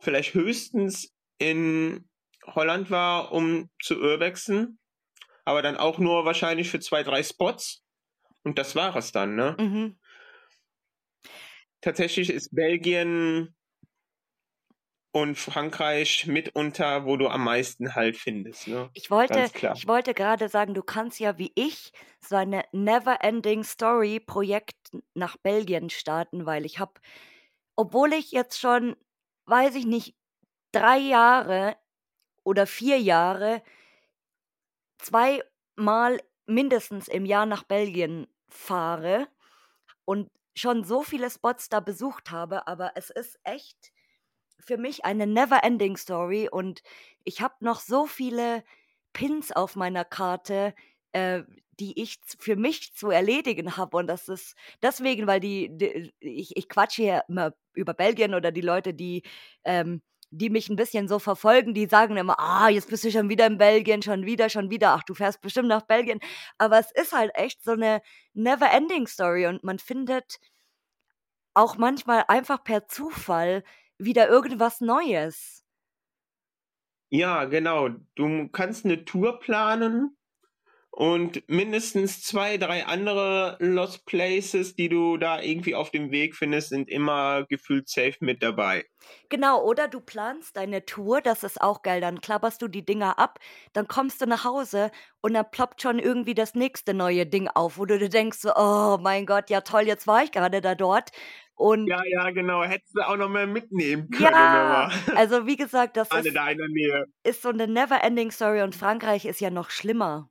vielleicht 0.00 0.34
höchstens 0.34 1.14
in 1.38 2.10
Holland 2.44 2.90
war, 2.90 3.32
um 3.32 3.70
zu 3.80 3.98
urbexen. 3.98 4.78
Aber 5.46 5.62
dann 5.62 5.78
auch 5.78 5.98
nur 5.98 6.26
wahrscheinlich 6.26 6.68
für 6.68 6.80
zwei, 6.80 7.02
drei 7.02 7.22
Spots. 7.22 7.82
Und 8.42 8.58
das 8.58 8.76
war 8.76 8.94
es 8.96 9.12
dann, 9.12 9.34
ne? 9.34 9.56
Mhm. 9.58 9.98
Tatsächlich 11.80 12.28
ist 12.28 12.54
Belgien 12.54 13.56
und 15.12 15.36
Frankreich 15.36 16.26
mitunter, 16.26 17.04
wo 17.04 17.16
du 17.16 17.28
am 17.28 17.44
meisten 17.44 17.94
halt 17.94 18.16
findest. 18.16 18.66
Ne? 18.66 18.90
Ich 18.94 19.10
wollte, 19.10 19.50
ich 19.74 19.86
wollte 19.86 20.14
gerade 20.14 20.48
sagen, 20.48 20.72
du 20.74 20.82
kannst 20.82 21.20
ja 21.20 21.38
wie 21.38 21.52
ich 21.54 21.92
so 22.20 22.36
eine 22.36 22.64
Never-Ending 22.72 23.62
Story 23.62 24.20
Projekt 24.20 24.76
nach 25.14 25.36
Belgien 25.36 25.90
starten, 25.90 26.46
weil 26.46 26.64
ich 26.64 26.78
habe, 26.78 26.94
obwohl 27.76 28.14
ich 28.14 28.32
jetzt 28.32 28.58
schon, 28.58 28.96
weiß 29.44 29.74
ich 29.74 29.84
nicht, 29.84 30.16
drei 30.72 30.96
Jahre 30.98 31.76
oder 32.42 32.66
vier 32.66 32.98
Jahre 32.98 33.62
zweimal 34.98 36.20
mindestens 36.46 37.08
im 37.08 37.26
Jahr 37.26 37.44
nach 37.44 37.64
Belgien 37.64 38.26
fahre 38.48 39.28
und 40.06 40.30
schon 40.56 40.84
so 40.84 41.02
viele 41.02 41.30
Spots 41.30 41.68
da 41.68 41.80
besucht 41.80 42.30
habe, 42.30 42.66
aber 42.66 42.92
es 42.94 43.10
ist 43.10 43.38
echt 43.44 43.92
für 44.66 44.76
mich 44.78 45.04
eine 45.04 45.26
never-ending 45.26 45.96
Story 45.96 46.48
und 46.50 46.82
ich 47.24 47.40
habe 47.40 47.54
noch 47.60 47.80
so 47.80 48.06
viele 48.06 48.64
Pins 49.12 49.52
auf 49.52 49.76
meiner 49.76 50.04
Karte, 50.04 50.74
äh, 51.12 51.42
die 51.80 52.00
ich 52.00 52.20
für 52.38 52.56
mich 52.56 52.94
zu 52.94 53.10
erledigen 53.10 53.76
habe 53.76 53.96
und 53.96 54.06
das 54.06 54.28
ist 54.28 54.54
deswegen, 54.82 55.26
weil 55.26 55.40
die, 55.40 55.70
die 55.76 56.12
ich, 56.20 56.56
ich 56.56 56.68
quatsche 56.68 57.02
hier 57.02 57.24
immer 57.28 57.54
über 57.74 57.94
Belgien 57.94 58.34
oder 58.34 58.52
die 58.52 58.60
Leute, 58.60 58.94
die 58.94 59.22
ähm, 59.64 60.02
die 60.32 60.48
mich 60.50 60.70
ein 60.70 60.76
bisschen 60.76 61.08
so 61.08 61.18
verfolgen, 61.18 61.74
die 61.74 61.86
sagen 61.86 62.16
immer, 62.16 62.40
ah, 62.40 62.68
jetzt 62.70 62.88
bist 62.88 63.04
du 63.04 63.10
schon 63.10 63.28
wieder 63.28 63.46
in 63.46 63.58
Belgien, 63.58 64.00
schon 64.02 64.24
wieder, 64.24 64.48
schon 64.48 64.70
wieder, 64.70 64.94
ach, 64.94 65.02
du 65.04 65.12
fährst 65.14 65.42
bestimmt 65.42 65.68
nach 65.68 65.82
Belgien. 65.82 66.20
Aber 66.56 66.78
es 66.78 66.90
ist 66.92 67.12
halt 67.12 67.32
echt 67.34 67.62
so 67.62 67.72
eine 67.72 68.00
never-ending 68.32 69.06
Story 69.06 69.46
und 69.46 69.62
man 69.62 69.78
findet 69.78 70.38
auch 71.54 71.76
manchmal 71.76 72.24
einfach 72.28 72.64
per 72.64 72.88
Zufall 72.88 73.62
wieder 74.04 74.28
irgendwas 74.28 74.80
Neues. 74.80 75.64
Ja, 77.10 77.44
genau. 77.44 77.90
Du 78.14 78.48
kannst 78.48 78.84
eine 78.84 79.04
Tour 79.04 79.38
planen 79.38 80.16
und 80.94 81.42
mindestens 81.48 82.22
zwei, 82.22 82.58
drei 82.58 82.84
andere 82.84 83.56
Lost 83.60 84.04
Places, 84.04 84.76
die 84.76 84.90
du 84.90 85.16
da 85.16 85.40
irgendwie 85.40 85.74
auf 85.74 85.90
dem 85.90 86.10
Weg 86.10 86.36
findest, 86.36 86.68
sind 86.68 86.90
immer 86.90 87.46
gefühlt 87.48 87.88
safe 87.88 88.16
mit 88.20 88.42
dabei. 88.42 88.84
Genau, 89.30 89.64
oder 89.64 89.88
du 89.88 90.00
planst 90.00 90.54
deine 90.56 90.84
Tour, 90.84 91.22
das 91.22 91.44
ist 91.44 91.62
auch 91.62 91.82
geil, 91.82 92.02
dann 92.02 92.20
klapperst 92.20 92.60
du 92.60 92.68
die 92.68 92.84
Dinger 92.84 93.18
ab, 93.18 93.38
dann 93.72 93.88
kommst 93.88 94.20
du 94.20 94.26
nach 94.26 94.44
Hause 94.44 94.90
und 95.22 95.32
dann 95.32 95.50
ploppt 95.50 95.80
schon 95.80 95.98
irgendwie 95.98 96.34
das 96.34 96.54
nächste 96.54 96.92
neue 96.92 97.24
Ding 97.26 97.48
auf, 97.48 97.78
wo 97.78 97.86
du 97.86 97.98
dir 97.98 98.10
denkst, 98.10 98.44
oh 98.54 98.98
mein 99.00 99.24
Gott, 99.24 99.48
ja 99.48 99.62
toll, 99.62 99.82
jetzt 99.82 100.06
war 100.06 100.22
ich 100.22 100.30
gerade 100.30 100.60
da 100.60 100.74
dort. 100.74 101.10
Und 101.62 101.86
Ja, 101.86 102.02
ja, 102.04 102.30
genau. 102.30 102.64
Hättest 102.64 102.96
du 102.96 103.06
auch 103.06 103.16
noch 103.16 103.28
mehr 103.28 103.46
mitnehmen 103.46 104.10
können, 104.10 104.32
ja, 104.32 104.90
also 105.14 105.46
wie 105.46 105.56
gesagt, 105.56 105.96
das 105.96 106.08
ist, 106.10 106.36
ist 107.22 107.42
so 107.42 107.50
eine 107.50 107.68
never-ending 107.68 108.32
Story 108.32 108.62
und 108.62 108.74
Frankreich 108.74 109.26
ist 109.26 109.40
ja 109.40 109.50
noch 109.50 109.70
schlimmer. 109.70 110.28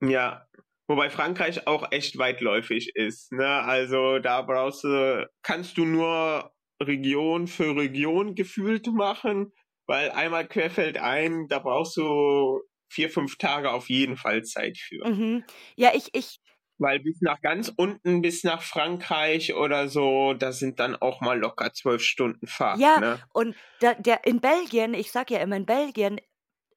Ja. 0.00 0.48
Wobei 0.88 1.08
Frankreich 1.08 1.68
auch 1.68 1.92
echt 1.92 2.18
weitläufig 2.18 2.96
ist. 2.96 3.30
Ne? 3.32 3.46
Also 3.46 4.18
da 4.18 4.42
brauchst 4.42 4.82
du, 4.82 5.30
kannst 5.42 5.78
du 5.78 5.84
nur 5.84 6.52
Region 6.82 7.46
für 7.46 7.76
Region 7.76 8.34
gefühlt 8.34 8.88
machen, 8.88 9.52
weil 9.86 10.10
einmal 10.10 10.48
querfeld 10.48 10.98
ein, 10.98 11.46
da 11.46 11.60
brauchst 11.60 11.96
du 11.96 12.60
vier, 12.90 13.08
fünf 13.08 13.38
Tage 13.38 13.70
auf 13.70 13.88
jeden 13.88 14.16
Fall 14.16 14.42
Zeit 14.42 14.76
für. 14.76 15.08
Mhm. 15.08 15.44
Ja, 15.76 15.92
ich, 15.94 16.08
ich, 16.12 16.40
Weil 16.78 17.00
bis 17.00 17.20
nach 17.20 17.40
ganz 17.40 17.72
unten, 17.76 18.22
bis 18.22 18.44
nach 18.44 18.62
Frankreich 18.62 19.54
oder 19.54 19.88
so, 19.88 20.34
da 20.34 20.52
sind 20.52 20.80
dann 20.80 20.96
auch 20.96 21.20
mal 21.20 21.38
locker 21.38 21.72
zwölf 21.72 22.02
Stunden 22.02 22.46
Fahrt. 22.46 22.80
ja, 22.80 22.98
Ne? 22.98 23.20
und 23.32 23.56
da, 23.80 23.94
der 23.94 24.26
in 24.26 24.40
Belgien, 24.40 24.94
ich 24.94 25.12
sag 25.12 25.30
ja 25.30 25.38
immer, 25.38 25.56
in 25.56 25.66
Belgien 25.66 26.20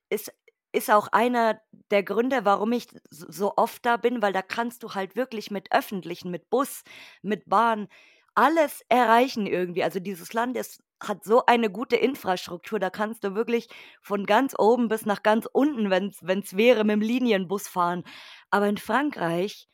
ist, 0.10 0.32
ist 0.72 0.92
auch 0.92 1.08
einer 1.12 1.62
der 1.92 2.04
Gründe, 2.04 2.46
warum 2.46 2.72
ich 2.74 2.88
so 3.10 3.54
oft 3.56 3.86
da 3.86 3.98
bin, 3.98 4.22
weil 4.22 4.34
da 4.34 4.42
kannst 4.42 4.84
du 4.84 4.94
halt 4.94 5.16
wirklich 5.16 5.50
mit 5.50 5.72
öffentlichen, 5.72 6.32
mit 6.32 6.50
Bus, 6.50 6.84
mit 7.22 7.50
Bahn 7.50 7.88
alles 8.36 8.82
erreichen 8.90 9.48
irgendwie. 9.48 9.84
Also 9.84 10.00
dieses 10.00 10.34
Land 10.34 10.58
ist, 10.58 10.84
hat 11.02 11.24
so 11.24 11.46
eine 11.46 11.70
gute 11.70 11.96
Infrastruktur, 11.96 12.80
da 12.80 12.90
kannst 12.90 13.24
du 13.24 13.36
wirklich 13.36 13.70
von 14.02 14.26
ganz 14.26 14.54
oben 14.58 14.88
bis 14.88 15.06
nach 15.06 15.24
ganz 15.24 15.48
unten, 15.52 15.90
wenn 15.90 16.40
es 16.40 16.58
wäre, 16.58 16.84
mit 16.84 16.94
dem 16.94 17.02
Linienbus 17.02 17.68
fahren. 17.68 18.04
Aber 18.50 18.68
in 18.68 18.78
Frankreich 18.78 19.68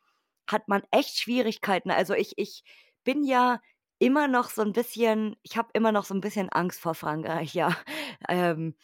hat 0.47 0.67
man 0.67 0.83
echt 0.91 1.17
Schwierigkeiten. 1.19 1.91
Also 1.91 2.13
ich, 2.13 2.33
ich 2.37 2.63
bin 3.03 3.23
ja 3.23 3.59
immer 3.99 4.27
noch 4.27 4.49
so 4.49 4.61
ein 4.63 4.73
bisschen, 4.73 5.35
ich 5.43 5.57
habe 5.57 5.69
immer 5.73 5.91
noch 5.91 6.05
so 6.05 6.13
ein 6.13 6.21
bisschen 6.21 6.49
Angst 6.49 6.79
vor 6.81 6.95
Frankreich, 6.95 7.53
ja. 7.55 7.75
Ähm, 8.29 8.75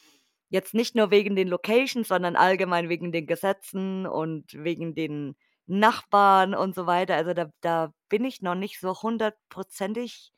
jetzt 0.49 0.73
nicht 0.73 0.95
nur 0.95 1.11
wegen 1.11 1.35
den 1.35 1.47
Locations, 1.47 2.07
sondern 2.07 2.35
allgemein 2.35 2.89
wegen 2.89 3.11
den 3.11 3.27
Gesetzen 3.27 4.05
und 4.07 4.53
wegen 4.53 4.95
den 4.95 5.35
Nachbarn 5.67 6.55
und 6.55 6.75
so 6.75 6.85
weiter. 6.87 7.15
Also 7.15 7.33
da, 7.33 7.49
da 7.61 7.93
bin 8.09 8.23
ich 8.25 8.41
noch 8.41 8.55
nicht 8.55 8.79
so 8.79 9.01
hundertprozentig 9.01 10.31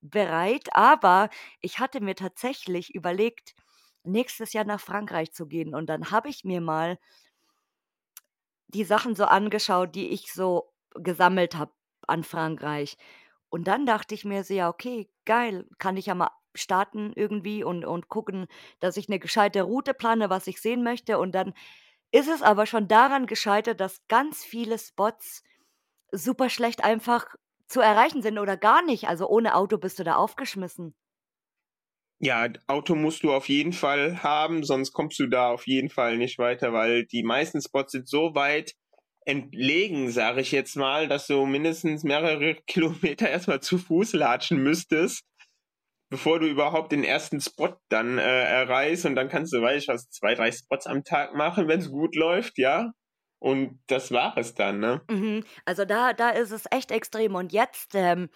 bereit. 0.00 0.68
Aber 0.74 1.30
ich 1.60 1.78
hatte 1.78 2.00
mir 2.00 2.14
tatsächlich 2.16 2.94
überlegt, 2.94 3.54
nächstes 4.04 4.52
Jahr 4.52 4.64
nach 4.64 4.80
Frankreich 4.80 5.32
zu 5.32 5.46
gehen. 5.46 5.74
Und 5.74 5.86
dann 5.88 6.10
habe 6.10 6.28
ich 6.28 6.44
mir 6.44 6.60
mal 6.60 6.98
die 8.74 8.84
Sachen 8.84 9.14
so 9.14 9.24
angeschaut, 9.24 9.94
die 9.94 10.08
ich 10.08 10.32
so 10.32 10.72
gesammelt 10.94 11.56
habe 11.56 11.72
an 12.06 12.24
Frankreich. 12.24 12.96
Und 13.48 13.68
dann 13.68 13.86
dachte 13.86 14.14
ich 14.14 14.24
mir 14.24 14.44
so, 14.44 14.54
ja, 14.54 14.68
okay, 14.68 15.10
geil, 15.24 15.68
kann 15.78 15.96
ich 15.96 16.06
ja 16.06 16.14
mal 16.14 16.30
starten 16.54 17.12
irgendwie 17.14 17.64
und, 17.64 17.84
und 17.84 18.08
gucken, 18.08 18.46
dass 18.80 18.96
ich 18.96 19.08
eine 19.08 19.18
gescheite 19.18 19.62
Route 19.62 19.94
plane, 19.94 20.30
was 20.30 20.46
ich 20.46 20.60
sehen 20.60 20.82
möchte. 20.82 21.18
Und 21.18 21.32
dann 21.34 21.54
ist 22.10 22.28
es 22.28 22.42
aber 22.42 22.66
schon 22.66 22.88
daran 22.88 23.26
gescheitert, 23.26 23.80
dass 23.80 24.06
ganz 24.08 24.44
viele 24.44 24.78
Spots 24.78 25.42
super 26.12 26.50
schlecht 26.50 26.84
einfach 26.84 27.26
zu 27.68 27.80
erreichen 27.80 28.22
sind 28.22 28.38
oder 28.38 28.56
gar 28.56 28.82
nicht. 28.82 29.08
Also 29.08 29.28
ohne 29.28 29.54
Auto 29.54 29.78
bist 29.78 29.98
du 29.98 30.04
da 30.04 30.16
aufgeschmissen. 30.16 30.94
Ja, 32.24 32.48
Auto 32.68 32.94
musst 32.94 33.24
du 33.24 33.32
auf 33.32 33.48
jeden 33.48 33.72
Fall 33.72 34.22
haben, 34.22 34.62
sonst 34.62 34.92
kommst 34.92 35.18
du 35.18 35.26
da 35.26 35.50
auf 35.50 35.66
jeden 35.66 35.90
Fall 35.90 36.16
nicht 36.18 36.38
weiter, 36.38 36.72
weil 36.72 37.04
die 37.04 37.24
meisten 37.24 37.60
Spots 37.60 37.90
sind 37.90 38.08
so 38.08 38.36
weit 38.36 38.76
entlegen, 39.24 40.08
sage 40.08 40.40
ich 40.40 40.52
jetzt 40.52 40.76
mal, 40.76 41.08
dass 41.08 41.26
du 41.26 41.44
mindestens 41.46 42.04
mehrere 42.04 42.54
Kilometer 42.68 43.28
erstmal 43.28 43.60
zu 43.60 43.76
Fuß 43.76 44.12
latschen 44.12 44.62
müsstest, 44.62 45.24
bevor 46.10 46.38
du 46.38 46.46
überhaupt 46.46 46.92
den 46.92 47.02
ersten 47.02 47.40
Spot 47.40 47.76
dann 47.88 48.18
äh, 48.18 48.44
erreichst 48.44 49.04
und 49.04 49.16
dann 49.16 49.28
kannst 49.28 49.52
du, 49.52 49.60
weiß 49.60 49.82
ich 49.82 49.88
was, 49.88 50.08
zwei, 50.10 50.36
drei 50.36 50.52
Spots 50.52 50.86
am 50.86 51.02
Tag 51.02 51.34
machen, 51.34 51.66
wenn 51.66 51.80
es 51.80 51.90
gut 51.90 52.14
läuft, 52.14 52.56
ja. 52.56 52.92
Und 53.40 53.80
das 53.88 54.12
war 54.12 54.38
es 54.38 54.54
dann, 54.54 54.78
ne? 54.78 55.00
Mhm. 55.10 55.42
Also 55.64 55.84
da, 55.84 56.12
da 56.12 56.30
ist 56.30 56.52
es 56.52 56.66
echt 56.70 56.92
extrem. 56.92 57.34
Und 57.34 57.52
jetzt, 57.52 57.96
ähm, 57.96 58.28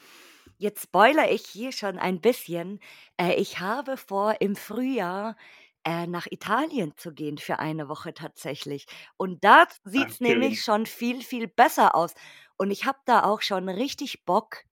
jetzt 0.58 0.84
spoilere 0.84 1.30
ich 1.30 1.46
hier 1.46 1.72
schon 1.72 1.98
ein 1.98 2.20
bisschen. 2.20 2.80
Äh, 3.18 3.34
ich 3.34 3.60
habe 3.60 3.96
vor, 3.96 4.36
im 4.40 4.56
Frühjahr 4.56 5.36
äh, 5.84 6.06
nach 6.06 6.26
Italien 6.30 6.94
zu 6.96 7.12
gehen 7.12 7.38
für 7.38 7.58
eine 7.58 7.88
Woche 7.88 8.14
tatsächlich. 8.14 8.86
Und 9.16 9.44
da 9.44 9.66
sieht 9.84 10.10
es 10.10 10.20
nämlich 10.20 10.62
schon 10.62 10.86
viel, 10.86 11.22
viel 11.22 11.48
besser 11.48 11.94
aus. 11.94 12.14
Und 12.56 12.70
ich 12.70 12.84
habe 12.86 12.98
da 13.06 13.22
auch 13.24 13.42
schon 13.42 13.68
richtig 13.68 14.24
Bock, 14.24 14.64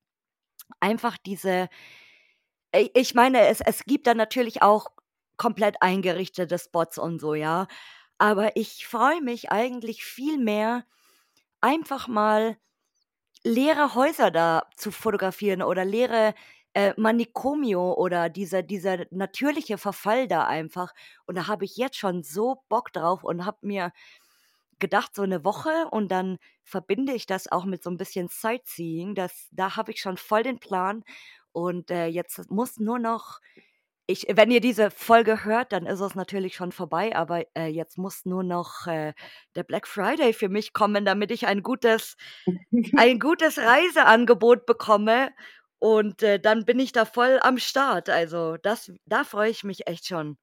einfach 0.81 1.17
diese. 1.19 1.69
Ich 2.75 2.91
ich 2.95 3.15
meine, 3.15 3.47
es, 3.49 3.61
es 3.61 3.85
gibt 3.85 4.07
da 4.07 4.15
natürlich 4.15 4.63
auch 4.63 4.89
komplett 5.37 5.77
eingerichtete 5.83 6.59
Spots 6.59 6.99
und 6.99 7.21
so, 7.21 7.35
ja. 7.35 7.67
Aber 8.19 8.57
ich 8.57 8.87
freue 8.87 9.21
mich 9.23 9.51
eigentlich 9.53 10.05
viel 10.05 10.39
mehr, 10.39 10.85
einfach 11.61 12.09
mal 12.09 12.57
leere 13.45 13.95
Häuser 13.95 14.31
da 14.31 14.69
zu 14.77 14.91
fotografieren 14.91 15.63
oder 15.63 15.85
leere 15.85 16.35
äh, 16.75 16.93
Manicomio 16.97 17.95
oder 17.95 18.29
dieser, 18.29 18.63
dieser 18.63 19.07
natürliche 19.11 19.79
Verfall 19.79 20.27
da 20.29 20.45
einfach. 20.47 20.93
Und 21.27 21.37
da 21.37 21.47
habe 21.47 21.65
ich 21.65 21.77
jetzt 21.77 21.97
schon 21.97 22.23
so 22.23 22.65
Bock 22.69 22.93
drauf 22.93 23.23
und 23.25 23.45
habe 23.47 23.59
mir 23.63 23.93
gedacht, 24.81 25.15
so 25.15 25.23
eine 25.23 25.45
Woche 25.45 25.89
und 25.91 26.09
dann 26.11 26.39
verbinde 26.63 27.15
ich 27.15 27.27
das 27.27 27.51
auch 27.51 27.65
mit 27.65 27.83
so 27.83 27.91
ein 27.91 27.97
bisschen 27.97 28.29
Sightseeing. 28.29 29.15
Das, 29.15 29.49
da 29.53 29.77
habe 29.77 29.93
ich 29.93 30.01
schon 30.01 30.17
voll 30.17 30.43
den 30.43 30.59
Plan. 30.59 31.05
Und 31.53 31.91
äh, 31.91 32.07
jetzt 32.07 32.51
muss 32.51 32.79
nur 32.79 32.99
noch 32.99 33.41
ich, 34.07 34.27
wenn 34.31 34.51
ihr 34.51 34.61
diese 34.61 34.91
Folge 34.91 35.45
hört, 35.45 35.73
dann 35.73 35.87
ist 35.87 36.01
es 36.01 36.15
natürlich 36.15 36.55
schon 36.55 36.73
vorbei, 36.73 37.17
aber 37.17 37.45
äh, 37.57 37.67
jetzt 37.67 37.97
muss 37.97 38.27
nur 38.27 38.43
noch 38.43 38.87
äh, 38.87 39.15
der 39.55 39.63
Black 39.63 39.87
Friday 39.87 40.33
für 40.35 40.49
mich 40.49 40.73
kommen, 40.73 41.05
damit 41.05 41.31
ich 41.31 41.47
ein 41.47 41.63
gutes, 41.63 42.17
ein 42.97 43.19
gutes 43.19 43.59
Reiseangebot 43.59 44.67
bekomme. 44.67 45.31
Und 45.79 46.23
äh, 46.23 46.39
dann 46.39 46.65
bin 46.65 46.79
ich 46.81 46.93
da 46.93 47.05
voll 47.05 47.39
am 47.43 47.59
Start. 47.59 48.11
Also 48.11 48.57
das, 48.59 48.93
da 49.07 49.25
freue 49.25 49.51
ich 49.51 49.65
mich 49.65 49.87
echt 49.87 50.07
schon. 50.07 50.37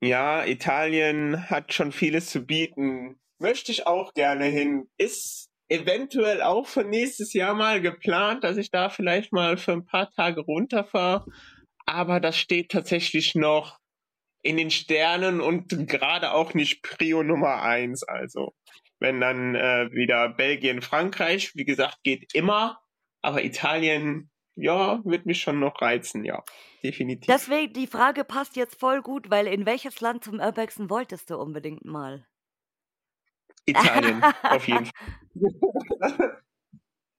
Ja, 0.00 0.44
Italien 0.44 1.48
hat 1.48 1.72
schon 1.72 1.92
vieles 1.92 2.30
zu 2.30 2.44
bieten. 2.44 3.18
Möchte 3.38 3.72
ich 3.72 3.86
auch 3.86 4.12
gerne 4.12 4.46
hin. 4.46 4.88
Ist 4.98 5.50
eventuell 5.68 6.42
auch 6.42 6.66
für 6.66 6.84
nächstes 6.84 7.32
Jahr 7.32 7.54
mal 7.54 7.80
geplant, 7.80 8.44
dass 8.44 8.56
ich 8.56 8.70
da 8.70 8.90
vielleicht 8.90 9.32
mal 9.32 9.56
für 9.56 9.72
ein 9.72 9.86
paar 9.86 10.10
Tage 10.10 10.40
runterfahre 10.40 11.24
aber 11.86 12.20
das 12.20 12.38
steht 12.38 12.70
tatsächlich 12.70 13.34
noch 13.34 13.78
in 14.42 14.56
den 14.56 14.70
Sternen 14.70 15.40
und 15.40 15.88
gerade 15.88 16.32
auch 16.32 16.54
nicht 16.54 16.82
Prio 16.82 17.22
Nummer 17.22 17.62
eins. 17.62 18.02
Also 18.02 18.54
wenn 19.00 19.20
dann 19.20 19.54
äh, 19.54 19.90
wieder 19.92 20.28
Belgien, 20.28 20.82
Frankreich, 20.82 21.54
wie 21.54 21.64
gesagt, 21.64 21.98
geht 22.02 22.34
immer, 22.34 22.80
aber 23.22 23.42
Italien, 23.44 24.30
ja, 24.54 25.00
wird 25.04 25.26
mich 25.26 25.40
schon 25.40 25.58
noch 25.58 25.80
reizen, 25.80 26.24
ja, 26.24 26.42
definitiv. 26.82 27.26
Deswegen, 27.26 27.72
die 27.72 27.86
Frage 27.86 28.24
passt 28.24 28.56
jetzt 28.56 28.78
voll 28.78 29.02
gut, 29.02 29.30
weil 29.30 29.46
in 29.46 29.66
welches 29.66 30.00
Land 30.00 30.24
zum 30.24 30.38
Urbexen 30.38 30.90
wolltest 30.90 31.30
du 31.30 31.36
unbedingt 31.36 31.84
mal? 31.84 32.26
Italien, 33.66 34.22
auf 34.42 34.68
jeden 34.68 34.86
Fall. 36.00 36.42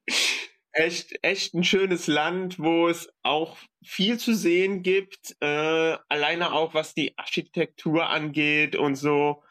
echt, 0.75 1.17
echt 1.23 1.53
ein 1.53 1.63
schönes 1.63 2.07
Land, 2.07 2.59
wo 2.59 2.87
es 2.87 3.09
auch 3.23 3.57
viel 3.83 4.19
zu 4.19 4.35
sehen 4.35 4.83
gibt. 4.83 5.35
Äh, 5.39 5.97
alleine 6.09 6.53
auch 6.53 6.73
was 6.73 6.93
die 6.93 7.17
Architektur 7.17 8.09
angeht 8.09 8.75
und 8.75 8.95
so. 8.95 9.41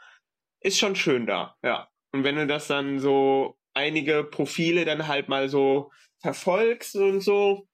Ist 0.60 0.78
schon 0.78 0.96
schön 0.96 1.26
da, 1.26 1.56
ja. 1.62 1.88
Und 2.12 2.24
wenn 2.24 2.36
du 2.36 2.46
das 2.46 2.68
dann 2.68 3.00
so 3.00 3.56
einige 3.74 4.22
Profile 4.22 4.84
dann 4.84 5.08
halt 5.08 5.28
mal 5.28 5.48
so 5.48 5.90
verfolgst 6.20 6.94
und 6.96 7.20
so, 7.20 7.66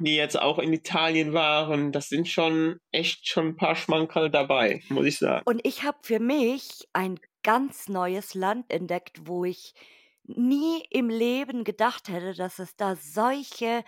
die 0.00 0.16
jetzt 0.16 0.40
auch 0.40 0.58
in 0.58 0.72
Italien 0.72 1.32
waren, 1.32 1.92
das 1.92 2.08
sind 2.08 2.28
schon 2.28 2.78
echt 2.90 3.28
schon 3.28 3.48
ein 3.48 3.56
paar 3.56 3.76
Schmankerl 3.76 4.30
dabei, 4.30 4.82
muss 4.88 5.06
ich 5.06 5.18
sagen. 5.18 5.42
Und 5.44 5.60
ich 5.64 5.82
habe 5.82 5.98
für 6.02 6.18
mich 6.18 6.88
ein 6.92 7.20
ganz 7.42 7.88
neues 7.88 8.34
Land 8.34 8.72
entdeckt, 8.72 9.26
wo 9.26 9.44
ich 9.44 9.74
nie 10.24 10.82
im 10.90 11.08
Leben 11.08 11.64
gedacht 11.64 12.08
hätte, 12.08 12.34
dass 12.34 12.58
es 12.58 12.76
da 12.76 12.96
solche 12.96 13.84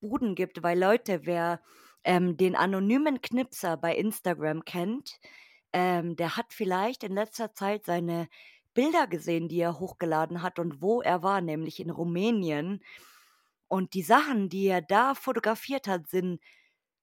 Buden 0.00 0.34
gibt, 0.34 0.62
weil 0.62 0.78
Leute, 0.78 1.26
wer 1.26 1.60
ähm, 2.04 2.36
den 2.36 2.56
anonymen 2.56 3.20
Knipser 3.20 3.76
bei 3.76 3.94
Instagram 3.94 4.64
kennt, 4.64 5.20
ähm, 5.72 6.16
der 6.16 6.36
hat 6.36 6.52
vielleicht 6.52 7.04
in 7.04 7.12
letzter 7.12 7.54
Zeit 7.54 7.84
seine 7.84 8.28
Bilder 8.74 9.06
gesehen, 9.06 9.48
die 9.48 9.60
er 9.60 9.78
hochgeladen 9.78 10.42
hat 10.42 10.58
und 10.58 10.80
wo 10.80 11.02
er 11.02 11.22
war, 11.22 11.40
nämlich 11.40 11.80
in 11.80 11.90
Rumänien. 11.90 12.82
Und 13.68 13.94
die 13.94 14.02
Sachen, 14.02 14.48
die 14.48 14.66
er 14.66 14.82
da 14.82 15.14
fotografiert 15.14 15.86
hat, 15.88 16.08
sind 16.08 16.40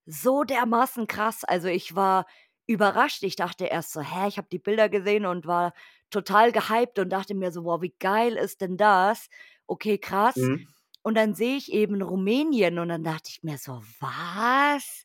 so 0.06 0.44
dermaßen 0.44 1.06
krass. 1.06 1.44
Also 1.44 1.68
ich 1.68 1.94
war 1.94 2.26
überrascht. 2.68 3.22
Ich 3.24 3.34
dachte 3.34 3.64
erst 3.64 3.92
so, 3.92 4.00
hä, 4.00 4.28
ich 4.28 4.36
habe 4.36 4.48
die 4.52 4.58
Bilder 4.58 4.88
gesehen 4.88 5.26
und 5.26 5.46
war 5.46 5.72
total 6.10 6.52
gehypt 6.52 6.98
und 6.98 7.08
dachte 7.10 7.34
mir 7.34 7.50
so, 7.50 7.64
wow, 7.64 7.80
wie 7.82 7.94
geil 7.98 8.34
ist 8.34 8.60
denn 8.60 8.76
das? 8.76 9.28
Okay, 9.66 9.98
krass. 9.98 10.36
Mhm. 10.36 10.68
Und 11.02 11.16
dann 11.16 11.34
sehe 11.34 11.56
ich 11.56 11.72
eben 11.72 12.00
Rumänien 12.02 12.78
und 12.78 12.90
dann 12.90 13.02
dachte 13.02 13.30
ich 13.30 13.42
mir 13.42 13.58
so, 13.58 13.82
was? 14.00 15.04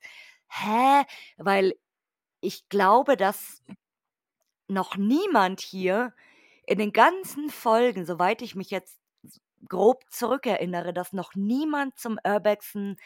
Hä? 0.49 1.05
Weil 1.37 1.73
ich 2.41 2.67
glaube, 2.67 3.15
dass 3.15 3.63
noch 4.67 4.97
niemand 4.97 5.61
hier 5.61 6.13
in 6.67 6.79
den 6.79 6.91
ganzen 6.91 7.49
Folgen, 7.49 8.05
soweit 8.05 8.41
ich 8.41 8.55
mich 8.55 8.69
jetzt 8.71 8.99
grob 9.69 10.03
zurückerinnere, 10.09 10.93
dass 10.93 11.13
noch 11.13 11.35
niemand 11.35 11.97
zum 11.97 12.19
Urbexen 12.25 12.97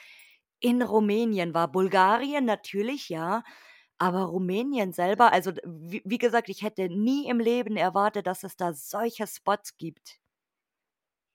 in 0.60 0.82
Rumänien 0.82 1.53
war. 1.53 1.72
Bulgarien 1.72 2.45
natürlich, 2.45 3.10
ja, 3.10 3.43
aber 3.97 4.23
Rumänien 4.23 4.93
selber, 4.93 5.33
also 5.33 5.53
wie, 5.65 6.01
wie 6.05 6.17
gesagt, 6.17 6.49
ich 6.49 6.61
hätte 6.63 6.89
nie 6.89 7.27
im 7.29 7.39
Leben 7.39 7.77
erwartet, 7.77 8.27
dass 8.27 8.43
es 8.43 8.55
da 8.55 8.73
solche 8.73 9.27
Spots 9.27 9.77
gibt. 9.77 10.19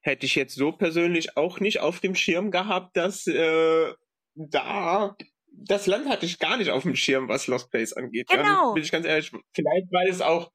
Hätte 0.01 0.27
ich 0.27 0.35
jetzt 0.35 0.55
so 0.55 0.73
persönlich 0.73 1.37
auch 1.37 1.61
nicht 1.61 1.81
auf 1.81 2.01
dem 2.01 2.15
Schirm 2.15 2.51
gehabt, 2.51 2.97
dass 2.97 3.27
äh, 3.27 3.93
da 4.35 5.17
das 5.55 5.87
Land 5.87 6.09
hatte 6.09 6.27
ich 6.27 6.39
gar 6.39 6.57
nicht 6.57 6.71
auf 6.71 6.83
dem 6.83 6.97
Schirm, 6.97 7.29
was 7.29 7.47
Lost 7.47 7.71
Place 7.71 7.93
angeht. 7.93 8.29
Genau. 8.29 8.69
Ja, 8.69 8.73
bin 8.73 8.83
ich 8.83 8.91
ganz 8.91 9.07
ehrlich. 9.07 9.31
Vielleicht, 9.53 9.93
weil 9.93 10.09
es 10.09 10.21
auch 10.21 10.51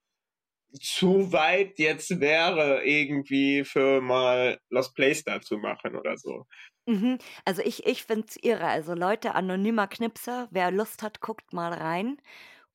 zu 0.81 1.31
weit 1.31 1.79
jetzt 1.79 2.19
wäre, 2.19 2.83
irgendwie 2.83 3.63
für 3.63 4.01
mal 4.01 4.59
Lost 4.69 4.95
Place 4.95 5.23
da 5.23 5.41
zu 5.41 5.57
machen 5.57 5.95
oder 5.95 6.17
so. 6.17 6.45
Mhm. 6.87 7.19
Also 7.43 7.61
ich, 7.63 7.85
ich 7.85 8.03
finde 8.03 8.27
es 8.29 8.37
irre. 8.41 8.65
Also 8.65 8.93
Leute, 8.93 9.35
anonymer 9.35 9.87
Knipser, 9.87 10.47
wer 10.51 10.71
Lust 10.71 11.03
hat, 11.03 11.19
guckt 11.19 11.51
mal 11.51 11.73
rein 11.73 12.17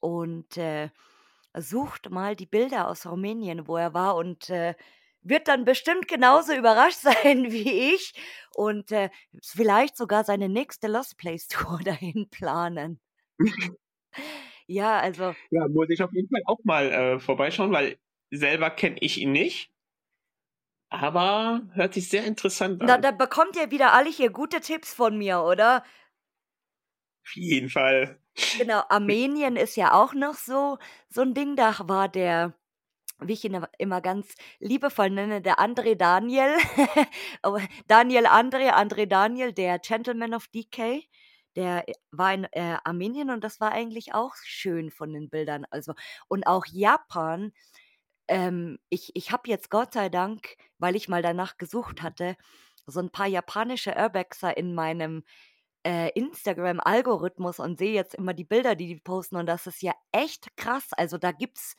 und 0.00 0.58
äh, 0.58 0.90
sucht 1.56 2.10
mal 2.10 2.36
die 2.36 2.46
Bilder 2.46 2.88
aus 2.88 3.06
Rumänien, 3.06 3.66
wo 3.66 3.76
er 3.76 3.94
war 3.94 4.16
und 4.16 4.50
äh, 4.50 4.74
wird 5.22 5.48
dann 5.48 5.64
bestimmt 5.64 6.08
genauso 6.08 6.52
überrascht 6.56 7.00
sein 7.00 7.52
wie 7.52 7.94
ich 7.94 8.12
und 8.54 8.92
äh, 8.92 9.08
vielleicht 9.42 9.96
sogar 9.96 10.24
seine 10.24 10.50
nächste 10.50 10.88
Lost 10.88 11.16
Place 11.16 11.48
Tour 11.48 11.80
dahin 11.84 12.28
planen. 12.30 13.00
Ja, 14.66 15.00
also. 15.00 15.34
Ja, 15.50 15.68
muss 15.68 15.88
ich 15.88 16.02
auf 16.02 16.12
jeden 16.12 16.28
Fall 16.28 16.42
auch 16.44 16.60
mal 16.64 16.92
äh, 16.92 17.18
vorbeischauen, 17.18 17.72
weil 17.72 17.96
selber 18.30 18.70
kenne 18.70 18.96
ich 19.00 19.18
ihn 19.18 19.32
nicht. 19.32 19.71
Aber 20.92 21.62
hört 21.72 21.94
sich 21.94 22.10
sehr 22.10 22.24
interessant 22.24 22.82
an. 22.82 22.86
Da, 22.86 22.98
da 22.98 23.12
bekommt 23.12 23.56
ihr 23.56 23.70
wieder 23.70 23.94
alle 23.94 24.10
hier 24.10 24.28
gute 24.28 24.60
Tipps 24.60 24.92
von 24.92 25.16
mir, 25.16 25.40
oder? 25.40 25.84
Auf 27.24 27.34
jeden 27.34 27.70
Fall. 27.70 28.20
Genau, 28.58 28.82
Armenien 28.90 29.56
ist 29.56 29.76
ja 29.76 29.94
auch 29.94 30.12
noch 30.12 30.34
so, 30.34 30.76
so 31.08 31.22
ein 31.22 31.32
Ding. 31.32 31.56
Da 31.56 31.74
war 31.84 32.10
der, 32.10 32.52
wie 33.20 33.32
ich 33.32 33.42
ihn 33.42 33.64
immer 33.78 34.02
ganz 34.02 34.34
liebevoll 34.58 35.08
nenne, 35.08 35.40
der 35.40 35.60
André 35.60 35.94
Daniel. 35.94 36.56
Daniel 37.88 38.26
André, 38.26 38.70
André 38.72 39.06
Daniel, 39.06 39.54
der 39.54 39.78
Gentleman 39.78 40.34
of 40.34 40.46
Decay. 40.48 41.08
Der 41.56 41.86
war 42.10 42.34
in 42.34 42.44
äh, 42.52 42.76
Armenien 42.84 43.30
und 43.30 43.42
das 43.42 43.60
war 43.60 43.72
eigentlich 43.72 44.12
auch 44.12 44.34
schön 44.44 44.90
von 44.90 45.14
den 45.14 45.30
Bildern. 45.30 45.64
Also, 45.70 45.94
und 46.28 46.46
auch 46.46 46.66
Japan. 46.66 47.52
Ähm, 48.32 48.78
ich 48.88 49.12
ich 49.14 49.30
habe 49.30 49.48
jetzt 49.50 49.70
Gott 49.70 49.92
sei 49.92 50.08
Dank, 50.08 50.56
weil 50.78 50.96
ich 50.96 51.08
mal 51.08 51.22
danach 51.22 51.58
gesucht 51.58 52.02
hatte, 52.02 52.36
so 52.86 53.00
ein 53.00 53.10
paar 53.10 53.26
japanische 53.26 53.94
Urbexer 53.94 54.56
in 54.56 54.74
meinem 54.74 55.22
äh, 55.84 56.10
Instagram-Algorithmus 56.18 57.58
und 57.60 57.78
sehe 57.78 57.92
jetzt 57.92 58.14
immer 58.14 58.34
die 58.34 58.44
Bilder, 58.44 58.74
die 58.74 58.86
die 58.88 59.00
posten 59.00 59.36
und 59.36 59.46
das 59.46 59.66
ist 59.66 59.82
ja 59.82 59.92
echt 60.12 60.56
krass. 60.56 60.92
Also 60.94 61.18
da 61.18 61.32
gibt 61.32 61.58
es 61.58 61.76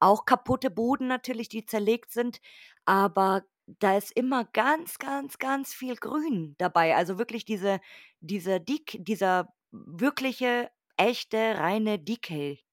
auch 0.00 0.24
kaputte 0.24 0.70
Boden 0.70 1.06
natürlich, 1.08 1.50
die 1.50 1.66
zerlegt 1.66 2.12
sind, 2.12 2.40
aber 2.86 3.44
da 3.66 3.96
ist 3.98 4.12
immer 4.12 4.44
ganz, 4.46 4.98
ganz, 4.98 5.38
ganz 5.38 5.74
viel 5.74 5.96
Grün 5.96 6.54
dabei. 6.58 6.96
Also 6.96 7.18
wirklich 7.18 7.44
diese, 7.44 7.80
diese 8.20 8.60
Dick, 8.60 8.96
dieser 9.00 9.52
wirkliche, 9.70 10.70
echte, 10.96 11.58
reine 11.58 11.98
Decay. 11.98 12.64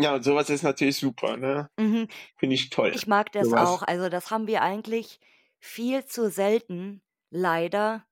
Ja, 0.00 0.14
und 0.14 0.22
sowas 0.22 0.48
ist 0.48 0.62
natürlich 0.62 0.96
super, 0.96 1.36
ne? 1.36 1.68
Mhm. 1.76 2.06
Finde 2.36 2.54
ich 2.54 2.70
toll. 2.70 2.92
Ich 2.94 3.08
mag 3.08 3.32
das 3.32 3.48
sowas. 3.48 3.68
auch. 3.68 3.82
Also 3.82 4.08
das 4.08 4.30
haben 4.30 4.46
wir 4.46 4.62
eigentlich 4.62 5.18
viel 5.58 6.04
zu 6.04 6.30
selten, 6.30 7.02
leider, 7.30 8.04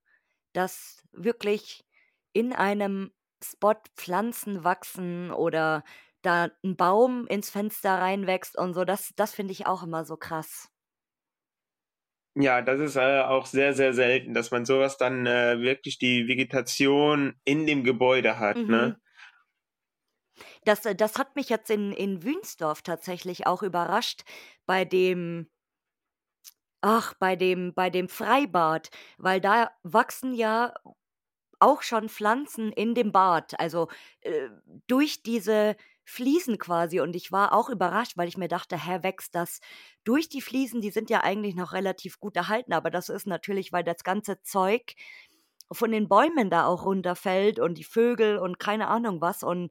dass 0.53 1.05
wirklich 1.12 1.84
in 2.32 2.53
einem 2.53 3.12
Spot 3.43 3.76
Pflanzen 3.95 4.64
wachsen 4.64 5.30
oder 5.30 5.84
da 6.22 6.51
ein 6.64 6.76
Baum 6.76 7.28
ins 7.28 7.51
Fenster 7.51 7.99
reinwächst 7.99 8.59
und 8.59 8.74
so. 8.74 8.84
Das, 8.84 9.12
das 9.14 9.32
finde 9.32 9.53
ich 9.53 9.66
auch 9.66 9.84
immer 9.84 10.05
so 10.05 10.16
krass. 10.16 10.68
Ja, 12.34 12.62
das 12.62 12.80
ist 12.80 12.97
äh, 12.97 13.20
auch 13.20 13.47
sehr, 13.47 13.74
sehr 13.74 13.95
selten, 13.95 14.34
dass 14.34 14.51
man 14.51 14.66
sowas 14.66 14.99
dann 14.99 15.24
äh, 15.26 15.61
wirklich 15.61 15.99
die 15.99 16.26
Vegetation 16.26 17.34
in 17.45 17.64
dem 17.64 17.84
Gebäude 17.84 18.41
hat. 18.41 18.57
Ne? 18.57 18.62
Mhm. 18.62 18.70
Ne? 18.70 19.01
Das, 20.66 20.84
äh, 20.84 20.94
das 20.94 21.16
hat 21.18 21.36
mich 21.36 21.48
jetzt 21.48 21.70
in, 21.70 21.92
in 21.92 22.22
Wünsdorf 22.22 22.82
tatsächlich 22.82 23.46
auch 23.46 23.62
überrascht 23.62 24.24
bei 24.66 24.84
dem, 24.84 25.48
ach, 26.80 27.14
bei 27.14 27.36
dem, 27.36 27.74
bei 27.74 27.90
dem 27.90 28.08
Freibad, 28.08 28.90
weil 29.18 29.40
da 29.40 29.70
wachsen 29.82 30.34
ja 30.34 30.74
auch 31.60 31.82
schon 31.82 32.08
Pflanzen 32.08 32.72
in 32.72 32.94
dem 32.94 33.12
Bad, 33.12 33.58
also 33.60 33.88
äh, 34.22 34.48
durch 34.88 35.22
diese 35.22 35.76
Fliesen 36.04 36.58
quasi. 36.58 37.00
Und 37.00 37.16
ich 37.16 37.32
war 37.32 37.52
auch 37.52 37.70
überrascht, 37.70 38.16
weil 38.16 38.28
ich 38.28 38.36
mir 38.38 38.48
dachte, 38.48 38.76
hä, 38.84 39.00
wächst 39.02 39.34
das 39.34 39.60
durch 40.04 40.28
die 40.28 40.42
Fliesen? 40.42 40.80
Die 40.82 40.90
sind 40.90 41.10
ja 41.10 41.22
eigentlich 41.24 41.56
noch 41.56 41.72
relativ 41.72 42.20
gut 42.20 42.36
erhalten, 42.36 42.72
aber 42.74 42.90
das 42.90 43.08
ist 43.08 43.26
natürlich, 43.26 43.72
weil 43.72 43.84
das 43.84 44.04
ganze 44.04 44.42
Zeug 44.42 44.94
von 45.72 45.90
den 45.92 46.08
Bäumen 46.08 46.50
da 46.50 46.66
auch 46.66 46.84
runterfällt 46.84 47.58
und 47.60 47.78
die 47.78 47.84
Vögel 47.84 48.38
und 48.38 48.58
keine 48.58 48.88
Ahnung 48.88 49.20
was. 49.20 49.42
Und 49.42 49.70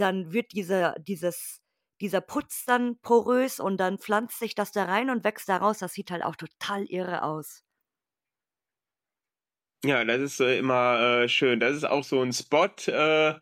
dann 0.00 0.32
wird 0.32 0.52
dieser, 0.52 0.94
dieses, 0.98 1.60
dieser 2.00 2.20
Putz 2.20 2.64
dann 2.64 2.98
porös 3.00 3.60
und 3.60 3.78
dann 3.78 3.98
pflanzt 3.98 4.38
sich 4.38 4.54
das 4.54 4.72
da 4.72 4.84
rein 4.84 5.10
und 5.10 5.24
wächst 5.24 5.48
da 5.48 5.58
raus. 5.58 5.78
Das 5.78 5.92
sieht 5.92 6.10
halt 6.10 6.24
auch 6.24 6.36
total 6.36 6.84
irre 6.84 7.22
aus. 7.22 7.64
Ja, 9.84 10.04
das 10.04 10.20
ist 10.20 10.40
äh, 10.40 10.58
immer 10.58 11.22
äh, 11.22 11.28
schön. 11.28 11.60
Das 11.60 11.76
ist 11.76 11.84
auch 11.84 12.02
so 12.02 12.22
ein 12.22 12.32
Spot, 12.32 12.68
äh, 12.86 13.34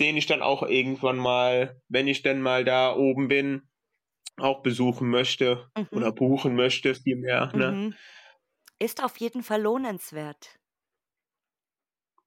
den 0.00 0.16
ich 0.16 0.26
dann 0.26 0.42
auch 0.42 0.62
irgendwann 0.62 1.18
mal, 1.18 1.80
wenn 1.88 2.08
ich 2.08 2.22
dann 2.22 2.40
mal 2.40 2.64
da 2.64 2.94
oben 2.94 3.28
bin, 3.28 3.68
auch 4.38 4.62
besuchen 4.62 5.08
möchte 5.08 5.70
mhm. 5.76 5.88
oder 5.90 6.12
buchen 6.12 6.54
möchte, 6.54 6.94
vielmehr. 6.94 7.52
Ne? 7.54 7.72
Mhm. 7.72 7.94
Ist 8.78 9.02
auf 9.02 9.16
jeden 9.18 9.42
Fall 9.42 9.62
lohnenswert. 9.62 10.58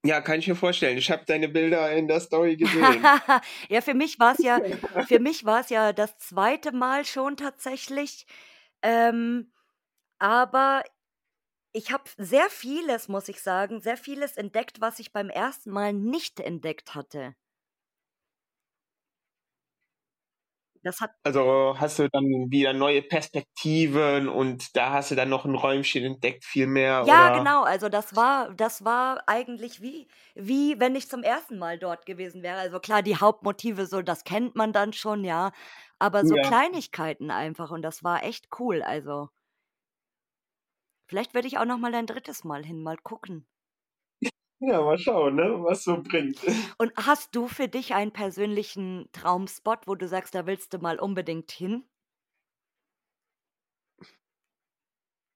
Ja, 0.06 0.22
kann 0.22 0.39
ich 0.39 0.47
mir 0.47 0.56
vorstellen. 0.56 0.97
Ich 0.97 1.12
habe 1.12 1.26
deine 1.26 1.50
Bilder 1.50 1.91
in 1.91 2.08
der 2.08 2.22
Story 2.22 2.56
gesehen. 2.56 3.04
ja, 3.70 3.82
für 3.82 3.93
mich 3.93 4.18
war 4.20 4.34
es 4.34 4.39
ja, 4.43 4.60
für 5.08 5.20
mich 5.20 5.45
war 5.45 5.60
es 5.60 5.70
ja 5.70 5.91
das 5.91 6.18
zweite 6.18 6.72
Mal 6.72 7.06
schon 7.06 7.36
tatsächlich. 7.36 8.26
Ähm, 8.82 9.52
aber 10.18 10.84
ich 11.74 11.91
habe 11.91 12.04
sehr 12.18 12.50
vieles, 12.50 13.10
muss 13.10 13.28
ich 13.28 13.41
sagen, 13.41 13.82
sehr 13.82 13.97
vieles 13.97 14.38
entdeckt, 14.38 14.82
was 14.82 15.00
ich 15.00 15.12
beim 15.12 15.30
ersten 15.30 15.70
Mal 15.70 15.93
nicht 15.93 16.39
entdeckt 16.39 16.95
hatte. 16.95 17.36
Das 20.82 21.02
hat 21.02 21.12
also 21.24 21.76
hast 21.78 22.00
du 22.00 22.08
dann 22.10 22.24
wieder 22.50 22.72
neue 22.72 23.02
Perspektiven 23.02 24.30
und 24.30 24.76
da 24.78 24.94
hast 24.94 25.12
du 25.12 25.16
dann 25.16 25.28
noch 25.28 25.44
ein 25.44 25.56
Räumchen 25.56 26.06
entdeckt, 26.06 26.46
viel 26.46 26.68
mehr. 26.68 27.04
Ja, 27.06 27.28
oder? 27.28 27.40
genau. 27.40 27.64
Also 27.64 27.90
das 27.90 28.16
war, 28.16 28.54
das 28.54 28.86
war 28.86 29.22
eigentlich 29.28 29.82
wie, 29.82 30.08
wie 30.36 30.80
wenn 30.80 30.96
ich 30.96 31.10
zum 31.10 31.22
ersten 31.22 31.58
Mal 31.58 31.78
dort 31.78 32.06
gewesen 32.06 32.44
wäre. 32.44 32.60
Also 32.60 32.80
klar, 32.80 33.02
die 33.02 33.18
Hauptmotive, 33.18 33.88
so, 33.88 34.02
das 34.02 34.24
kennt 34.24 34.56
man 34.56 34.72
dann 34.72 34.94
schon, 34.94 35.26
ja. 35.26 35.52
Aber 36.00 36.26
so 36.26 36.38
ja. 36.38 36.44
Kleinigkeiten 36.44 37.30
einfach 37.30 37.72
und 37.72 37.82
das 37.82 38.04
war 38.06 38.24
echt 38.24 38.48
cool. 38.60 38.82
Also 38.82 39.30
vielleicht 41.08 41.34
werde 41.34 41.50
ich 41.50 41.58
auch 41.58 41.66
noch 41.66 41.78
mal 41.78 41.94
ein 41.94 42.06
drittes 42.08 42.46
Mal 42.46 42.64
hin, 42.64 42.82
mal 42.82 42.98
gucken. 42.98 43.49
Ja, 44.62 44.82
mal 44.82 44.99
schauen, 44.99 45.36
ne, 45.36 45.64
was 45.64 45.84
so 45.84 46.01
bringt. 46.01 46.38
Und 46.78 46.91
hast 46.97 47.34
du 47.34 47.47
für 47.47 47.70
dich 47.70 47.93
einen 47.93 48.12
persönlichen 48.12 49.10
Traumspot, 49.14 49.88
wo 49.88 49.95
du 49.95 50.07
sagst, 50.07 50.36
da 50.36 50.45
willst 50.45 50.74
du 50.74 50.80
mal 50.80 50.99
unbedingt 50.99 51.51
hin? 51.51 51.86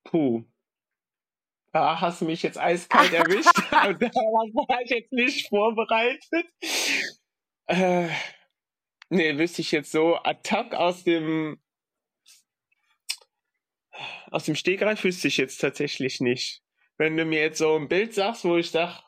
Puh. 0.03 0.43
Da 1.71 2.01
hast 2.01 2.21
du 2.21 2.25
mich 2.25 2.43
jetzt 2.43 2.57
eiskalt 2.57 3.13
erwischt. 3.13 3.57
da 3.71 3.87
war 3.89 4.81
ich 4.81 4.89
jetzt 4.89 5.13
nicht 5.13 5.47
vorbereitet. 5.47 6.45
Äh, 7.67 8.09
nee, 9.09 9.37
wüsste 9.37 9.61
ich 9.61 9.71
jetzt 9.71 9.91
so 9.91 10.17
Attack 10.17 10.73
aus 10.75 11.03
dem 11.03 11.59
aus 14.31 14.45
dem 14.45 14.55
Stegreif 14.55 15.03
wüsste 15.03 15.27
ich 15.27 15.37
jetzt 15.37 15.57
tatsächlich 15.57 16.19
nicht. 16.19 16.63
Wenn 16.97 17.15
du 17.15 17.23
mir 17.23 17.39
jetzt 17.39 17.59
so 17.59 17.75
ein 17.75 17.87
Bild 17.87 18.13
sagst, 18.13 18.43
wo 18.43 18.57
ich 18.57 18.71
sage, 18.71 18.99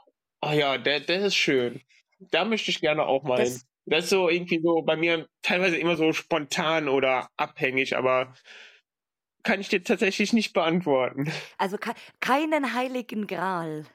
Ah 0.42 0.54
ja, 0.54 0.78
der, 0.78 1.00
der 1.00 1.26
ist 1.26 1.36
schön. 1.36 1.82
Da 2.20 2.46
möchte 2.46 2.72
ich 2.72 2.82
gerne 2.82 3.06
auch 3.06 3.24
mal 3.24 3.38
das, 3.38 3.50
hin. 3.50 3.62
Das 3.86 4.04
ist 4.06 4.10
so 4.10 4.30
irgendwie 4.30 4.62
so 4.62 4.82
bei 4.82 4.96
mir 4.96 5.28
teilweise 5.42 5.78
immer 5.78 5.96
so 5.96 6.14
spontan 6.14 6.88
oder 6.88 7.30
abhängig, 7.38 7.96
aber 7.98 8.34
kann 9.44 9.62
ich 9.62 9.70
dir 9.70 9.84
tatsächlich 9.84 10.34
nicht 10.34 10.54
beantworten. 10.54 11.32
Also 11.58 11.78
ke 11.78 11.94
keinen 12.20 12.74
heiligen 12.74 13.28
Gral. 13.28 13.86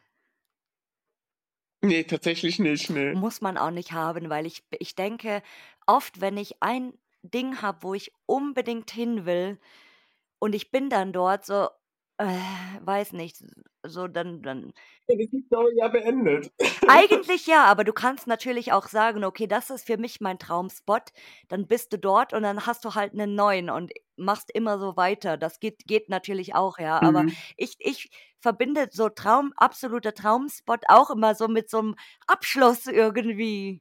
Nee, 1.82 2.05
tatsächlich 2.05 2.59
nicht, 2.59 2.91
nee. 2.91 3.14
Muss 3.14 3.41
man 3.41 3.57
auch 3.57 3.70
nicht 3.70 3.93
haben, 3.93 4.28
weil 4.28 4.47
ich, 4.47 4.62
ich 4.78 4.95
denke, 4.95 5.43
oft, 5.86 6.20
wenn 6.20 6.36
ich 6.36 6.62
ein 6.62 6.93
Ding 7.22 7.62
habe, 7.62 7.82
wo 7.82 7.95
ich 7.95 8.12
unbedingt 8.26 8.91
hin 8.91 9.24
will 9.24 9.59
und 10.38 10.55
ich 10.55 10.70
bin 10.70 10.91
dann 10.91 11.12
dort 11.12 11.45
so, 11.47 11.68
äh, 12.20 12.86
weiß 12.86 13.12
nicht, 13.14 13.44
so 13.86 14.06
dann 14.08 14.42
dann 14.42 14.72
Ja, 15.08 15.16
das 15.16 15.32
ist 15.32 15.50
doch 15.52 15.68
ja 15.76 15.88
beendet. 15.88 16.50
Eigentlich 16.86 17.46
ja, 17.46 17.64
aber 17.64 17.84
du 17.84 17.92
kannst 17.92 18.26
natürlich 18.26 18.72
auch 18.72 18.88
sagen: 18.88 19.24
„Okay, 19.24 19.46
das 19.46 19.70
ist 19.70 19.86
für 19.86 19.96
mich 19.96 20.20
mein 20.20 20.38
Traumspot.“ 20.38 21.10
Dann 21.48 21.66
bist 21.66 21.92
du 21.92 21.98
dort 21.98 22.32
und 22.32 22.42
dann 22.42 22.66
hast 22.66 22.84
du 22.84 22.94
halt 22.94 23.12
einen 23.12 23.34
neuen 23.34 23.70
und 23.70 23.92
machst 24.16 24.50
immer 24.52 24.78
so 24.78 24.96
weiter. 24.96 25.36
Das 25.36 25.60
geht 25.60 25.86
geht 25.86 26.08
natürlich 26.08 26.54
auch, 26.54 26.78
ja, 26.78 27.00
aber 27.02 27.24
Mhm. 27.24 27.40
ich 27.56 27.76
ich 27.78 28.10
verbinde 28.40 28.88
so 28.92 29.08
Traum 29.08 29.52
absoluter 29.56 30.14
Traumspot 30.14 30.80
auch 30.88 31.10
immer 31.10 31.34
so 31.34 31.48
mit 31.48 31.70
so 31.70 31.78
einem 31.78 31.96
Abschluss 32.26 32.86
irgendwie. 32.86 33.80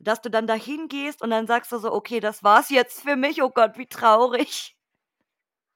Dass 0.00 0.20
du 0.20 0.28
dann 0.28 0.48
dahin 0.48 0.88
gehst 0.88 1.22
und 1.22 1.30
dann 1.30 1.46
sagst 1.46 1.70
du 1.72 1.78
so: 1.78 1.92
„Okay, 1.92 2.18
das 2.20 2.42
war's 2.42 2.68
jetzt 2.70 3.02
für 3.02 3.14
mich. 3.16 3.42
Oh 3.42 3.50
Gott, 3.50 3.78
wie 3.78 3.86
traurig.“ 3.86 4.76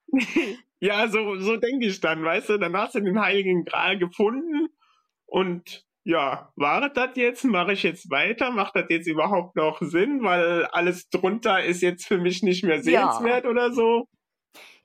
ja, 0.81 1.09
so, 1.09 1.37
so 1.37 1.57
denke 1.57 1.87
ich 1.87 2.01
dann, 2.01 2.25
weißt 2.25 2.51
du, 2.51 2.59
dann 2.59 2.77
hast 2.77 2.95
du 2.95 3.01
den 3.01 3.21
Heiligen 3.21 3.65
Gral 3.65 3.99
gefunden 3.99 4.69
und 5.27 5.85
ja, 6.05 6.53
war 6.57 6.91
das 6.91 7.11
jetzt? 7.15 7.45
Mache 7.45 7.75
ich 7.75 7.85
jetzt 7.85 8.11
weiter? 8.11 8.51
Macht 8.51 8.75
das 8.75 8.87
jetzt 8.89 9.07
überhaupt 9.07 9.55
noch 9.55 9.81
Sinn? 9.81 10.25
Weil 10.25 10.65
alles 10.67 11.09
drunter 11.11 11.63
ist 11.63 11.81
jetzt 11.81 12.07
für 12.07 12.19
mich 12.19 12.43
nicht 12.43 12.65
mehr 12.65 12.83
sehenswert 12.83 13.45
ja. 13.45 13.51
oder 13.51 13.73
so. 13.73 14.09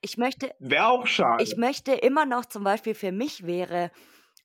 Ich 0.02 0.18
möchte. 0.18 0.52
Wäre 0.60 0.88
auch 0.88 1.08
schade. 1.08 1.44
Ich 1.44 1.58
möchte 1.58 1.94
immer 1.94 2.26
noch 2.26 2.46
zum 2.46 2.64
Beispiel 2.64 2.94
für 2.94 3.12
mich 3.12 3.48
wäre 3.48 3.92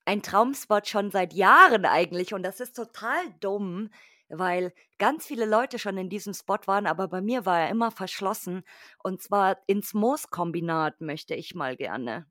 ein 0.04 0.22
Traumspot 0.22 0.88
schon 0.88 1.10
seit 1.10 1.34
Jahren 1.34 1.84
eigentlich 1.84 2.34
und 2.34 2.42
das 2.42 2.58
ist 2.60 2.74
total 2.74 3.22
dumm, 3.40 3.90
weil 4.32 4.72
ganz 4.98 5.26
viele 5.26 5.44
Leute 5.44 5.78
schon 5.78 5.98
in 5.98 6.08
diesem 6.08 6.34
Spot 6.34 6.58
waren, 6.66 6.86
aber 6.86 7.08
bei 7.08 7.20
mir 7.20 7.44
war 7.46 7.60
er 7.60 7.70
immer 7.70 7.90
verschlossen. 7.90 8.62
Und 9.02 9.22
zwar 9.22 9.58
ins 9.66 9.94
Mooskombinat 9.94 11.00
möchte 11.00 11.34
ich 11.34 11.54
mal 11.54 11.76
gerne. 11.76 12.26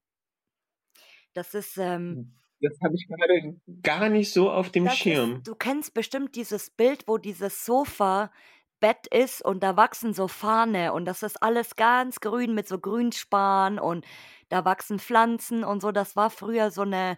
Das 1.33 1.53
ist. 1.53 1.77
Ähm, 1.77 2.15
hm, 2.15 2.37
das 2.59 2.77
habe 2.83 2.95
ich 2.95 3.07
gerade 3.07 3.59
gar 3.81 4.09
nicht 4.09 4.33
so 4.33 4.51
auf 4.51 4.69
dem 4.69 4.89
Schirm. 4.89 5.37
Ist, 5.37 5.47
du 5.47 5.55
kennst 5.55 5.93
bestimmt 5.93 6.35
dieses 6.35 6.69
Bild, 6.69 7.07
wo 7.07 7.17
dieses 7.17 7.65
Sofa 7.65 8.31
Bett 8.79 9.07
ist 9.07 9.45
und 9.45 9.61
da 9.61 9.77
wachsen 9.77 10.13
so 10.13 10.27
Fahne 10.27 10.91
und 10.93 11.05
das 11.05 11.23
ist 11.23 11.41
alles 11.41 11.75
ganz 11.75 12.19
grün 12.19 12.55
mit 12.55 12.67
so 12.67 12.79
Grünspan 12.79 13.79
und 13.79 14.05
da 14.49 14.65
wachsen 14.65 14.99
Pflanzen 14.99 15.63
und 15.63 15.81
so. 15.81 15.91
Das 15.91 16.15
war 16.15 16.29
früher 16.29 16.71
so 16.71 16.81
eine 16.81 17.17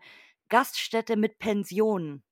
Gaststätte 0.49 1.15
mit 1.15 1.39
Pensionen. 1.39 2.23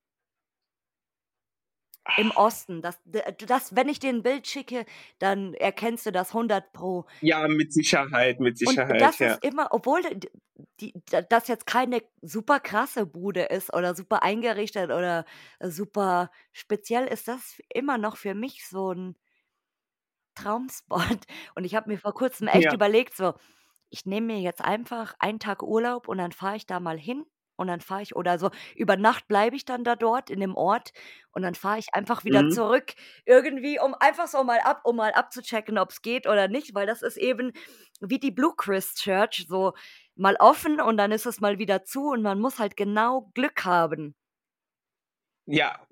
Im 2.18 2.32
Osten. 2.32 2.82
Das, 2.82 3.00
das, 3.06 3.76
wenn 3.76 3.88
ich 3.88 4.00
dir 4.00 4.10
ein 4.10 4.24
Bild 4.24 4.48
schicke, 4.48 4.86
dann 5.20 5.54
erkennst 5.54 6.06
du 6.06 6.12
das 6.12 6.30
100 6.30 6.74
pro. 6.74 7.06
Ja, 7.22 7.48
mit 7.48 7.74
Sicherheit, 7.74 8.40
mit 8.40 8.58
Sicherheit. 8.58 8.94
Und 8.94 9.02
das 9.02 9.20
ja. 9.20 9.34
ist 9.34 9.44
immer, 9.46 9.68
obwohl 9.72 10.02
die, 10.80 10.94
das 11.30 11.48
jetzt 11.48 11.68
keine 11.68 12.02
super 12.22 12.60
krasse 12.60 13.06
Bude 13.06 13.44
ist 13.44 13.74
oder 13.74 13.96
super 13.96 14.24
eingerichtet 14.24 14.86
oder 14.86 15.26
super 15.60 16.32
speziell, 16.52 17.06
ist 17.06 17.28
das 17.28 17.62
immer 17.74 18.00
noch 18.00 18.18
für 18.18 18.34
mich 18.34 18.68
so 18.68 18.92
ein 18.94 19.16
Traumspot. 20.36 21.20
Und 21.56 21.66
ich 21.66 21.76
habe 21.76 21.90
mir 21.90 22.00
vor 22.00 22.14
kurzem 22.14 22.48
echt 22.48 22.66
ja. 22.66 22.74
überlegt, 22.74 23.16
so, 23.16 23.34
ich 23.90 24.06
nehme 24.06 24.34
mir 24.34 24.40
jetzt 24.40 24.62
einfach 24.62 25.14
einen 25.20 25.40
Tag 25.40 25.62
Urlaub 25.62 26.08
und 26.08 26.18
dann 26.18 26.32
fahre 26.32 26.56
ich 26.56 26.66
da 26.66 26.80
mal 26.80 26.98
hin 26.98 27.26
und 27.62 27.68
dann 27.68 27.82
fahre 27.82 28.02
ich 28.02 28.16
oder 28.16 28.40
so 28.40 28.52
über 28.76 28.98
Nacht 28.98 29.28
bleibe 29.28 29.56
ich 29.56 29.66
dann 29.66 29.84
da 29.86 29.96
dort 29.96 30.30
in 30.30 30.40
dem 30.42 30.56
Ort 30.56 30.92
und 31.32 31.44
dann 31.44 31.56
fahre 31.56 31.80
ich 31.80 31.94
einfach 31.94 32.26
wieder 32.26 32.48
Mhm. 32.48 32.50
zurück 32.50 32.94
irgendwie, 33.26 33.80
um 33.80 33.94
einfach 34.00 34.28
so 34.28 34.44
mal 34.44 34.60
ab 34.60 34.82
um 34.86 34.98
mal 34.98 35.14
abzuchecken, 35.14 35.78
ob 35.78 35.92
es 35.92 36.02
geht 36.02 36.28
oder 36.28 36.48
nicht, 36.50 36.76
weil 36.76 36.88
das 36.88 37.02
ist 37.04 37.18
eben 37.18 37.54
wie 38.02 38.20
die 38.20 38.32
Blue 38.32 38.54
Christchurch, 38.58 39.46
so 39.48 39.74
mal 40.16 40.36
offen 40.40 40.82
und 40.82 40.98
dann 40.98 41.12
ist 41.12 41.26
es 41.26 41.40
mal 41.42 41.60
wieder 41.60 41.84
zu 41.84 42.10
und 42.10 42.22
man 42.22 42.40
muss 42.40 42.60
halt 42.60 42.76
genau 42.78 43.32
Glück 43.34 43.64
haben. 43.66 44.16
Ja, 45.46 45.86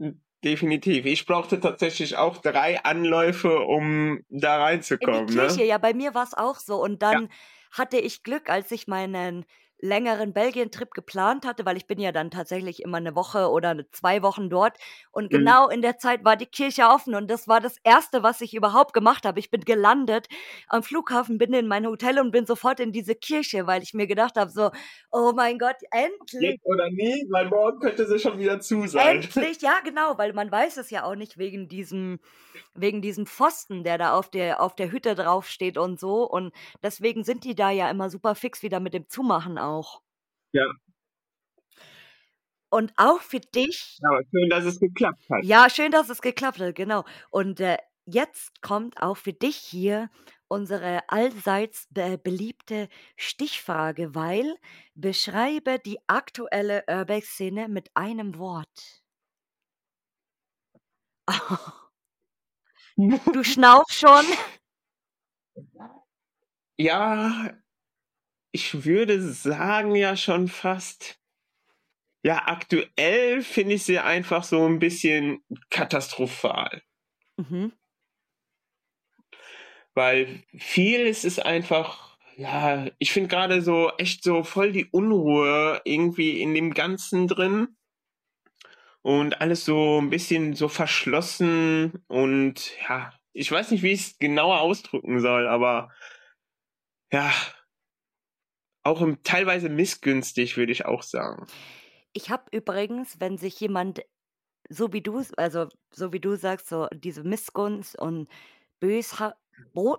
definitiv. 0.44 1.06
Ich 1.06 1.26
brauchte 1.26 1.60
tatsächlich 1.60 2.16
auch 2.18 2.38
drei 2.38 2.84
Anläufe, 2.84 3.60
um 3.62 4.24
da 4.30 4.62
In 5.00 5.12
die 5.14 5.22
reinzukommen, 5.22 5.34
ne? 5.36 5.62
Kirche, 5.62 5.64
ja, 5.64 5.78
bei 5.78 5.94
mir 5.94 6.14
war 6.14 6.24
es 6.24 6.34
auch 6.34 6.58
so 6.60 6.82
und 6.84 7.02
Ja. 7.12 7.20
dann 7.20 7.30
hatte 7.72 7.98
ich 7.98 8.24
Glück, 8.24 8.50
als 8.50 8.72
ich 8.72 8.88
meinen 8.88 9.46
längeren 9.82 10.34
Belgien-Trip 10.34 10.92
geplant 10.92 11.46
hatte, 11.46 11.66
weil 11.66 11.78
ich 11.78 11.88
bin 11.88 12.00
ja 12.00 12.12
dann 12.12 12.32
tatsächlich 12.32 12.82
immer 12.84 12.98
eine 12.98 13.16
Woche 13.16 13.50
oder 13.50 13.70
eine, 13.70 13.90
zwei 13.92 14.22
Wochen 14.22 14.50
dort. 14.50 14.78
Und 15.12 15.26
Mhm. 15.32 15.38
genau 15.38 15.70
in 15.70 15.82
der 15.82 15.98
Zeit 15.98 16.26
war 16.26 16.36
die 16.36 16.46
Kirche 16.46 16.88
offen 16.88 17.16
und 17.16 17.30
das 17.30 17.48
war 17.48 17.62
das 17.62 17.78
Erste, 17.84 18.24
was 18.24 18.42
ich 18.42 18.54
überhaupt 18.54 18.94
gemacht 18.94 19.26
habe. 19.26 19.40
Ich 19.40 19.52
bin 19.52 19.62
gelandet 19.62 20.28
am 20.68 20.84
Flughafen, 20.84 21.38
bin 21.38 21.54
in 21.54 21.68
mein 21.68 21.86
Hotel 21.86 22.20
und 22.20 22.32
bin 22.32 22.46
sofort 22.46 22.80
in 22.80 22.92
diese 22.92 23.16
Kirche, 23.16 23.68
weil 23.68 23.82
ich 23.84 23.94
mir 23.94 24.08
gedacht 24.08 24.36
habe, 24.36 24.52
so, 24.52 24.72
oh 25.12 25.32
mein 25.36 25.58
Gott, 25.60 25.78
endlich. 25.92 26.60
Oder 26.64 26.90
nie, 26.90 27.26
weil 27.30 27.48
morgen 27.50 27.80
könnte 27.80 28.06
sie 28.06 28.20
schon 28.20 28.38
wieder 28.38 28.60
zu 28.60 28.86
sein. 28.88 29.18
Endlich, 29.22 29.62
ja 29.62 29.80
genau, 29.84 30.18
weil 30.18 30.34
man 30.34 30.52
weiß 30.52 30.78
es 30.78 30.90
ja 30.90 31.04
auch 31.04 31.16
nicht 31.16 31.38
wegen 31.38 31.68
diesem, 31.70 32.20
wegen 32.74 33.02
diesem 33.02 33.26
Pfosten, 33.26 33.84
der 33.84 33.98
da 33.98 34.14
auf 34.14 34.30
der, 34.30 34.62
auf 34.62 34.76
der 34.76 34.92
Hütte 34.92 35.16
draufsteht 35.16 35.78
und 35.78 36.00
so. 36.00 36.24
Und 36.30 36.54
deswegen 36.84 37.24
sind 37.24 37.44
die 37.44 37.56
da 37.56 37.70
ja 37.72 37.90
immer 37.90 38.10
super 38.10 38.36
fix 38.36 38.62
wieder 38.64 38.80
mit 38.80 38.94
dem 38.94 39.08
Zumachen 39.08 39.58
auch. 39.58 39.69
Ja. 40.52 40.66
Und 42.72 42.94
auch 42.98 43.22
für 43.22 43.40
dich, 43.40 43.98
Aber 44.04 44.22
schön, 44.30 44.50
dass 44.50 44.66
es 44.66 44.80
geklappt 44.80 45.24
hat. 45.30 45.44
ja, 45.44 45.70
schön, 45.70 45.92
dass 45.92 46.10
es 46.10 46.22
geklappt 46.22 46.60
hat, 46.60 46.76
genau. 46.76 47.04
Und 47.32 47.60
äh, 47.60 47.78
jetzt 48.06 48.62
kommt 48.62 49.02
auch 49.02 49.18
für 49.18 49.34
dich 49.34 49.56
hier 49.56 50.10
unsere 50.48 51.08
allseits 51.10 51.88
be 51.90 52.18
beliebte 52.18 52.90
Stichfrage, 53.16 54.14
weil 54.16 54.56
beschreibe 54.96 55.80
die 55.80 56.00
aktuelle 56.08 56.84
Urbex-Szene 56.88 57.70
mit 57.70 57.90
einem 57.96 58.38
Wort. 58.38 59.04
Du 63.34 63.46
schnaufst 63.46 63.98
schon. 63.98 64.26
Ja, 66.78 67.54
ich 68.52 68.86
würde 68.86 69.22
sagen 69.22 69.96
ja 69.96 70.16
schon 70.16 70.48
fast. 70.48 71.20
Ja, 72.24 72.48
aktuell 72.48 73.42
finde 73.42 73.76
ich 73.76 73.84
sie 73.84 74.00
einfach 74.00 74.44
so 74.44 74.66
ein 74.66 74.80
bisschen 74.80 75.42
katastrophal. 75.70 76.82
Mhm. 77.38 77.72
Weil 79.94 80.44
vieles 80.58 81.24
ist 81.24 81.46
einfach, 81.46 82.18
ja, 82.36 82.88
ich 83.00 83.12
finde 83.12 83.30
gerade 83.30 83.62
so 83.62 83.92
echt 83.98 84.24
so 84.24 84.44
voll 84.44 84.72
die 84.72 84.86
Unruhe 84.86 85.82
irgendwie 85.86 86.42
in 86.42 86.54
dem 86.54 86.74
Ganzen 86.74 87.28
drin. 87.28 87.76
Und 89.02 89.40
alles 89.40 89.64
so 89.64 90.02
ein 90.02 90.10
bisschen 90.10 90.56
so 90.56 90.68
verschlossen 90.68 92.04
und 92.08 92.78
ja, 92.82 93.14
ich 93.32 93.50
weiß 93.50 93.72
nicht, 93.72 93.82
wie 93.82 93.94
ich 93.94 94.02
es 94.02 94.18
genauer 94.20 94.60
ausdrücken 94.60 95.22
soll, 95.22 95.48
aber 95.48 95.90
ja, 97.12 97.32
auch 98.90 99.02
im, 99.02 99.24
teilweise 99.24 99.70
missgünstig, 99.70 100.58
würde 100.58 100.72
ich 100.74 100.86
auch 100.86 101.04
sagen. 101.04 101.48
Ich 102.14 102.30
habe 102.30 102.46
übrigens, 102.52 103.20
wenn 103.20 103.38
sich 103.38 103.60
jemand 103.60 104.02
so 104.70 104.94
wie 104.94 105.02
du, 105.02 105.24
also 105.38 105.68
so 105.94 106.14
wie 106.14 106.20
du 106.22 106.36
sagst, 106.38 106.70
so 106.70 106.88
diese 106.94 107.24
Missgunst 107.24 107.98
und 108.00 108.30
böshaft, 108.80 109.38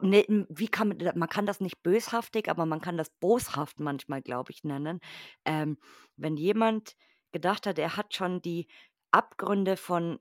ne, 0.03 0.24
m 0.28 0.47
wie 0.51 0.68
kann 0.68 0.88
man 0.88 1.18
man 1.18 1.28
kann 1.28 1.47
das 1.47 1.61
nicht 1.61 1.82
böshaftig, 1.82 2.49
aber 2.51 2.66
man 2.66 2.80
kann 2.80 2.97
das 2.99 3.11
boshaft 3.11 3.80
manchmal, 3.80 4.22
glaube 4.22 4.53
ich, 4.53 4.64
nennen. 4.64 5.01
Ähm, 5.47 5.78
wenn 6.16 6.36
jemand 6.36 6.97
gedacht 7.32 7.66
hat, 7.66 7.78
er 7.78 7.97
hat 7.97 8.14
schon 8.14 8.43
die 8.43 8.68
Abgründe 9.12 9.76
von 9.76 10.20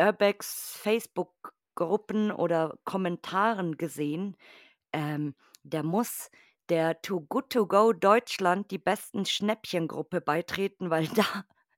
Urbex 0.00 0.76
Facebook-Gruppen 0.78 2.32
oder 2.32 2.78
Kommentaren 2.84 3.76
gesehen, 3.76 4.36
ähm, 4.92 5.34
der 5.64 5.82
muss 5.84 6.30
der 6.70 7.00
Too 7.02 7.20
Good 7.22 7.50
To 7.50 7.66
Go 7.66 7.92
Deutschland 7.92 8.70
die 8.70 8.78
besten 8.78 9.26
Schnäppchengruppe 9.26 10.20
beitreten, 10.20 10.90
weil 10.90 11.08
da 11.08 11.24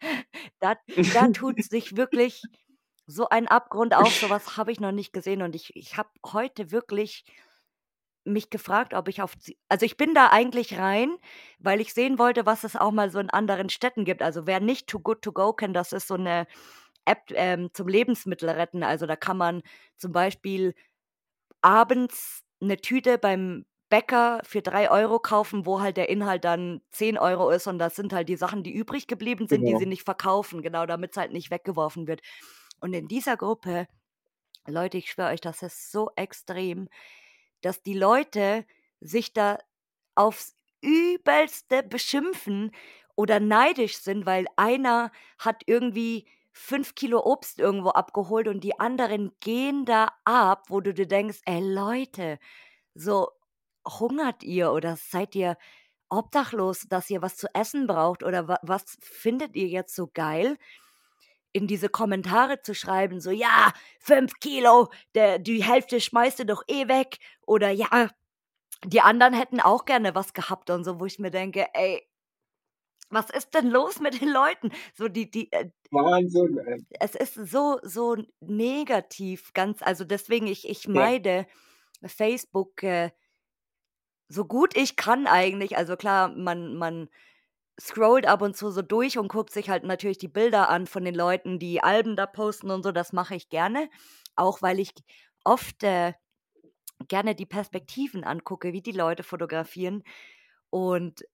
da 0.60 0.76
da 1.12 1.28
tut 1.28 1.62
sich 1.62 1.96
wirklich 1.96 2.48
so 3.06 3.28
ein 3.28 3.48
Abgrund 3.48 3.94
auf, 3.94 4.16
so 4.16 4.30
was 4.30 4.56
habe 4.56 4.72
ich 4.72 4.80
noch 4.80 4.92
nicht 4.92 5.12
gesehen 5.12 5.42
und 5.42 5.56
ich 5.56 5.76
ich 5.76 5.96
habe 5.96 6.10
heute 6.26 6.70
wirklich 6.72 7.24
mich 8.24 8.50
gefragt, 8.50 8.92
ob 8.94 9.08
ich 9.08 9.22
auf 9.22 9.34
also, 9.68 9.86
ich 9.86 9.96
bin 9.96 10.12
da 10.14 10.28
eigentlich 10.30 10.78
rein, 10.78 11.16
weil 11.60 11.80
ich 11.80 11.94
sehen 11.94 12.18
wollte, 12.18 12.44
was 12.44 12.64
es 12.64 12.74
auch 12.76 12.90
mal 12.90 13.10
so 13.10 13.20
in 13.20 13.30
anderen 13.30 13.68
Städten 13.70 14.04
gibt. 14.04 14.20
Also, 14.22 14.46
wer 14.48 14.58
nicht 14.60 14.88
Too 14.88 14.98
Good 15.00 15.22
To 15.22 15.32
Go 15.32 15.52
kennt, 15.52 15.76
das 15.76 15.92
ist 15.92 16.08
so 16.08 16.16
'ne 16.16 16.46
App, 17.06 17.22
ähm, 17.32 17.70
zum 17.74 17.88
Lebensmittel 17.88 18.48
retten. 18.50 18.82
Also, 18.84 19.06
da 19.06 19.16
kann 19.16 19.36
man 19.38 19.62
zum 19.96 20.12
Beispiel 20.12 20.74
abends 21.62 22.42
'ne 22.60 22.78
Tüte 22.78 23.18
beim 23.18 23.66
Bäcker 23.88 24.40
für 24.44 24.62
3 24.62 24.90
Euro 24.90 25.20
kaufen, 25.20 25.66
wo 25.66 25.80
halt 25.80 25.96
der 25.96 26.08
Inhalt 26.08 26.44
dann 26.44 26.82
10 26.90 27.18
Euro 27.18 27.50
ist 27.50 27.66
und 27.68 27.78
das 27.78 27.96
sind 27.96 28.12
halt 28.12 28.28
die 28.28 28.36
Sachen, 28.36 28.62
die 28.64 28.72
übrig 28.74 29.06
geblieben 29.06 29.46
sind, 29.48 29.66
die 29.68 29.76
Genau. 29.76 29.78
sie 29.78 29.86
nicht 29.86 30.02
verkaufen, 30.04 30.62
genau, 30.62 30.86
damit's 30.86 31.16
halt 31.16 31.32
nicht 31.32 31.50
weggeworfen 31.50 32.06
wird. 32.08 32.20
Und 32.80 32.94
in 32.94 33.08
dieser 33.08 33.36
Gruppe 33.36 33.86
Leute, 34.66 34.98
ich 34.98 35.10
schwöre 35.10 35.30
euch, 35.32 35.40
das 35.40 35.62
ist 35.62 35.92
so 35.92 36.10
extrem, 36.16 36.88
dass 37.62 37.82
die 37.82 37.94
Leute 37.94 38.66
sich 39.00 39.32
da 39.32 39.58
aufs 40.14 40.56
Übelste 40.82 41.82
beschimpfen 41.82 42.72
oder 43.16 43.40
neidisch 43.40 43.98
sind, 43.98 44.26
weil 44.26 44.46
einer 44.56 45.12
hat 45.38 45.62
irgendwie 45.66 46.28
5 46.52 46.94
Kilo 46.94 47.20
Obst 47.24 47.58
irgendwo 47.60 47.90
abgeholt 47.90 48.48
und 48.48 48.64
die 48.64 48.78
anderen 48.80 49.32
gehen 49.40 49.84
da 49.84 50.10
ab, 50.24 50.66
wo 50.70 50.80
du 50.80 50.94
dir 50.94 51.06
denkst: 51.08 51.40
„Ey 51.46 51.60
Leute, 51.60 52.38
so 52.94 53.30
hungert 53.86 54.42
ihr 54.44 54.72
oder 54.72 54.96
seid 54.96 55.34
ihr 55.36 55.56
obdachlos, 56.10 56.86
dass 56.88 57.10
ihr 57.10 57.22
was 57.22 57.36
zu 57.36 57.48
essen 57.54 57.86
braucht 57.88 58.22
oder 58.24 58.48
wa 58.48 58.58
was 58.62 58.84
findet 59.02 59.56
ihr 59.56 59.68
jetzt 59.68 59.94
so 59.96 60.08
geil?“ 60.12 60.56
In 61.54 61.66
diese 61.68 61.88
Kommentare 61.90 62.62
zu 62.62 62.74
schreiben, 62.74 63.20
so: 63.20 63.30
„Ja, 63.32 63.72
5 64.00 64.34
Kilo, 64.40 64.90
der 65.16 65.38
die 65.40 65.64
Hälfte 65.64 66.00
schmeißt 66.00 66.40
du 66.40 66.46
doch 66.46 66.64
eh 66.68 66.88
weg“ 66.88 67.18
oder 67.46 67.70
„Ja, 67.70 68.10
die 68.86 69.00
anderen 69.02 69.34
hätten 69.34 69.60
auch 69.60 69.84
gerne 69.86 70.14
was 70.16 70.34
gehabt“ 70.34 70.70
und 70.70 70.84
so, 70.84 71.00
wo 71.00 71.06
ich 71.06 71.18
mir 71.20 71.30
denke: 71.32 71.68
„Ey, 71.74 72.06
was 73.10 73.30
ist 73.30 73.54
denn 73.54 73.68
los 73.70 74.00
mit 74.00 74.20
den 74.22 74.30
Leuten?“ 74.30 74.72
So 74.94 75.08
die 75.08 75.30
die, 75.30 75.52
äh 75.52 75.70
Wahnsinn, 75.92 76.58
ey. 76.66 76.86
es 77.00 77.14
ist 77.14 77.34
so 77.34 77.78
so 77.82 78.16
negativ, 78.40 79.52
ganz 79.54 79.82
also, 79.82 80.04
deswegen 80.04 80.46
ich 80.46 80.68
ich 80.68 80.88
Ja. 80.94 81.10
meide 81.10 81.46
Facebook, 82.06 82.82
äh, 82.84 83.10
so 84.28 84.44
gut 84.44 84.76
ich 84.76 84.96
kann 84.96 85.26
eigentlich. 85.26 85.76
Also, 85.76 85.96
klar, 85.96 86.28
man 86.30 86.74
man 86.76 87.08
scrollt 87.80 88.26
ab 88.26 88.42
und 88.42 88.56
zu 88.56 88.70
so 88.70 88.82
durch 88.82 89.18
und 89.18 89.28
guckt 89.28 89.52
sich 89.52 89.70
halt 89.70 89.84
natürlich 89.84 90.18
die 90.18 90.28
Bilder 90.28 90.68
an 90.70 90.86
von 90.86 91.04
den 91.04 91.14
Leuten, 91.14 91.58
die 91.58 91.82
Alben 91.82 92.16
da 92.16 92.26
posten 92.26 92.70
und 92.70 92.82
so, 92.84 92.92
das 92.92 93.12
mache 93.12 93.34
ich 93.36 93.48
gerne, 93.50 93.90
auch 94.36 94.62
weil 94.62 94.80
ich 94.80 94.92
oft, 95.44 95.82
äh, 95.84 96.14
gerne 97.08 97.34
die 97.34 97.46
Perspektiven 97.46 98.24
angucke, 98.24 98.72
wie 98.72 98.82
die 98.82 98.92
Leute 98.92 99.22
fotografieren. 99.22 100.02
Und 100.70 101.24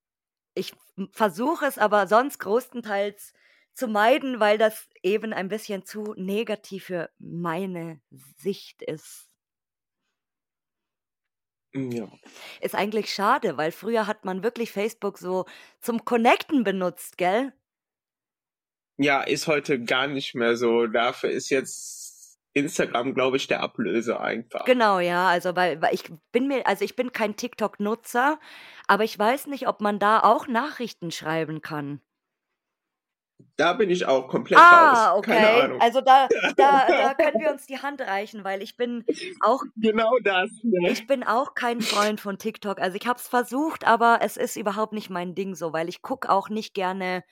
ich 0.55 0.75
versuche 1.13 1.67
es 1.67 1.79
aber 1.79 2.07
sonst 2.09 2.39
größtenteils 2.41 3.35
zu 3.75 3.89
meiden, 3.89 4.41
weil 4.41 4.59
das 4.59 4.89
eben 5.03 5.33
ein 5.33 5.49
bisschen 5.49 5.85
zu 5.87 6.15
negativ 6.17 6.87
für 6.87 7.11
meine 7.19 8.01
Sicht 8.39 8.83
ist. 8.83 9.32
Hm, 11.75 11.91
ja. 11.91 12.09
Ist 12.61 12.75
eigentlich 12.75 13.13
schade, 13.13 13.57
weil 13.57 13.73
früher 13.73 14.07
hat 14.07 14.25
man 14.25 14.43
wirklich 14.43 14.73
Facebook 14.73 15.19
so 15.19 15.47
zum 15.81 16.05
Connecten 16.05 16.65
benutzt, 16.65 17.19
gell? 17.19 17.53
Ja, 18.99 19.23
ist 19.23 19.47
heute 19.47 19.83
gar 19.83 20.07
nicht 20.07 20.35
mehr 20.35 20.57
so. 20.57 20.87
Dafür 20.87 21.31
ist 21.31 21.51
jetzt 21.51 22.39
Instagram, 22.53 23.15
glaube 23.15 23.39
ich, 23.39 23.47
der 23.49 23.61
Ablöser 23.61 24.21
einfach. 24.21 24.65
Genau, 24.65 24.99
ja, 24.99 25.29
also, 25.29 25.57
weil 25.57 25.81
weil 25.81 25.95
ich 25.95 26.05
bin 26.31 26.47
mir 26.47 26.67
also, 26.67 26.85
ich 26.85 26.95
bin 26.95 27.13
kein 27.13 27.37
TikTok-Nutzer, 27.37 28.39
aber 28.87 29.05
ich 29.05 29.19
weiß 29.19 29.47
nicht, 29.47 29.67
ob 29.67 29.81
man 29.81 29.99
da 29.99 30.21
auch 30.21 30.47
Nachrichten 30.47 31.11
schreiben 31.11 31.63
kann. 31.63 32.01
Da 33.57 33.73
bin 33.75 33.91
ich 33.91 34.07
auch 34.07 34.29
komplett 34.29 34.59
Ah, 34.59 35.13
raus. 35.13 35.23
Keine 35.25 35.47
okay. 35.47 35.61
Ahnung. 35.63 35.81
Also, 35.81 36.01
da 36.01 36.29
da 36.57 36.87
da 36.87 37.15
können 37.19 37.41
wir 37.41 37.51
uns 37.51 37.67
die 37.67 37.79
Hand 37.79 38.01
reichen, 38.01 38.45
weil 38.45 38.63
ich 38.63 38.77
bin 38.77 39.05
auch 39.43 39.63
Genau 39.77 40.13
das, 40.25 40.51
ne? 40.63 40.91
ich 40.91 41.07
bin 41.07 41.23
auch 41.23 41.55
kein 41.55 41.81
Freund 41.81 42.21
von 42.21 42.39
TikTok. 42.39 42.81
Also, 42.81 42.97
ich 42.97 43.07
habe 43.07 43.19
es 43.19 43.29
versucht, 43.29 43.87
aber 43.87 44.19
es 44.23 44.37
ist 44.37 44.57
überhaupt 44.57 44.93
nicht 44.93 45.11
mein 45.11 45.35
Ding 45.35 45.55
so, 45.55 45.73
weil 45.73 45.89
ich 45.89 46.03
gucke 46.03 46.31
auch 46.31 46.49
nicht 46.49 46.75
gerne 46.75 47.25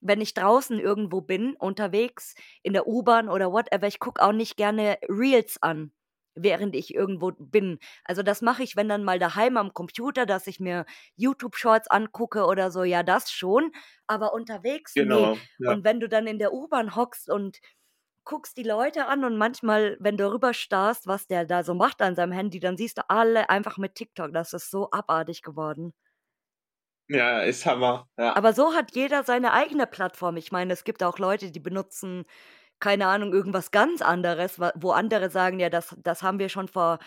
wenn 0.00 0.20
ich 0.20 0.34
draußen 0.34 0.78
irgendwo 0.78 1.20
bin, 1.20 1.56
unterwegs, 1.56 2.34
in 2.62 2.74
der 2.74 2.86
U-Bahn 2.86 3.28
oder 3.28 3.50
whatever, 3.50 3.86
ich 3.86 3.98
gucke 3.98 4.22
auch 4.22 4.32
nicht 4.32 4.56
gerne 4.56 4.98
Reels 5.08 5.60
an, 5.62 5.90
während 6.36 6.76
ich 6.76 6.94
irgendwo 6.94 7.32
bin. 7.38 7.78
Also, 8.04 8.22
das 8.22 8.42
mache 8.42 8.62
ich, 8.62 8.76
wenn 8.76 8.88
dann 8.88 9.04
mal 9.04 9.18
daheim 9.18 9.56
am 9.56 9.74
Computer, 9.74 10.26
dass 10.26 10.46
ich 10.46 10.60
mir 10.60 10.86
YouTube-Shorts 11.16 11.88
angucke 11.88 12.44
oder 12.46 12.70
so, 12.70 12.84
ja, 12.84 13.02
das 13.02 13.30
schon, 13.32 13.72
aber 14.06 14.32
unterwegs. 14.32 14.94
Genau, 14.94 15.36
ja. 15.58 15.72
Und 15.72 15.84
wenn 15.84 16.00
du 16.00 16.08
dann 16.08 16.26
in 16.26 16.38
der 16.38 16.52
U-Bahn 16.52 16.94
hockst 16.94 17.30
und 17.30 17.58
guckst 18.24 18.56
die 18.56 18.64
Leute 18.64 19.06
an 19.06 19.24
und 19.24 19.38
manchmal, 19.38 19.96
wenn 20.00 20.16
du 20.16 20.30
rüberstarrst, 20.30 21.06
was 21.06 21.26
der 21.26 21.46
da 21.46 21.62
so 21.62 21.74
macht 21.74 22.02
an 22.02 22.16
seinem 22.16 22.32
Handy, 22.32 22.60
dann 22.60 22.76
siehst 22.76 22.98
du 22.98 23.08
alle 23.08 23.48
einfach 23.48 23.78
mit 23.78 23.94
TikTok. 23.94 24.34
Das 24.34 24.52
ist 24.52 24.70
so 24.70 24.90
abartig 24.90 25.42
geworden. 25.42 25.94
Ja, 27.08 27.40
ist 27.40 27.64
Hammer. 27.66 28.08
Ja. 28.18 28.34
Aber 28.34 28.52
so 28.52 28.74
hat 28.74 28.96
jeder 28.96 29.22
seine 29.22 29.52
eigene 29.52 29.86
Plattform. 29.86 30.36
Ich 30.36 30.50
meine, 30.50 30.72
es 30.72 30.82
gibt 30.82 31.04
auch 31.04 31.18
Leute, 31.18 31.52
die 31.52 31.60
benutzen, 31.60 32.24
keine 32.80 33.06
Ahnung, 33.06 33.32
irgendwas 33.32 33.70
ganz 33.70 34.02
anderes, 34.02 34.60
wo 34.76 34.90
andere 34.90 35.30
sagen, 35.30 35.60
ja, 35.60 35.70
das, 35.70 35.96
das 36.02 36.22
haben 36.22 36.38
wir 36.38 36.48
schon 36.48 36.68
vor 36.68 36.98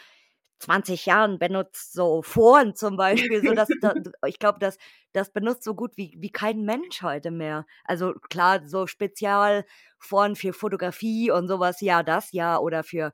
20 0.60 1.06
Jahren 1.06 1.40
benutzt, 1.40 1.94
so 1.94 2.22
Foren 2.22 2.76
zum 2.76 2.98
Beispiel. 2.98 3.42
So 3.46 3.54
dass, 3.54 3.70
da, 3.82 3.94
ich 4.28 4.40
glaube, 4.40 4.60
das, 4.60 4.78
das 5.14 5.32
benutzt 5.32 5.64
so 5.64 5.74
gut 5.76 5.96
wie, 5.96 6.16
wie 6.20 6.32
kein 6.32 6.64
Mensch 6.64 7.02
heute 7.02 7.32
mehr. 7.32 7.66
Also 7.86 8.14
klar, 8.30 8.68
so 8.68 8.86
Spezialforen 8.88 10.36
für 10.36 10.54
Fotografie 10.54 11.32
und 11.32 11.48
sowas, 11.48 11.82
ja, 11.82 12.04
das 12.04 12.32
ja, 12.34 12.60
oder 12.60 12.84
für 12.84 13.14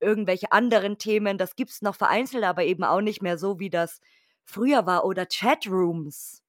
irgendwelche 0.00 0.52
anderen 0.52 0.98
Themen, 0.98 1.38
das 1.38 1.56
gibt 1.56 1.70
es 1.70 1.82
noch 1.82 1.94
vereinzelt, 1.94 2.44
aber 2.44 2.64
eben 2.64 2.84
auch 2.84 3.00
nicht 3.00 3.22
mehr 3.22 3.38
so, 3.38 3.58
wie 3.58 3.70
das 3.70 4.00
früher 4.44 4.86
war. 4.86 5.04
Oder 5.04 5.26
Chatrooms. 5.26 6.42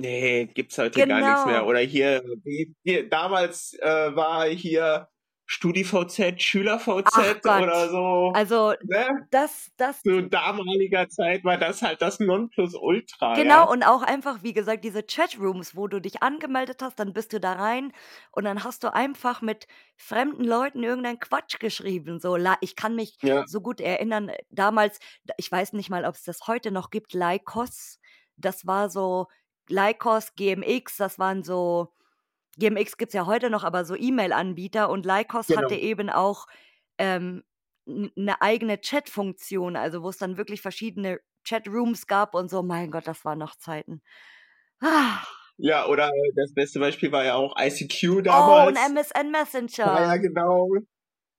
Nee, 0.00 0.46
gibt's 0.46 0.78
heute 0.78 1.00
genau. 1.00 1.20
gar 1.20 1.28
nichts 1.28 1.46
mehr. 1.46 1.54
Genau. 1.56 1.68
Oder 1.68 1.80
hier, 1.80 2.22
hier 2.82 3.08
damals 3.08 3.74
äh, 3.80 4.16
war 4.16 4.46
hier 4.46 5.08
StudiVZ, 5.52 6.40
SchülerVZ 6.40 7.44
oder 7.44 7.88
so. 7.88 8.30
Also 8.36 8.72
ne? 8.84 9.26
das, 9.32 9.72
das. 9.76 10.00
Zu 10.00 10.22
damaliger 10.28 11.08
Zeit 11.08 11.42
war 11.42 11.56
das 11.56 11.82
halt 11.82 12.00
das 12.02 12.20
Nonplusultra. 12.20 13.34
Genau, 13.34 13.54
ja? 13.54 13.62
und 13.64 13.82
auch 13.82 14.02
einfach, 14.02 14.44
wie 14.44 14.52
gesagt, 14.52 14.84
diese 14.84 15.02
Chatrooms, 15.02 15.74
wo 15.74 15.88
du 15.88 16.00
dich 16.00 16.22
angemeldet 16.22 16.82
hast, 16.82 17.00
dann 17.00 17.12
bist 17.12 17.32
du 17.32 17.40
da 17.40 17.54
rein 17.54 17.92
und 18.30 18.44
dann 18.44 18.62
hast 18.62 18.84
du 18.84 18.94
einfach 18.94 19.42
mit 19.42 19.66
fremden 19.96 20.44
Leuten 20.44 20.84
irgendeinen 20.84 21.18
Quatsch 21.18 21.58
geschrieben. 21.58 22.20
So, 22.20 22.38
ich 22.60 22.76
kann 22.76 22.94
mich 22.94 23.18
ja. 23.20 23.44
so 23.48 23.60
gut 23.60 23.80
erinnern, 23.80 24.30
damals, 24.50 25.00
ich 25.36 25.50
weiß 25.50 25.72
nicht 25.72 25.90
mal, 25.90 26.04
ob 26.04 26.14
es 26.14 26.22
das 26.22 26.46
heute 26.46 26.70
noch 26.70 26.90
gibt, 26.90 27.12
Lycos. 27.12 27.98
Das 28.36 28.68
war 28.68 28.88
so 28.88 29.26
Lycos, 29.70 30.34
GMX, 30.34 30.96
das 30.96 31.18
waren 31.18 31.42
so 31.42 31.92
GMX 32.58 32.96
gibt 32.96 33.10
es 33.10 33.14
ja 33.14 33.26
heute 33.26 33.50
noch, 33.50 33.64
aber 33.64 33.84
so 33.84 33.94
E-Mail-Anbieter 33.96 34.90
und 34.90 35.06
Lycos 35.06 35.46
genau. 35.46 35.62
hatte 35.62 35.74
eben 35.74 36.10
auch 36.10 36.46
ähm, 36.98 37.42
eine 37.86 38.40
eigene 38.40 38.80
Chat-Funktion, 38.80 39.76
also 39.76 40.02
wo 40.02 40.10
es 40.10 40.18
dann 40.18 40.36
wirklich 40.36 40.60
verschiedene 40.60 41.20
Chat-Rooms 41.44 42.06
gab 42.06 42.34
und 42.34 42.50
so. 42.50 42.62
Mein 42.62 42.90
Gott, 42.90 43.06
das 43.06 43.24
waren 43.24 43.38
noch 43.38 43.56
Zeiten. 43.56 44.02
Ah. 44.80 45.22
Ja, 45.56 45.86
oder 45.86 46.10
das 46.36 46.54
beste 46.54 46.80
Beispiel 46.80 47.12
war 47.12 47.24
ja 47.24 47.34
auch 47.34 47.54
ICQ 47.58 48.22
damals. 48.22 48.66
Oh, 48.66 48.68
und 48.68 48.94
MSN 48.94 49.30
Messenger. 49.30 49.86
Ja, 49.86 50.02
ja, 50.02 50.16
genau. 50.16 50.68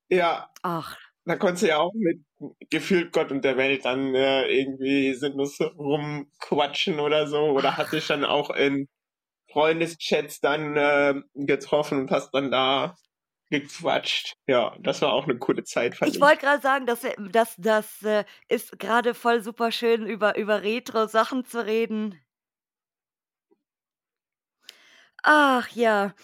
Ja. 0.10 0.52
Ach. 0.62 0.98
Da 1.26 1.36
konntest 1.36 1.64
du 1.64 1.68
ja 1.68 1.78
auch 1.78 1.94
mit 1.94 2.22
gefühlt 2.70 3.14
Gott 3.14 3.32
und 3.32 3.46
der 3.46 3.58
Welt 3.58 3.86
dann 3.86 4.16
äh, 4.16 4.48
irgendwie 4.48 5.14
sinnlos 5.14 5.60
rumquatschen 5.62 7.00
oder 7.00 7.28
so. 7.28 7.52
Oder 7.52 7.78
hatte 7.78 7.98
ich 7.98 8.08
dann 8.08 8.26
auch 8.26 8.50
in 8.50 8.88
Freundeschats 9.52 10.40
dann 10.40 10.76
äh, 10.78 11.16
getroffen 11.36 12.00
und 12.00 12.12
hast 12.12 12.32
dann 12.32 12.50
da 12.52 12.96
gequatscht. 13.52 14.34
Ja, 14.48 14.76
das 14.80 15.02
war 15.02 15.14
auch 15.14 15.26
eine 15.26 15.38
coole 15.38 15.64
Zeit. 15.64 15.96
ich, 16.02 16.16
ich. 16.16 16.22
wollte 16.22 16.40
gerade 16.40 16.62
sagen, 16.62 16.86
dass 16.86 17.06
das, 17.32 17.56
das 17.58 18.02
äh, 18.02 18.24
ist 18.48 18.80
gerade 18.80 19.14
voll 19.14 19.44
super 19.44 19.72
schön, 19.72 20.08
über, 20.08 20.38
über 20.38 20.64
Retro-Sachen 20.64 21.46
zu 21.46 21.64
reden. 21.64 22.20
Ach 25.22 25.70
ja. 25.70 26.16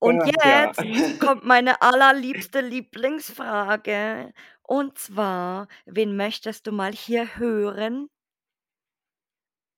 Und 0.00 0.22
ja, 0.42 0.72
jetzt 0.82 1.20
kommt 1.20 1.44
meine 1.44 1.82
allerliebste 1.82 2.60
Lieblingsfrage. 2.62 4.32
Und 4.62 4.98
zwar, 4.98 5.68
wen 5.84 6.16
möchtest 6.16 6.66
du 6.66 6.72
mal 6.72 6.92
hier 6.92 7.36
hören? 7.36 8.08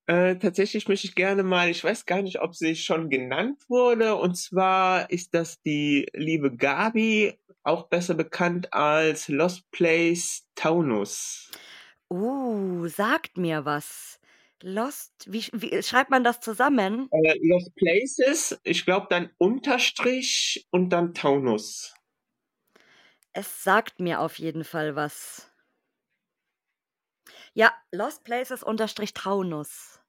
Äh, 0.07 0.37
tatsächlich 0.37 0.89
möchte 0.89 1.07
ich 1.07 1.15
gerne 1.15 1.43
mal, 1.43 1.69
ich 1.69 1.83
weiß 1.83 2.07
gar 2.07 2.23
nicht, 2.23 2.41
ob 2.41 2.55
sie 2.55 2.75
schon 2.77 3.09
genannt 3.09 3.65
wurde, 3.69 4.17
und 4.17 4.37
zwar 4.37 5.09
ist 5.11 5.33
das 5.33 5.63
die 5.63 6.07
liebe 6.13 6.55
Gabi, 6.57 7.39
auch 7.63 7.89
besser 7.89 8.15
bekannt 8.15 8.73
als 8.73 9.29
Lost 9.29 9.71
Place 9.71 10.45
Taunus. 10.57 11.51
Uh, 12.11 12.87
sagt 12.89 13.39
mir 13.39 13.65
was. 13.65 14.21
Lost, 14.63 15.13
wie, 15.27 15.45
wie 15.53 15.83
schreibt 15.83 16.11
man 16.11 16.25
das 16.25 16.41
zusammen? 16.41 17.09
Äh, 17.11 17.39
Lost 17.43 17.75
Places, 17.75 18.61
ich 18.65 18.85
glaube 18.85 19.07
dann 19.11 19.31
Unterstrich 19.39 20.67
und 20.71 20.91
dann 20.91 21.15
Taunus. 21.15 21.95
Es 23.33 23.63
sagt 23.63 23.99
mir 23.99 24.21
auf 24.21 24.39
jeden 24.39 24.65
Fall 24.65 24.95
was. 24.95 25.51
Ja, 27.55 27.73
Lost 27.91 28.25
Places 28.25 28.63
unterstrich 28.63 29.15
Taunus. 29.15 30.02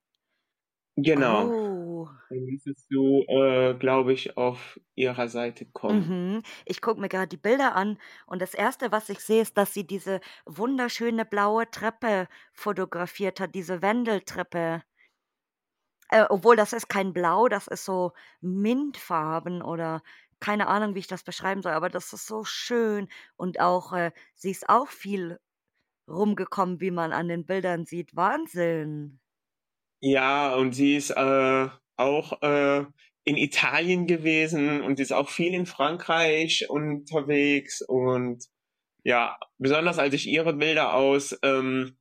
Genau. 0.95 1.47
Oh. 1.47 2.09
Dann 2.29 2.45
müsstest 2.45 2.85
du, 2.91 3.23
äh, 3.27 3.73
glaube 3.75 4.13
ich, 4.13 4.37
auf 4.37 4.79
ihrer 4.95 5.27
Seite 5.27 5.65
kommen. 5.65 6.35
Mhm. 6.35 6.43
Ich 6.65 6.81
gucke 6.81 6.99
mir 7.01 7.09
gerade 7.09 7.27
die 7.27 7.37
Bilder 7.37 7.75
an 7.75 7.97
und 8.27 8.41
das 8.41 8.53
Erste, 8.53 8.91
was 8.91 9.09
ich 9.09 9.19
sehe, 9.19 9.41
ist, 9.41 9.57
dass 9.57 9.73
sie 9.73 9.85
diese 9.87 10.19
wunderschöne 10.45 11.25
blaue 11.25 11.69
Treppe 11.69 12.27
fotografiert 12.53 13.39
hat, 13.39 13.55
diese 13.55 13.81
Wendeltreppe. 13.81 14.83
Äh, 16.09 16.25
obwohl 16.29 16.55
das 16.55 16.73
ist 16.73 16.89
kein 16.89 17.13
Blau, 17.13 17.47
das 17.47 17.67
ist 17.67 17.85
so 17.85 18.11
Mintfarben 18.41 19.61
oder 19.61 20.03
keine 20.39 20.67
Ahnung, 20.67 20.93
wie 20.95 20.99
ich 20.99 21.07
das 21.07 21.23
beschreiben 21.23 21.61
soll, 21.61 21.71
aber 21.71 21.89
das 21.89 22.11
ist 22.13 22.27
so 22.27 22.43
schön 22.43 23.07
und 23.37 23.59
auch 23.59 23.93
äh, 23.93 24.11
sie 24.35 24.51
ist 24.51 24.69
auch 24.69 24.89
viel 24.89 25.39
rumgekommen, 26.07 26.81
wie 26.81 26.91
man 26.91 27.13
an 27.13 27.29
den 27.29 27.45
Bildern 27.45 27.85
sieht. 27.85 28.15
Wahnsinn. 28.15 29.19
Ja, 30.06 30.54
und 30.56 30.74
sie 30.74 30.97
ist 30.97 31.12
äh, 31.12 31.70
auch 31.95 32.41
äh, 32.41 32.80
in 33.24 33.38
Italien 33.38 34.06
gewesen 34.06 34.82
und 34.82 34.99
ist 34.99 35.14
auch 35.14 35.30
viel 35.30 35.54
in 35.54 35.66
Frankreich 35.66 36.70
unterwegs. 36.70 37.82
Und 37.82 38.43
ja, 39.06 39.39
besonders 39.60 39.99
als 39.99 40.14
ich 40.14 40.28
ihre 40.28 40.51
Bilder 40.51 40.93
aus 40.93 41.39
ähm, 41.41 41.95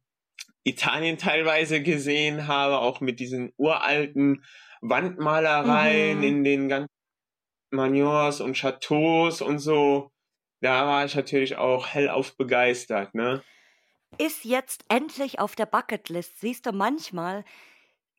Italien 0.64 1.16
teilweise 1.16 1.80
gesehen 1.80 2.48
habe, 2.48 2.78
auch 2.78 3.00
mit 3.00 3.20
diesen 3.20 3.52
uralten 3.56 4.44
Wandmalereien 4.80 6.18
mhm. 6.18 6.24
in 6.24 6.42
den 6.42 6.68
ganzen 6.68 6.90
Maniors 7.70 8.40
und 8.40 8.56
Chateaus 8.56 9.42
und 9.42 9.60
so, 9.60 10.10
da 10.60 10.88
war 10.88 11.04
ich 11.04 11.14
natürlich 11.14 11.54
auch 11.54 11.86
hellauf 11.86 12.36
begeistert, 12.36 13.14
ne? 13.14 13.44
Ist 14.18 14.44
jetzt 14.44 14.84
endlich 14.88 15.38
auf 15.38 15.54
der 15.54 15.66
Bucketlist. 15.66 16.40
Siehst 16.40 16.66
du, 16.66 16.72
manchmal 16.72 17.44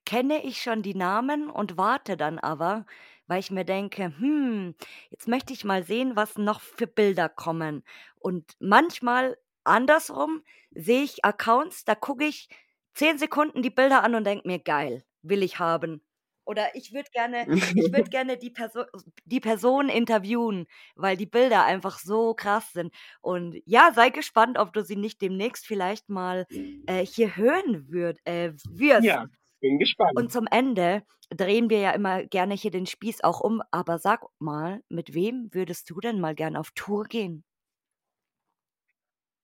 kenne 0.06 0.44
ich 0.44 0.62
schon 0.62 0.82
die 0.82 0.96
Namen 0.96 1.50
und 1.50 1.78
warte 1.78 2.18
dann 2.18 2.40
aber, 2.40 2.86
weil 3.28 3.40
ich 3.40 3.52
mir 3.52 3.66
denke, 3.66 4.14
hm, 4.18 4.76
jetzt 5.10 5.28
möchte 5.28 5.54
ich 5.54 5.64
mal 5.64 5.84
sehen, 5.84 6.16
was 6.16 6.38
noch 6.38 6.62
für 6.62 6.88
Bilder 6.88 7.30
kommen. 7.30 7.84
Und 8.20 8.54
manchmal 8.60 9.38
andersrum 9.64 10.44
sehe 10.72 11.04
ich 11.04 11.24
Accounts, 11.24 11.86
da 11.86 11.96
gucke 11.96 12.26
ich 12.26 12.50
zehn 12.94 13.18
Sekunden 13.18 13.62
die 13.62 13.70
Bilder 13.70 14.04
an 14.04 14.16
und 14.16 14.26
denke 14.26 14.48
mir, 14.48 14.60
geil, 14.60 15.04
will 15.22 15.44
ich 15.44 15.60
haben. 15.60 16.02
Oder 16.46 16.76
ich 16.76 16.94
würde 16.94 17.10
gerne, 17.12 17.48
ich 17.50 17.94
würde 17.94 18.10
gerne 18.10 18.38
die, 18.38 18.50
Perso 18.50 18.84
die 19.24 19.40
Person 19.40 19.88
interviewen, 19.88 20.68
weil 20.96 21.16
die 21.16 21.26
Bilder 21.26 21.64
einfach 21.64 22.00
so 22.00 22.34
krass 22.34 22.74
sind. 22.74 22.94
Und 23.22 23.62
ja, 23.66 23.92
sei 23.96 24.10
gespannt, 24.10 24.58
ob 24.58 24.74
du 24.74 24.84
sie 24.84 24.98
nicht 24.98 25.22
demnächst 25.22 25.66
vielleicht 25.66 26.10
mal 26.10 26.46
äh, 26.86 27.06
hier 27.06 27.38
hören 27.38 27.88
würd, 27.90 28.20
äh, 28.26 28.52
wirst. 28.70 29.06
Ja 29.06 29.28
bin 29.64 29.80
gespannt. 29.80 30.12
Und 30.16 30.32
zum 30.32 30.46
Ende 30.52 31.04
drehen 31.32 31.70
wir 31.72 31.80
ja 31.80 31.92
immer 31.92 32.24
gerne 32.26 32.54
hier 32.54 32.70
den 32.70 32.86
Spieß 32.86 33.24
auch 33.24 33.40
um. 33.40 33.64
Aber 33.72 33.98
sag 33.98 34.22
mal, 34.38 34.84
mit 34.90 35.16
wem 35.16 35.50
würdest 35.52 35.90
du 35.90 36.00
denn 36.00 36.20
mal 36.20 36.36
gerne 36.36 36.60
auf 36.60 36.72
Tour 36.76 37.06
gehen? 37.06 37.44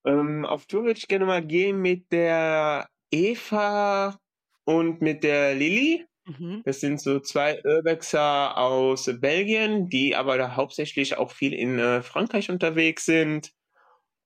Ähm, 0.06 0.46
auf 0.46 0.66
Tour 0.68 0.84
würde 0.84 1.00
ich 1.00 1.08
gerne 1.08 1.26
mal 1.26 1.46
gehen 1.46 1.82
mit 1.82 2.12
der 2.12 2.88
Eva 3.12 4.20
und 4.66 5.02
mit 5.02 5.24
der 5.24 5.56
Lilly. 5.56 6.06
Mhm. 6.26 6.62
Das 6.66 6.80
sind 6.80 7.02
so 7.02 7.20
zwei 7.20 7.62
Urbexer 7.64 8.58
aus 8.58 9.10
Belgien, 9.20 9.90
die 9.90 10.16
aber 10.16 10.38
da 10.38 10.56
hauptsächlich 10.56 11.18
auch 11.18 11.32
viel 11.32 11.54
in 11.54 11.80
äh, 11.80 12.02
Frankreich 12.02 12.52
unterwegs 12.52 13.06
sind. 13.06 13.52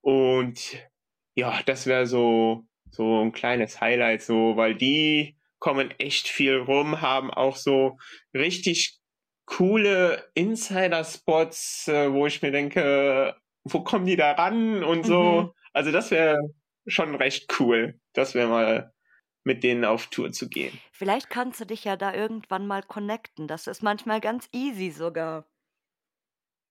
Und 0.02 0.76
ja, 1.34 1.60
das 1.64 1.86
wäre 1.86 2.06
so, 2.06 2.66
so 2.90 3.22
ein 3.22 3.32
kleines 3.32 3.80
Highlight, 3.80 4.22
so, 4.22 4.56
weil 4.56 4.74
die 4.74 5.36
kommen 5.64 5.92
echt 5.92 6.28
viel 6.28 6.58
rum, 6.58 7.00
haben 7.00 7.30
auch 7.30 7.56
so 7.56 7.96
richtig 8.34 9.00
coole 9.46 10.30
Insider-Spots, 10.34 11.88
äh, 11.88 12.12
wo 12.12 12.26
ich 12.26 12.42
mir 12.42 12.50
denke, 12.50 13.34
wo 13.64 13.82
kommen 13.82 14.04
die 14.04 14.16
da 14.16 14.32
ran 14.32 14.84
und 14.84 15.06
so. 15.06 15.40
Mhm. 15.40 15.50
Also 15.72 15.90
das 15.90 16.10
wäre 16.10 16.36
schon 16.86 17.14
recht 17.14 17.58
cool, 17.58 17.98
das 18.12 18.34
wäre 18.34 18.48
mal 18.48 18.92
mit 19.42 19.64
denen 19.64 19.86
auf 19.86 20.08
Tour 20.08 20.32
zu 20.32 20.50
gehen. 20.50 20.78
Vielleicht 20.92 21.30
kannst 21.30 21.62
du 21.62 21.64
dich 21.64 21.84
ja 21.84 21.96
da 21.96 22.12
irgendwann 22.12 22.66
mal 22.66 22.82
connecten. 22.82 23.48
Das 23.48 23.66
ist 23.66 23.82
manchmal 23.82 24.20
ganz 24.20 24.50
easy 24.52 24.90
sogar. 24.90 25.48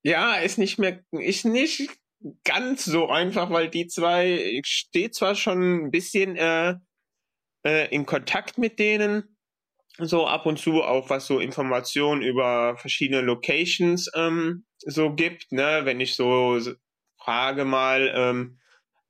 Ja, 0.03 0.35
ist 0.35 0.59
nicht 0.59 0.77
mehr, 0.77 1.03
ist 1.09 1.45
nicht 1.45 1.97
ganz 2.43 2.85
so 2.85 3.07
einfach, 3.09 3.49
weil 3.49 3.71
die 3.71 3.87
zwei 3.87 4.61
steht 4.63 5.15
zwar 5.15 5.33
schon 5.33 5.85
ein 5.85 5.89
bisschen 5.89 6.35
äh, 6.35 6.75
äh, 7.63 7.93
in 7.93 8.05
Kontakt 8.05 8.57
mit 8.57 8.79
denen. 8.79 9.37
So 9.99 10.25
ab 10.25 10.45
und 10.47 10.57
zu 10.57 10.81
auch 10.81 11.09
was 11.09 11.27
so 11.27 11.39
Informationen 11.39 12.23
über 12.23 12.75
verschiedene 12.77 13.21
Locations 13.21 14.09
ähm, 14.15 14.65
so 14.79 15.13
gibt, 15.13 15.51
ne? 15.51 15.81
Wenn 15.83 15.99
ich 15.99 16.15
so 16.15 16.59
frage 17.17 17.63
mal, 17.63 18.11
ähm, 18.15 18.59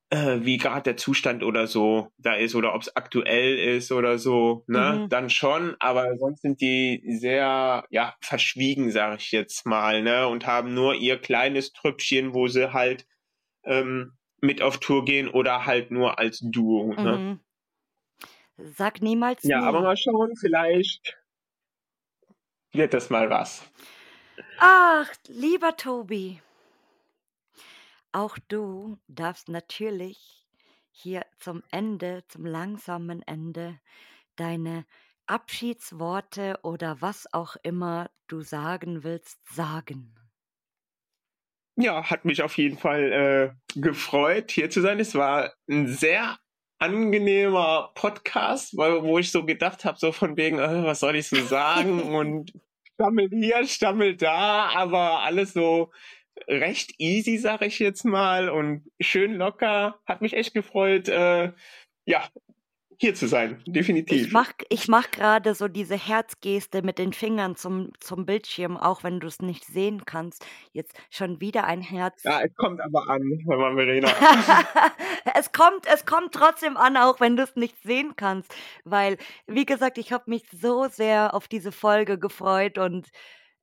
äh, 0.10 0.40
wie 0.42 0.58
gerade 0.58 0.84
der 0.84 0.98
Zustand 0.98 1.42
oder 1.42 1.68
so 1.68 2.12
da 2.18 2.36
ist 2.36 2.54
oder 2.54 2.76
ob 2.76 2.82
es 2.82 2.96
aktuell 2.96 3.58
ist 3.58 3.92
oder 3.94 4.20
so, 4.20 4.66
ne? 4.68 5.04
Mhm. 5.04 5.10
Dann 5.10 5.30
schon, 5.30 5.76
aber 5.80 6.18
sonst 6.18 6.42
sind 6.42 6.60
die 6.60 7.02
sehr, 7.08 7.86
ja, 7.90 8.16
verschwiegen, 8.20 8.92
sage 8.92 9.16
ich 9.20 9.32
jetzt 9.32 9.66
mal, 9.66 10.04
ne? 10.04 10.28
Und 10.28 10.46
haben 10.46 10.74
nur 10.74 10.96
ihr 10.96 11.18
kleines 11.18 11.72
Trüppchen, 11.72 12.34
wo 12.34 12.48
sie 12.48 12.74
halt 12.74 13.08
ähm, 13.64 14.18
mit 14.42 14.62
auf 14.62 14.80
Tour 14.80 15.06
gehen 15.06 15.30
oder 15.30 15.66
halt 15.66 15.90
nur 15.92 16.20
als 16.20 16.40
Duo. 16.44 16.94
Ne? 16.94 17.18
Mhm. 17.18 17.40
Sag 18.58 19.02
niemals 19.04 19.52
Ja, 19.52 19.62
nie. 19.62 19.64
aber 19.64 19.82
mal 19.82 19.96
schauen, 19.96 20.36
vielleicht 20.36 21.18
wird 22.74 22.94
das 22.94 23.10
mal 23.10 23.30
was. 23.30 23.64
Ach, 24.58 25.12
lieber 25.28 25.78
Tobi, 25.78 26.42
auch 28.14 28.38
du 28.48 28.98
darfst 29.08 29.50
natürlich 29.50 30.48
hier 30.92 31.26
zum 31.38 31.64
Ende, 31.72 32.24
zum 32.28 32.46
langsamen 32.46 33.22
Ende, 33.24 33.80
deine 34.36 34.86
Abschiedsworte 35.28 36.60
oder 36.64 37.02
was 37.02 37.34
auch 37.34 37.56
immer 37.64 38.12
du 38.28 38.42
sagen 38.42 39.04
willst, 39.04 39.40
sagen. 39.54 40.16
Ja, 41.76 42.10
hat 42.10 42.24
mich 42.26 42.44
auf 42.44 42.58
jeden 42.58 42.78
Fall 42.78 43.56
äh, 43.76 43.80
gefreut, 43.80 44.52
hier 44.52 44.70
zu 44.70 44.82
sein. 44.82 45.00
Es 45.00 45.16
war 45.16 45.54
ein 45.68 45.88
sehr 45.88 46.38
angenehmer 46.80 47.92
Podcast, 47.96 48.76
weil, 48.78 49.04
wo 49.04 49.20
ich 49.20 49.32
so 49.32 49.46
gedacht 49.46 49.86
habe, 49.86 49.98
so 49.98 50.12
von 50.12 50.38
wegen, 50.38 50.60
äh, 50.60 50.84
was 50.84 51.00
soll 51.00 51.16
ich 51.16 51.28
so 51.28 51.42
sagen 51.42 52.02
und 52.16 52.54
stammel 52.96 53.30
hier, 53.30 53.66
stammel 53.66 54.16
da, 54.16 54.70
aber 54.76 55.22
alles 55.22 55.54
so 55.54 55.92
recht 56.48 56.94
easy, 57.00 57.38
sag 57.38 57.62
ich 57.62 57.80
jetzt 57.80 58.04
mal, 58.04 58.50
und 58.50 58.90
schön 59.00 59.36
locker. 59.36 60.00
Hat 60.06 60.22
mich 60.22 60.34
echt 60.34 60.54
gefreut. 60.54 61.08
Äh, 61.08 61.54
ja, 62.06 62.28
hier 63.00 63.16
zu 63.16 63.28
sein, 63.28 63.62
definitiv. 63.66 64.28
Ich 64.28 64.32
mach, 64.32 64.52
ich 64.70 64.88
mach 64.88 65.12
gerade 65.12 65.56
so 65.56 65.68
diese 65.68 65.96
Herzgeste 65.96 66.82
mit 66.82 66.98
den 66.98 67.14
Fingern 67.14 67.56
zum, 67.56 67.92
zum 68.00 68.26
Bildschirm, 68.26 68.78
auch 68.78 69.04
wenn 69.04 69.20
du 69.20 69.28
es 69.28 69.42
nicht 69.42 69.66
sehen 69.66 70.06
kannst. 70.06 70.46
Jetzt 70.72 70.94
schon 71.10 71.42
wieder 71.42 71.66
ein 71.66 71.82
Herz. 71.82 72.24
Ja, 72.24 72.42
es 72.42 72.54
kommt 72.56 72.82
aber 72.82 73.10
an, 73.10 73.22
Mama 73.46 73.76
Verena. 73.76 74.10
es 75.36 75.52
kommt, 75.52 75.86
es 75.94 76.06
kommt 76.06 76.34
trotzdem 76.34 76.78
an, 76.78 76.98
auch 76.98 77.20
wenn 77.20 77.36
du 77.36 77.44
es 77.44 77.56
nicht 77.56 77.82
sehen 77.84 78.14
kannst. 78.16 78.54
Weil, 78.84 79.18
wie 79.48 79.66
gesagt, 79.66 79.98
ich 79.98 80.12
habe 80.12 80.26
mich 80.28 80.44
so 80.52 80.88
sehr 80.88 81.34
auf 81.34 81.48
diese 81.48 81.72
Folge 81.72 82.20
gefreut 82.20 82.78
und 82.78 83.10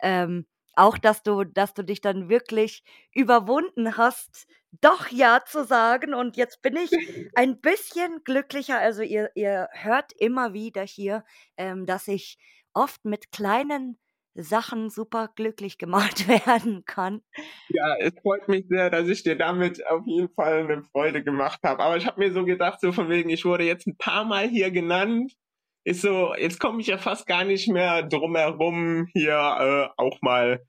ähm, 0.03 0.47
auch, 0.74 0.99
dass 0.99 1.22
du, 1.22 1.45
dass 1.45 1.74
du 1.74 1.83
dich 1.83 2.01
dann 2.01 2.28
wirklich 2.28 2.85
überwunden 3.12 3.97
hast, 3.97 4.47
doch 4.81 5.09
Ja 5.09 5.43
zu 5.45 5.64
sagen. 5.64 6.14
Und 6.14 6.37
jetzt 6.37 6.62
bin 6.62 6.77
ich 6.77 6.91
ein 7.35 7.61
bisschen 7.61 8.23
glücklicher. 8.25 8.79
Also 8.79 9.03
ihr, 9.03 9.31
ihr 9.35 9.68
hört 9.73 10.12
immer 10.18 10.53
wieder 10.53 10.83
hier, 10.83 11.25
ähm, 11.57 11.87
dass 11.87 12.09
ich 12.09 12.39
oft 12.73 13.05
mit 13.05 13.33
kleinen 13.33 13.99
Sachen 14.35 14.91
super 14.91 15.29
glücklich 15.35 15.79
gemacht 15.79 16.29
werden 16.47 16.85
kann. 16.85 17.23
Ja, 17.68 17.97
es 17.99 18.12
freut 18.23 18.49
mich 18.49 18.66
sehr, 18.68 18.91
dass 18.91 19.09
ich 19.09 19.23
dir 19.23 19.37
damit 19.37 19.85
auf 19.87 20.07
jeden 20.07 20.33
Fall 20.35 20.64
eine 20.64 20.83
Freude 20.83 21.23
gemacht 21.23 21.61
habe. 21.64 21.83
Aber 21.83 21.97
ich 21.97 22.07
habe 22.07 22.21
mir 22.21 22.33
so 22.33 22.45
gedacht, 22.45 22.81
so 22.81 22.93
von 22.93 23.09
wegen, 23.09 23.31
ich 23.31 23.45
wurde 23.45 23.64
jetzt 23.64 23.87
ein 23.87 23.97
paar 23.97 24.25
Mal 24.25 24.49
hier 24.49 24.71
genannt. 24.71 25.35
Ist 25.83 26.03
so, 26.03 26.35
jetzt 26.35 26.61
komme 26.61 26.81
ich 26.81 26.89
ja 26.89 26.99
fast 26.99 27.27
gar 27.27 27.45
nicht 27.45 27.68
mehr 27.68 28.03
drum 28.03 28.37
herum, 28.37 29.07
hier 29.14 29.33
äh, 29.33 29.89
auch 29.97 30.18
mal 30.21 30.62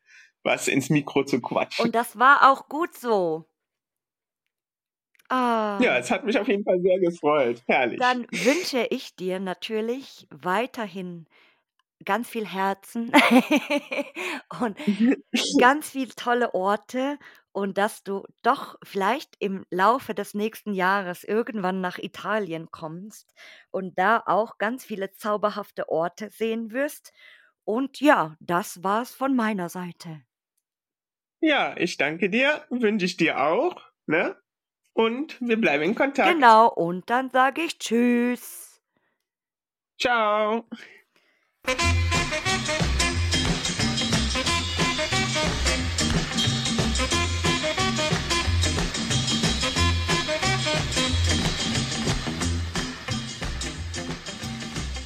was 0.43 0.67
ins 0.67 0.89
Mikro 0.89 1.23
zu 1.23 1.41
quatschen. 1.41 1.85
Und 1.85 1.95
das 1.95 2.17
war 2.17 2.49
auch 2.49 2.69
gut 2.69 2.95
so. 2.95 3.50
Ah. 5.31 5.79
Ja, 5.81 5.97
es 5.97 6.11
hat 6.11 6.25
mich 6.25 6.37
auf 6.37 6.47
jeden 6.49 6.65
Fall 6.65 6.81
sehr 6.81 6.99
gefreut. 6.99 7.63
Herrlich. 7.65 7.99
Dann 7.99 8.27
wünsche 8.31 8.85
ich 8.89 9.15
dir 9.15 9.39
natürlich 9.39 10.27
weiterhin 10.29 11.25
ganz 12.03 12.27
viel 12.27 12.45
Herzen 12.45 13.11
und 14.59 14.77
ganz 15.59 15.91
viele 15.91 16.13
tolle 16.15 16.53
Orte 16.53 17.17
und 17.53 17.77
dass 17.77 18.03
du 18.03 18.25
doch 18.41 18.75
vielleicht 18.83 19.35
im 19.39 19.65
Laufe 19.69 20.13
des 20.13 20.33
nächsten 20.33 20.73
Jahres 20.73 21.23
irgendwann 21.23 21.79
nach 21.79 21.97
Italien 21.97 22.69
kommst 22.71 23.33
und 23.71 23.97
da 23.97 24.21
auch 24.25 24.57
ganz 24.57 24.83
viele 24.83 25.11
zauberhafte 25.13 25.87
Orte 25.87 26.29
sehen 26.29 26.71
wirst. 26.71 27.13
Und 27.63 28.01
ja, 28.01 28.35
das 28.41 28.83
war's 28.83 29.13
von 29.13 29.33
meiner 29.35 29.69
Seite. 29.69 30.23
Ja, 31.39 31.75
ich 31.77 31.97
danke 31.97 32.29
dir, 32.29 32.65
wünsche 32.69 33.05
ich 33.05 33.17
dir 33.17 33.41
auch, 33.41 33.81
ne? 34.05 34.35
Und 34.93 35.37
wir 35.39 35.59
bleiben 35.59 35.83
in 35.83 35.95
Kontakt. 35.95 36.33
Genau, 36.33 36.67
und 36.67 37.09
dann 37.09 37.29
sage 37.29 37.61
ich 37.61 37.77
Tschüss. 37.77 38.81
Ciao. 39.99 40.65